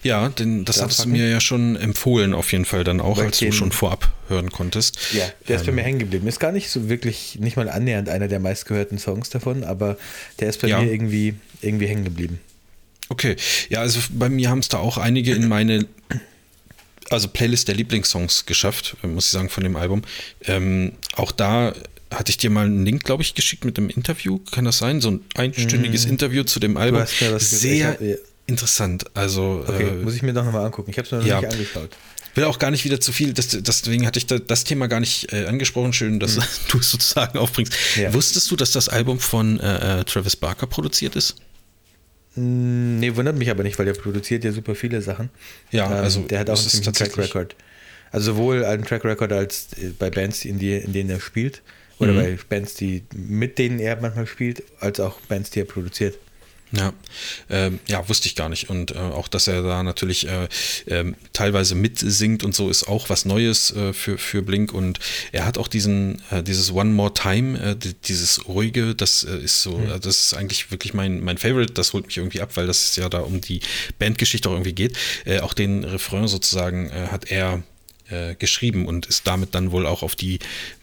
[0.01, 3.25] Ja, denn das hattest du mir ja schon empfohlen, auf jeden Fall dann auch, weil
[3.25, 4.97] als du schon vorab hören konntest.
[5.13, 6.25] Ja, der ist ähm, bei mir hängen geblieben.
[6.27, 9.97] Ist gar nicht so wirklich, nicht mal annähernd einer der meistgehörten Songs davon, aber
[10.39, 10.79] der ist bei ja.
[10.79, 12.39] mir irgendwie, irgendwie hängen geblieben.
[13.09, 13.35] Okay,
[13.69, 15.85] ja, also bei mir haben es da auch einige in meine
[17.09, 20.03] also Playlist der Lieblingssongs geschafft, muss ich sagen, von dem Album.
[20.45, 21.73] Ähm, auch da
[22.11, 25.01] hatte ich dir mal einen Link, glaube ich, geschickt mit einem Interview, kann das sein?
[25.01, 26.09] So ein einstündiges mm.
[26.09, 27.03] Interview zu dem Album.
[27.37, 28.15] Sehr hab, ja.
[28.47, 29.05] interessant.
[29.13, 30.89] Also, okay, äh, muss ich mir doch nochmal angucken.
[30.91, 31.39] Ich habe es noch ja.
[31.41, 31.89] nicht angeschaut.
[32.35, 34.99] Will auch gar nicht wieder zu viel, das, deswegen hatte ich da, das Thema gar
[34.99, 35.93] nicht äh, angesprochen.
[35.93, 36.43] Schön, dass mhm.
[36.69, 37.73] du es sozusagen aufbringst.
[37.95, 38.13] Ja.
[38.13, 41.35] Wusstest du, dass das Album von äh, äh Travis Barker produziert ist?
[42.39, 45.29] Hm, nee, wundert mich aber nicht, weil der produziert ja super viele Sachen.
[45.71, 47.55] Ja, ähm, also der hat auch einen ziemlichen Track Record.
[48.11, 51.61] Also sowohl einen Track Record als äh, bei Bands, in, die, in denen er spielt,
[51.99, 52.17] oder mhm.
[52.17, 56.17] bei Bands, die mit denen er manchmal spielt, als auch Bands, die er produziert.
[56.71, 56.93] Ja,
[57.49, 58.69] ähm, ja, wusste ich gar nicht.
[58.69, 60.47] Und äh, auch, dass er da natürlich äh,
[60.85, 64.71] äh, teilweise mitsingt und so ist auch was Neues äh, für, für Blink.
[64.71, 64.99] Und
[65.31, 67.75] er hat auch diesen, äh, dieses One More Time, äh,
[68.05, 69.99] dieses ruhige, das ist so, mhm.
[70.01, 71.73] das ist eigentlich wirklich mein, mein Favorite.
[71.73, 73.61] Das holt mich irgendwie ab, weil das ja da um die
[73.97, 74.95] Bandgeschichte auch irgendwie geht.
[75.41, 77.63] auch den Refrain sozusagen hat er
[78.37, 80.39] geschrieben und ist damit dann wohl auch auf die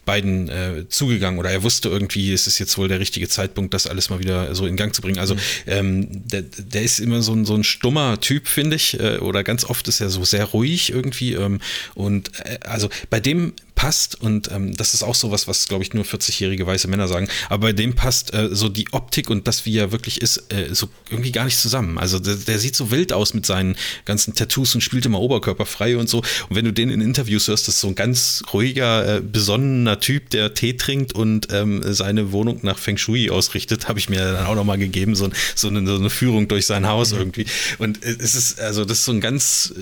[0.07, 3.87] beiden äh, zugegangen oder er wusste irgendwie, es ist jetzt wohl der richtige Zeitpunkt, das
[3.87, 5.19] alles mal wieder so in Gang zu bringen.
[5.19, 5.41] Also mhm.
[5.67, 9.45] ähm, der, der ist immer so ein, so ein stummer Typ, finde ich, äh, oder
[9.45, 11.35] ganz oft ist er so sehr ruhig irgendwie.
[11.35, 11.61] Ähm,
[11.95, 15.85] und äh, also bei dem passt und ähm, das ist auch so was, was glaube
[15.85, 19.47] ich nur 40-jährige weiße Männer sagen, aber bei dem passt äh, so die Optik und
[19.47, 21.99] das, wie er wirklich ist, äh, so irgendwie gar nicht zusammen.
[21.99, 25.97] Also der, der, sieht so wild aus mit seinen ganzen Tattoos und spielt immer oberkörperfrei
[25.99, 26.19] und so.
[26.19, 30.01] Und wenn du den in Interviews hörst, das ist so ein ganz ruhiger, äh, besonnener
[30.01, 34.33] Typ, der Tee trinkt und ähm, seine Wohnung nach Feng Shui ausrichtet, habe ich mir
[34.33, 37.19] dann auch nochmal gegeben, so, so, eine, so, eine, Führung durch sein Haus mhm.
[37.19, 37.47] irgendwie.
[37.79, 39.75] Und es ist, also das ist so ein ganz,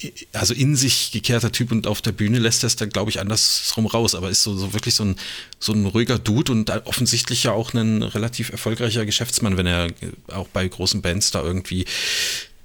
[0.00, 3.07] äh, also in sich gekehrter Typ und auf der Bühne lässt er es dann, glaube
[3.08, 5.16] glaube ich, andersrum raus, aber ist so, so wirklich so ein,
[5.58, 9.88] so ein ruhiger Dude und offensichtlich ja auch ein relativ erfolgreicher Geschäftsmann, wenn er
[10.28, 11.86] auch bei großen Bands da irgendwie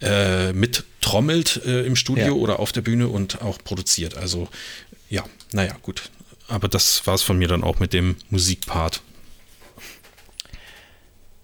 [0.01, 2.31] äh, mit trommelt äh, im Studio ja.
[2.33, 4.17] oder auf der Bühne und auch produziert.
[4.17, 4.49] Also
[5.09, 6.09] ja, naja, gut.
[6.47, 9.01] Aber das war es von mir dann auch mit dem Musikpart.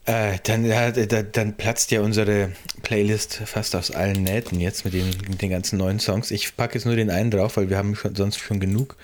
[0.10, 5.06] Äh, dann, ja, dann platzt ja unsere Playlist fast aus allen Nähten jetzt mit den,
[5.30, 6.32] mit den ganzen neuen Songs.
[6.32, 8.96] Ich packe jetzt nur den einen drauf, weil wir haben schon, sonst schon genug.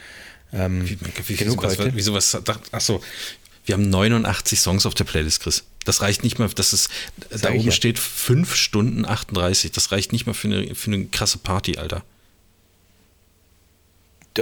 [0.52, 1.92] Ähm, wie, wie, genug was, heute.
[1.94, 2.36] Wieso was?
[2.72, 3.04] Achso,
[3.66, 5.66] wir haben 89 Songs auf der Playlist, Chris.
[5.84, 6.90] Das reicht nicht mal, das ist,
[7.30, 7.72] das da oben ja.
[7.72, 9.72] steht 5 Stunden 38.
[9.74, 12.04] Das reicht nicht mal für eine, für eine krasse Party, Alter.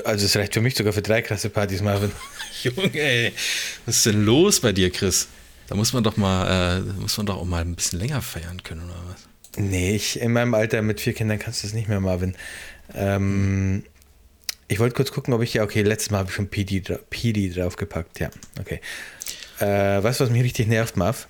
[0.05, 2.13] Also es reicht für mich sogar für drei krasse Partys, Marvin.
[2.63, 3.33] Junge, ey.
[3.85, 5.27] Was ist denn los bei dir, Chris?
[5.67, 8.63] Da muss man doch mal, äh, muss man doch auch mal ein bisschen länger feiern
[8.63, 9.27] können, oder was?
[9.57, 12.35] Nee, ich, in meinem Alter mit vier Kindern kannst du das nicht mehr, Marvin.
[12.93, 13.83] Ähm,
[14.67, 17.49] ich wollte kurz gucken, ob ich ja, okay, letztes Mal habe ich schon PD, PD
[17.49, 18.29] draufgepackt, ja,
[18.59, 18.81] okay.
[19.59, 21.27] Äh, weißt du, was mich richtig nervt, Marv?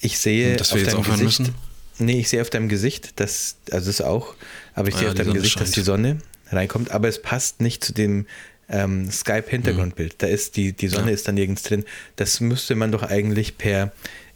[0.00, 1.54] Ich sehe dass wir auf jetzt deinem Gesicht, müssen?
[1.98, 4.34] Nee, ich sehe auf deinem Gesicht, dass, also das auch,
[4.74, 5.66] aber ich ah, sehe ja, auf deinem Gesicht, scheint.
[5.68, 6.18] dass die Sonne
[6.50, 8.26] reinkommt, aber es passt nicht zu dem
[8.68, 10.14] ähm, Skype-Hintergrundbild.
[10.14, 10.18] Mhm.
[10.18, 11.14] Da ist die, die Sonne ja.
[11.14, 11.84] ist da nirgends drin.
[12.16, 13.92] Das müsste man doch eigentlich per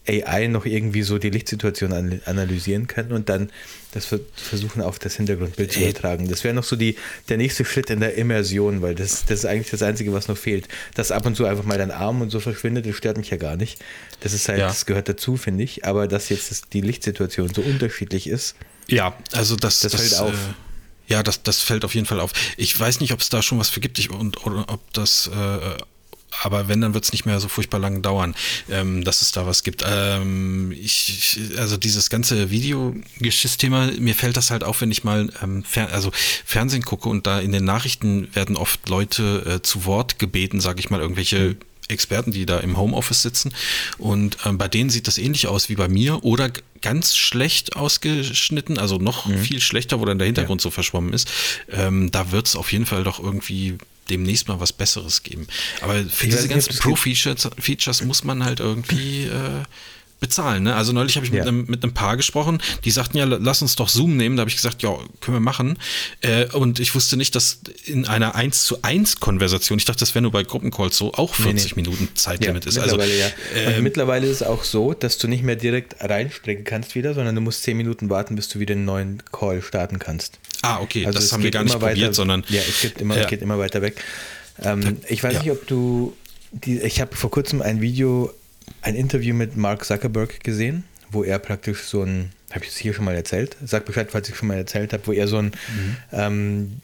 [0.08, 3.50] AI noch irgendwie so die Lichtsituation an, analysieren können und dann
[3.92, 6.28] das versuchen auf das Hintergrundbild zu übertragen.
[6.28, 6.96] Das wäre noch so die,
[7.28, 10.38] der nächste Schritt in der Immersion, weil das, das ist eigentlich das Einzige, was noch
[10.38, 10.68] fehlt.
[10.94, 13.36] Dass ab und zu einfach mal dein Arm und so verschwindet, das stört mich ja
[13.36, 13.78] gar nicht.
[14.20, 14.68] Das ist halt, ja.
[14.68, 15.84] das gehört dazu, finde ich.
[15.84, 18.54] Aber dass jetzt das, die Lichtsituation so unterschiedlich ist.
[18.86, 20.34] Ja, also das, das, das fällt auf.
[20.34, 20.69] Äh
[21.10, 22.32] ja, das, das fällt auf jeden Fall auf.
[22.56, 25.28] Ich weiß nicht, ob es da schon was für gibt ich, und, oder ob das
[25.28, 25.76] äh,
[26.42, 28.34] aber wenn, dann wird es nicht mehr so furchtbar lang dauern,
[28.70, 29.84] ähm, dass es da was gibt.
[29.86, 35.64] Ähm, ich, also dieses ganze Videogeschiss-Thema, mir fällt das halt auf, wenn ich mal ähm,
[35.64, 36.10] fer also
[36.44, 40.80] Fernsehen gucke und da in den Nachrichten werden oft Leute äh, zu Wort gebeten, sage
[40.80, 41.56] ich mal, irgendwelche
[41.90, 43.52] Experten, die da im Homeoffice sitzen.
[43.98, 46.50] Und ähm, bei denen sieht das ähnlich aus wie bei mir oder
[46.80, 49.38] ganz schlecht ausgeschnitten, also noch mhm.
[49.38, 50.64] viel schlechter, wo dann der Hintergrund ja.
[50.64, 51.30] so verschwommen ist.
[51.70, 55.46] Ähm, da wird es auf jeden Fall doch irgendwie demnächst mal was Besseres geben.
[55.82, 59.62] Aber für ich diese ganzen Pro-Features Features muss man halt irgendwie äh,
[60.20, 60.64] bezahlen.
[60.64, 60.74] Ne?
[60.74, 61.38] Also neulich habe ich ja.
[61.38, 64.36] mit, einem, mit einem Paar gesprochen, die sagten ja, lass uns doch Zoom nehmen.
[64.36, 65.78] Da habe ich gesagt, ja, können wir machen.
[66.20, 70.14] Äh, und ich wusste nicht, dass in einer 1 zu 1 Konversation, ich dachte, das
[70.14, 71.88] wäre nur bei Gruppencalls so, auch 40 nee, nee.
[71.88, 72.78] Minuten Zeitlimit ja, ist.
[72.78, 73.26] Also, mittlerweile, ja.
[73.66, 77.14] Und äh, mittlerweile ist es auch so, dass du nicht mehr direkt reinspringen kannst wieder,
[77.14, 80.38] sondern du musst 10 Minuten warten, bis du wieder einen neuen Call starten kannst.
[80.62, 82.44] Ah, okay, also das haben wir gar nicht probiert, weiter, sondern.
[82.48, 83.26] Ja, es geht immer, ja.
[83.26, 84.02] geht immer weiter weg.
[84.62, 86.14] Ähm, ich weiß nicht, ob du.
[86.52, 88.32] Die, ich habe vor kurzem ein Video
[88.82, 92.94] ein Interview mit Mark Zuckerberg gesehen, wo er praktisch so ein, habe ich es hier
[92.94, 93.56] schon mal erzählt?
[93.64, 95.96] Sag Bescheid, falls ich schon mal erzählt habe, wo er so einen mhm.
[96.12, 96.80] ähm,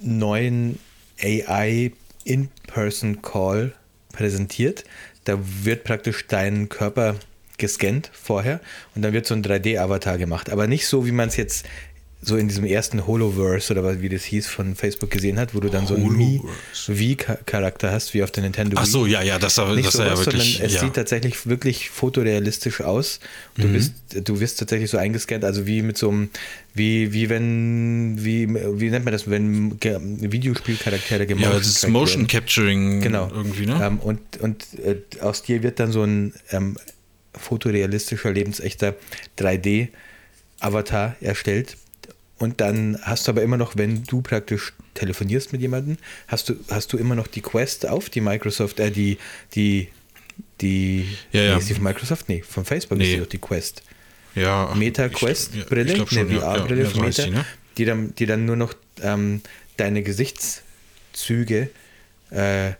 [0.00, 0.78] neuen
[1.22, 1.92] AI
[2.24, 3.72] In-Person Call
[4.12, 4.84] präsentiert.
[5.24, 7.16] Da wird praktisch dein Körper
[7.58, 8.60] gescannt vorher
[8.94, 10.50] und dann wird so ein 3D-Avatar gemacht.
[10.50, 11.66] Aber nicht so, wie man es jetzt
[12.24, 15.68] so in diesem ersten Holoverse oder wie das hieß von Facebook gesehen hat, wo du
[15.68, 16.40] dann so einen
[16.86, 18.82] Wii-Charakter hast, wie auf der Nintendo Wii.
[18.82, 20.60] Ach so, ja, ja, das sah, Nicht das sowas, ja wirklich.
[20.62, 20.80] Es ja.
[20.80, 23.18] sieht tatsächlich wirklich fotorealistisch aus.
[23.56, 23.72] Du mhm.
[23.72, 23.92] bist,
[24.22, 26.30] du wirst tatsächlich so eingescannt, also wie mit so einem,
[26.74, 31.54] wie, wie wenn, wie, wie nennt man das, wenn Videospielcharaktere gemacht werden.
[31.54, 33.30] Ja, das ist Motion Capturing genau.
[33.34, 33.80] irgendwie, ne?
[33.82, 36.76] Ähm, und und äh, aus dir wird dann so ein ähm,
[37.34, 38.94] fotorealistischer, lebensechter
[39.38, 41.76] 3D-Avatar erstellt,
[42.42, 45.96] und dann hast du aber immer noch, wenn du praktisch telefonierst mit jemandem,
[46.26, 49.18] hast du, hast du immer noch die Quest auf, die Microsoft, äh, die,
[49.54, 49.86] die,
[50.60, 51.56] die, ja, ja.
[51.56, 52.28] ist die von Microsoft?
[52.28, 53.04] Nee, von Facebook nee.
[53.04, 53.84] ist die doch die Quest.
[54.34, 54.74] Ja.
[54.74, 57.44] Meta Quest Brille, ja, eine VR-Brille ja, von Meta, die, ne?
[57.78, 59.42] die, dann, die dann nur noch ähm,
[59.76, 61.70] deine Gesichtszüge
[62.30, 62.72] äh,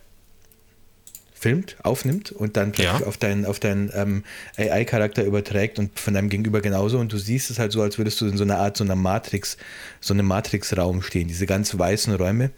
[1.43, 3.01] filmt, aufnimmt und dann ja.
[3.05, 4.23] auf deinen, auf deinen ähm,
[4.57, 6.99] AI-Charakter überträgt und von deinem Gegenüber genauso.
[6.99, 8.95] Und du siehst es halt so, als würdest du in so einer Art, so einer
[8.95, 9.57] Matrix,
[10.01, 11.27] so einem Matrix-Raum stehen.
[11.27, 12.51] Diese ganz weißen Räume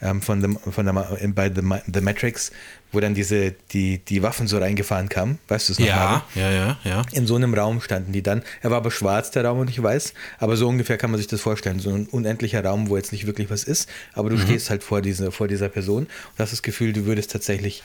[0.00, 0.92] ähm, von, dem, von der,
[1.28, 2.52] bei The, The Matrix,
[2.90, 5.38] wo dann diese, die, die Waffen so reingefahren kamen.
[5.48, 5.86] Weißt du es noch?
[5.86, 6.40] Ja, mal?
[6.40, 7.02] ja, ja, ja.
[7.12, 8.42] In so einem Raum standen die dann.
[8.60, 10.12] Er war aber schwarz, der Raum, und ich weiß.
[10.38, 11.78] Aber so ungefähr kann man sich das vorstellen.
[11.80, 13.88] So ein unendlicher Raum, wo jetzt nicht wirklich was ist.
[14.12, 14.42] Aber du mhm.
[14.42, 17.82] stehst halt vor, diese, vor dieser Person und hast das Gefühl, du würdest tatsächlich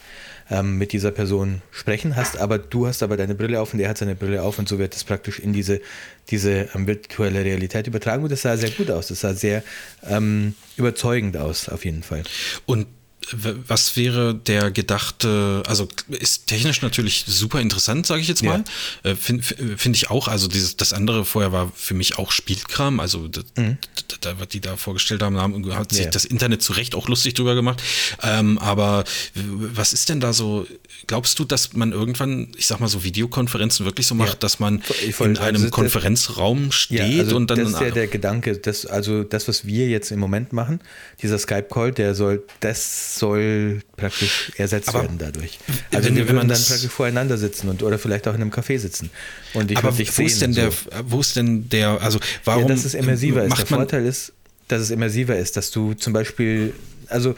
[0.50, 3.90] ähm, mit dieser Person sprechen hast, aber du hast aber deine Brille auf und er
[3.90, 5.82] hat seine Brille auf und so wird das praktisch in diese,
[6.30, 9.64] diese ähm, virtuelle Realität übertragen und das sah sehr gut aus, das sah sehr
[10.10, 12.24] ähm, überzeugend aus, auf jeden Fall.
[12.66, 12.88] Und
[13.32, 18.64] was wäre der gedachte, also ist technisch natürlich super interessant, sage ich jetzt mal.
[19.04, 19.12] Ja.
[19.12, 23.00] Äh, Finde find ich auch, also dieses, das andere vorher war für mich auch Spielkram,
[23.00, 23.78] also da, mhm.
[24.22, 26.12] da, was die da vorgestellt haben, haben hat sich ja.
[26.12, 27.82] das Internet zu Recht auch lustig drüber gemacht.
[28.24, 30.66] Ähm, aber was ist denn da so,
[31.08, 34.40] glaubst du, dass man irgendwann, ich sag mal so Videokonferenzen wirklich so macht, ja.
[34.40, 34.82] dass man
[35.12, 37.60] Voll, in einem also Konferenzraum steht also und dann...
[37.60, 40.80] Das ist ja der Gedanke, dass, also das, was wir jetzt im Moment machen,
[41.22, 45.60] dieser Skype-Call, der soll, das soll praktisch ersetzt aber werden dadurch.
[45.94, 48.78] Also wenn, wir würden dann praktisch voreinander sitzen und oder vielleicht auch in einem Café
[48.78, 49.10] sitzen.
[49.54, 50.90] Und ich aber dich wo ist denn der, so.
[51.06, 53.58] wo ist denn der, also warum ja, dass es immersiver ist.
[53.58, 54.34] Der Vorteil ist,
[54.68, 56.74] dass es immersiver ist, dass du zum Beispiel,
[57.08, 57.36] also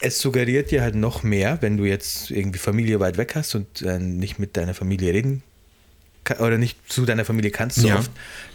[0.00, 3.82] es suggeriert dir halt noch mehr, wenn du jetzt irgendwie Familie weit weg hast und
[3.82, 5.42] äh, nicht mit deiner Familie reden
[6.38, 7.98] oder nicht zu deiner Familie kannst so ja.
[7.98, 8.10] oft,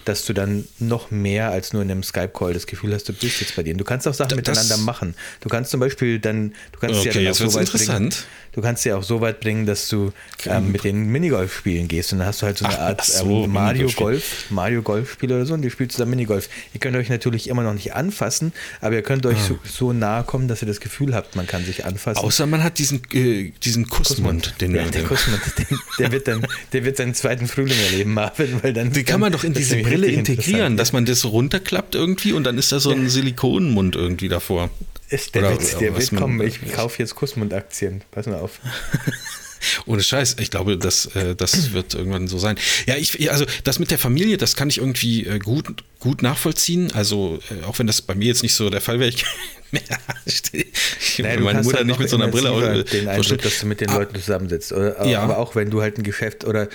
[0.06, 3.42] dass du dann noch mehr als nur in einem Skype-Call das Gefühl hast, du bist
[3.42, 3.78] jetzt bei denen.
[3.78, 5.14] Du kannst auch Sachen das miteinander machen.
[5.42, 8.14] Du kannst zum Beispiel dann, du kannst okay, ja auch so weit bringen,
[8.54, 10.12] du kannst ja auch so weit bringen, dass du
[10.46, 13.02] ähm, mit denen Minigolf spielen gehst und dann hast du halt so eine ach, Art
[13.02, 16.50] ach so, ähm, Mario Golf, Mario Golf Spiel oder so und ihr spielt zusammen Minigolf.
[16.74, 18.52] Ihr könnt euch natürlich immer noch nicht anfassen,
[18.82, 19.48] aber ihr könnt euch ah.
[19.48, 22.20] so, so nahe kommen, dass ihr das Gefühl habt, man kann sich anfassen.
[22.20, 24.62] Außer man hat diesen, äh, diesen Kussmund, Kussmund.
[24.62, 28.64] Den, ja, der Kussmund, den, der wird dann, der wird seinen zweiten Frühling erleben, Marvin,
[28.64, 28.92] weil dann.
[28.92, 32.58] Die kann man doch in diese Brille integrieren, dass man das runterklappt irgendwie und dann
[32.58, 34.70] ist da so ein Silikonmund irgendwie davor.
[35.10, 36.40] Ist der Witz, der wird kommen.
[36.46, 38.02] Ich kaufe jetzt Kussmundaktien.
[38.12, 38.60] Pass mal auf.
[39.86, 42.58] Ohne Scheiß, ich glaube, das, äh, das wird irgendwann so sein.
[42.86, 46.92] Ja, ich, also das mit der Familie, das kann ich irgendwie äh, gut, gut nachvollziehen.
[46.94, 49.26] Also, äh, auch wenn das bei mir jetzt nicht so der Fall wäre, ich
[50.26, 53.82] ich naja, meine Mutter halt nicht mit so einer Brille den Eindruck, dass du mit
[53.82, 53.98] den ah.
[53.98, 54.72] Leuten zusammensitzt.
[54.72, 55.22] Oder, ja.
[55.22, 56.70] Aber auch wenn du halt ein Geschäft oder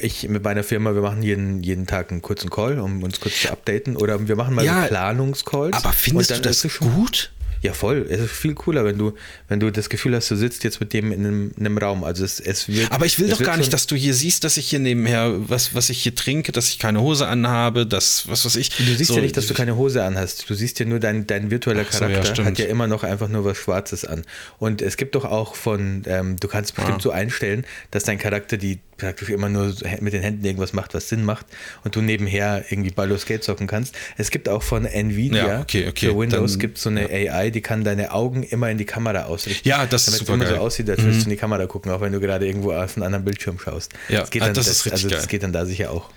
[0.00, 3.42] ich mit meiner Firma, wir machen jeden, jeden Tag einen kurzen Call, um uns kurz
[3.42, 3.96] zu updaten.
[3.96, 5.76] Oder wir machen mal ja, so Planungscalls.
[5.76, 7.32] Aber findest du das gut?
[7.62, 8.06] Ja, voll.
[8.08, 9.14] Es ist viel cooler, wenn du,
[9.48, 12.04] wenn du das Gefühl hast, du sitzt jetzt mit dem in einem, in einem Raum.
[12.04, 14.56] Also es, es wird, Aber ich will doch gar nicht, dass du hier siehst, dass
[14.56, 18.44] ich hier nebenher, was, was ich hier trinke, dass ich keine Hose anhabe, dass, was
[18.44, 18.70] weiß ich.
[18.70, 20.48] Du siehst ja nicht, dass du keine Hose anhast.
[20.48, 23.02] Du siehst ja nur dein, dein virtueller Ach so, ja, Charakter hat ja immer noch
[23.04, 24.22] einfach nur was Schwarzes an.
[24.58, 27.02] Und es gibt doch auch von, ähm, du kannst bestimmt Ah.
[27.02, 30.94] so einstellen, dass dein Charakter die praktisch immer nur so mit den Händen irgendwas macht,
[30.94, 31.44] was Sinn macht
[31.84, 33.94] und du nebenher irgendwie Baldur's Gate zocken kannst.
[34.16, 37.60] Es gibt auch von Nvidia Ja, okay, okay, für Windows gibt so eine AI, die
[37.60, 39.68] kann deine Augen immer in die Kamera ausrichten.
[39.68, 40.60] Ja, das ist damit es super immer so geil.
[40.60, 40.66] Mhm.
[40.66, 43.04] aussieht, als würdest du in die Kamera gucken, auch wenn du gerade irgendwo auf einen
[43.04, 43.92] anderen Bildschirm schaust.
[44.08, 45.28] Ja, das geht ah, dann, das ist richtig also das geil.
[45.28, 46.10] geht dann da sicher auch.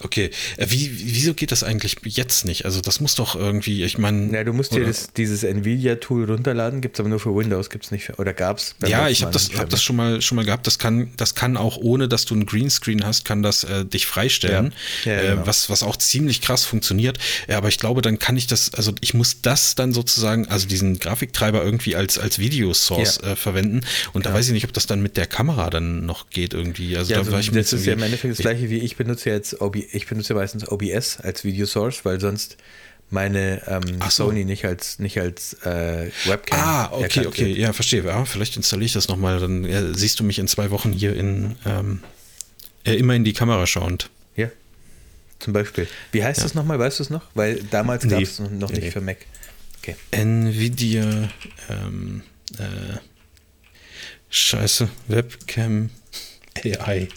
[0.00, 0.30] Okay.
[0.56, 2.64] Äh, Wie, wieso geht das eigentlich jetzt nicht?
[2.64, 4.32] Also das muss doch irgendwie, ich meine.
[4.32, 7.84] Ja, du musst dir das, dieses Nvidia-Tool runterladen, gibt es aber nur für Windows, gibt
[7.84, 8.74] es nicht für, oder gab es?
[8.86, 10.66] Ja, ich habe das, hab das schon mal, schon mal gehabt.
[10.66, 14.06] Das kann, das kann auch ohne, dass du einen Greenscreen hast, kann das äh, dich
[14.06, 14.72] freistellen,
[15.04, 15.12] Ja.
[15.12, 15.46] Ja, äh, genau.
[15.46, 17.18] was, was auch ziemlich krass funktioniert.
[17.48, 20.66] Ja, aber ich glaube, dann kann ich das, also ich muss das dann sozusagen, also
[20.66, 23.82] diesen Grafiktreiber irgendwie als, als Videosource äh, verwenden.
[24.12, 26.96] Und da weiß ich nicht, ob das dann mit der Kamera dann noch geht irgendwie.
[26.96, 29.55] Also Ja, da also das ist ja im Endeffekt das gleiche wie ich benutze jetzt
[29.60, 32.56] OB, ich benutze meistens OBS als Videosource, weil sonst
[33.10, 34.26] meine ähm, so.
[34.26, 36.58] Sony nicht als nicht als äh, Webcam.
[36.60, 37.58] Ah, okay, okay, wird.
[37.58, 38.04] ja, verstehe.
[38.04, 41.14] Ja, vielleicht installiere ich das nochmal, dann äh, siehst du mich in zwei Wochen hier
[41.14, 42.02] in ähm,
[42.84, 44.10] äh, immer in die Kamera schauend.
[44.34, 44.48] Ja.
[45.38, 45.86] Zum Beispiel.
[46.12, 46.78] Wie heißt das nochmal?
[46.78, 47.22] Weißt du es noch?
[47.34, 48.10] Weil damals Nee.
[48.10, 48.90] gab es noch nicht Nee.
[48.90, 49.18] für Mac.
[49.82, 49.94] Okay.
[50.10, 51.28] Nvidia,
[51.68, 52.22] ähm,
[52.58, 52.96] äh,
[54.30, 55.90] Scheiße, Webcam
[56.64, 57.08] AI.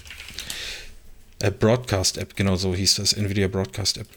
[1.40, 3.14] Äh, Broadcast App, genau so hieß das.
[3.14, 4.08] Nvidia Broadcast App.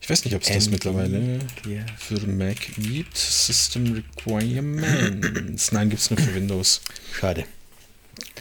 [0.00, 1.86] Ich weiß nicht, ob es das mittlerweile Nvidia.
[1.96, 3.16] für Mac gibt.
[3.16, 5.70] System Requirements.
[5.70, 6.80] Nein, gibt es nur für Windows.
[7.12, 7.44] Schade.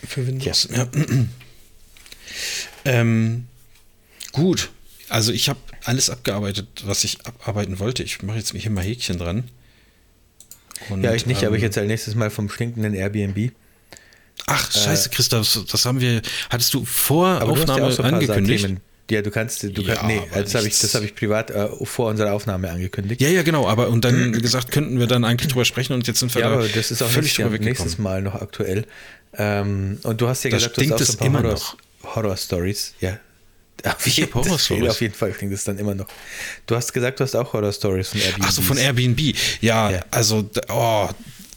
[0.08, 0.68] Für Windows.
[0.76, 0.88] Ja.
[2.86, 3.46] ähm,
[4.32, 4.72] gut.
[5.10, 8.02] Also ich habe alles abgearbeitet, was ich abarbeiten wollte.
[8.02, 9.44] Ich mache jetzt hier mal Häkchen dran.
[10.90, 13.52] Und, Ja, ich nicht, aber ich ähm, erzähle nächstes Mal vom stinkenden Airbnb.
[14.48, 16.22] Ach, scheiße, Christoph, das, das haben wir.
[16.50, 18.66] Hattest du vor Aber du Aufnahme ja so angekündigt?
[18.66, 18.80] Themen.
[19.12, 21.68] Ja, du kannst, du Ja, kannst, nee, das habe ich, das habe ich privat äh,
[21.84, 23.20] vor unserer Aufnahme angekündigt.
[23.22, 26.20] Ja, ja, genau, aber und dann gesagt, könnten wir dann eigentlich drüber sprechen und jetzt
[26.20, 27.98] sind wir Ja, da aber das ist auch völlig nächstes, drüber nächstes.
[27.98, 28.86] Mal noch aktuell.
[29.34, 31.54] Ähm, und du hast ja Da gesagt, du hast auch so ein paar immer Horror,
[31.54, 31.78] noch.
[32.16, 32.94] Horror-Stories.
[33.00, 33.20] Ja.
[33.84, 34.84] Auf jeden- Horror-Stories.
[34.86, 36.08] das- Auf jeden Fall stinkt es dann immer noch.
[36.68, 38.46] Du hast gesagt, du hast auch Horror-Stories von Airbnb.
[38.48, 39.36] Ach so, von Airbnb.
[39.62, 40.00] Ja, Ja.
[40.12, 41.10] also, oh,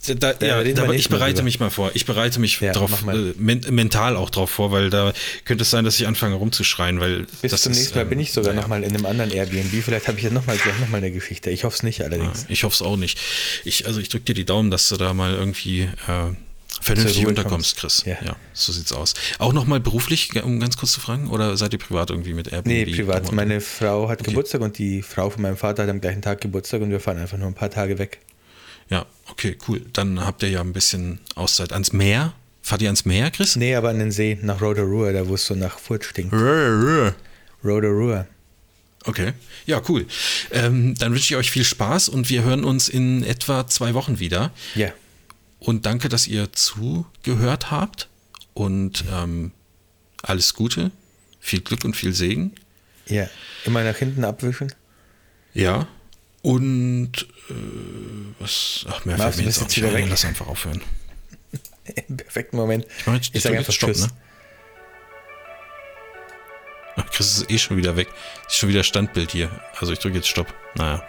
[0.07, 1.45] da, Da ja, da, ich Mal bereite drüber.
[1.45, 1.91] mich mal vor.
[1.95, 3.31] Ich bereite mich Ja, drauf, mal.
[3.31, 5.13] äh, men mental auch drauf vor, weil da
[5.45, 8.21] könnte es sein, dass ich anfange rumzuschreien, weil Bis das zum nächsten Mal ähm, bin
[8.21, 8.63] ich sogar naja.
[8.63, 9.83] nochmal in einem anderen Airbnb.
[9.85, 11.51] Vielleicht habe ich ja nochmal gleich nochmal eine Geschichte.
[11.51, 12.47] Ich hoffe es nicht allerdings.
[12.49, 13.19] Ich hoffe es auch nicht.
[13.65, 16.33] Ich, also ich drücke dir die Daumen, dass du da mal irgendwie äh,
[16.81, 18.03] vernünftig unterkommst, kommst.
[18.03, 18.05] Chris.
[18.07, 18.17] Ja.
[18.27, 18.37] Ja.
[18.53, 19.15] so sieht's aus.
[19.39, 22.67] Auch nochmal beruflich, um ganz kurz zu fragen, oder seid ihr privat irgendwie mit Airbnb?
[22.67, 23.31] Nee, privat.
[23.33, 26.81] Meine Frau hat Geburtstag und die Frau von meinem Vater hat am gleichen Tag Geburtstag
[26.83, 28.19] und wir fahren einfach nur ein paar Tage weg.
[28.89, 29.83] Ja, okay, cool.
[29.93, 31.73] Dann habt ihr ja ein bisschen Auszeit.
[31.73, 32.35] Ans Meer?
[32.63, 33.57] Fahrt ihr ans Meer, Chris?
[33.57, 36.33] Nee, aber an den See nach Rotorua, da wo es so nach Furt stinkt.
[37.65, 38.27] Rotorua.
[39.05, 39.33] Okay,
[39.67, 40.07] ja, cool.
[40.53, 44.21] Ähm, dann wünsche ich euch viel Spaß und wir hören uns in etwa zwei Wochen
[44.21, 44.53] wieder.
[44.77, 44.93] Ja.
[45.59, 48.09] Und danke, dass ihr zugehört habt
[48.55, 49.53] und ähm,
[50.23, 50.93] alles Gute,
[51.41, 52.53] viel Glück und viel Segen.
[53.07, 53.29] Ja.
[53.65, 54.73] Immer nach hinten abwischen.
[55.53, 55.89] Ja.
[56.43, 57.27] Und
[58.39, 58.87] was?
[58.89, 59.95] Ach, mehr Machst fällt mir jetzt auch nicht wieder ein.
[59.95, 60.07] weg?
[60.11, 60.83] Lass einfach aufhören.
[62.09, 62.87] Im perfekten Moment.
[62.99, 64.07] Ich, mach jetzt, Ich ich sage einfach Stopp, Tschüss.
[64.07, 64.13] ne?
[66.97, 68.09] Ach, Chris ist eh schon wieder weg.
[68.47, 69.51] Ist schon wieder Standbild hier.
[69.79, 70.53] Also ich drücke jetzt Stopp.
[70.75, 71.03] Naja.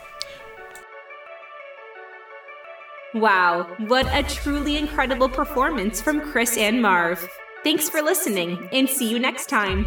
[3.13, 7.19] Wow, what a truly incredible performance from Chris and Marv.
[7.63, 9.85] Thanks for listening, and see you next time.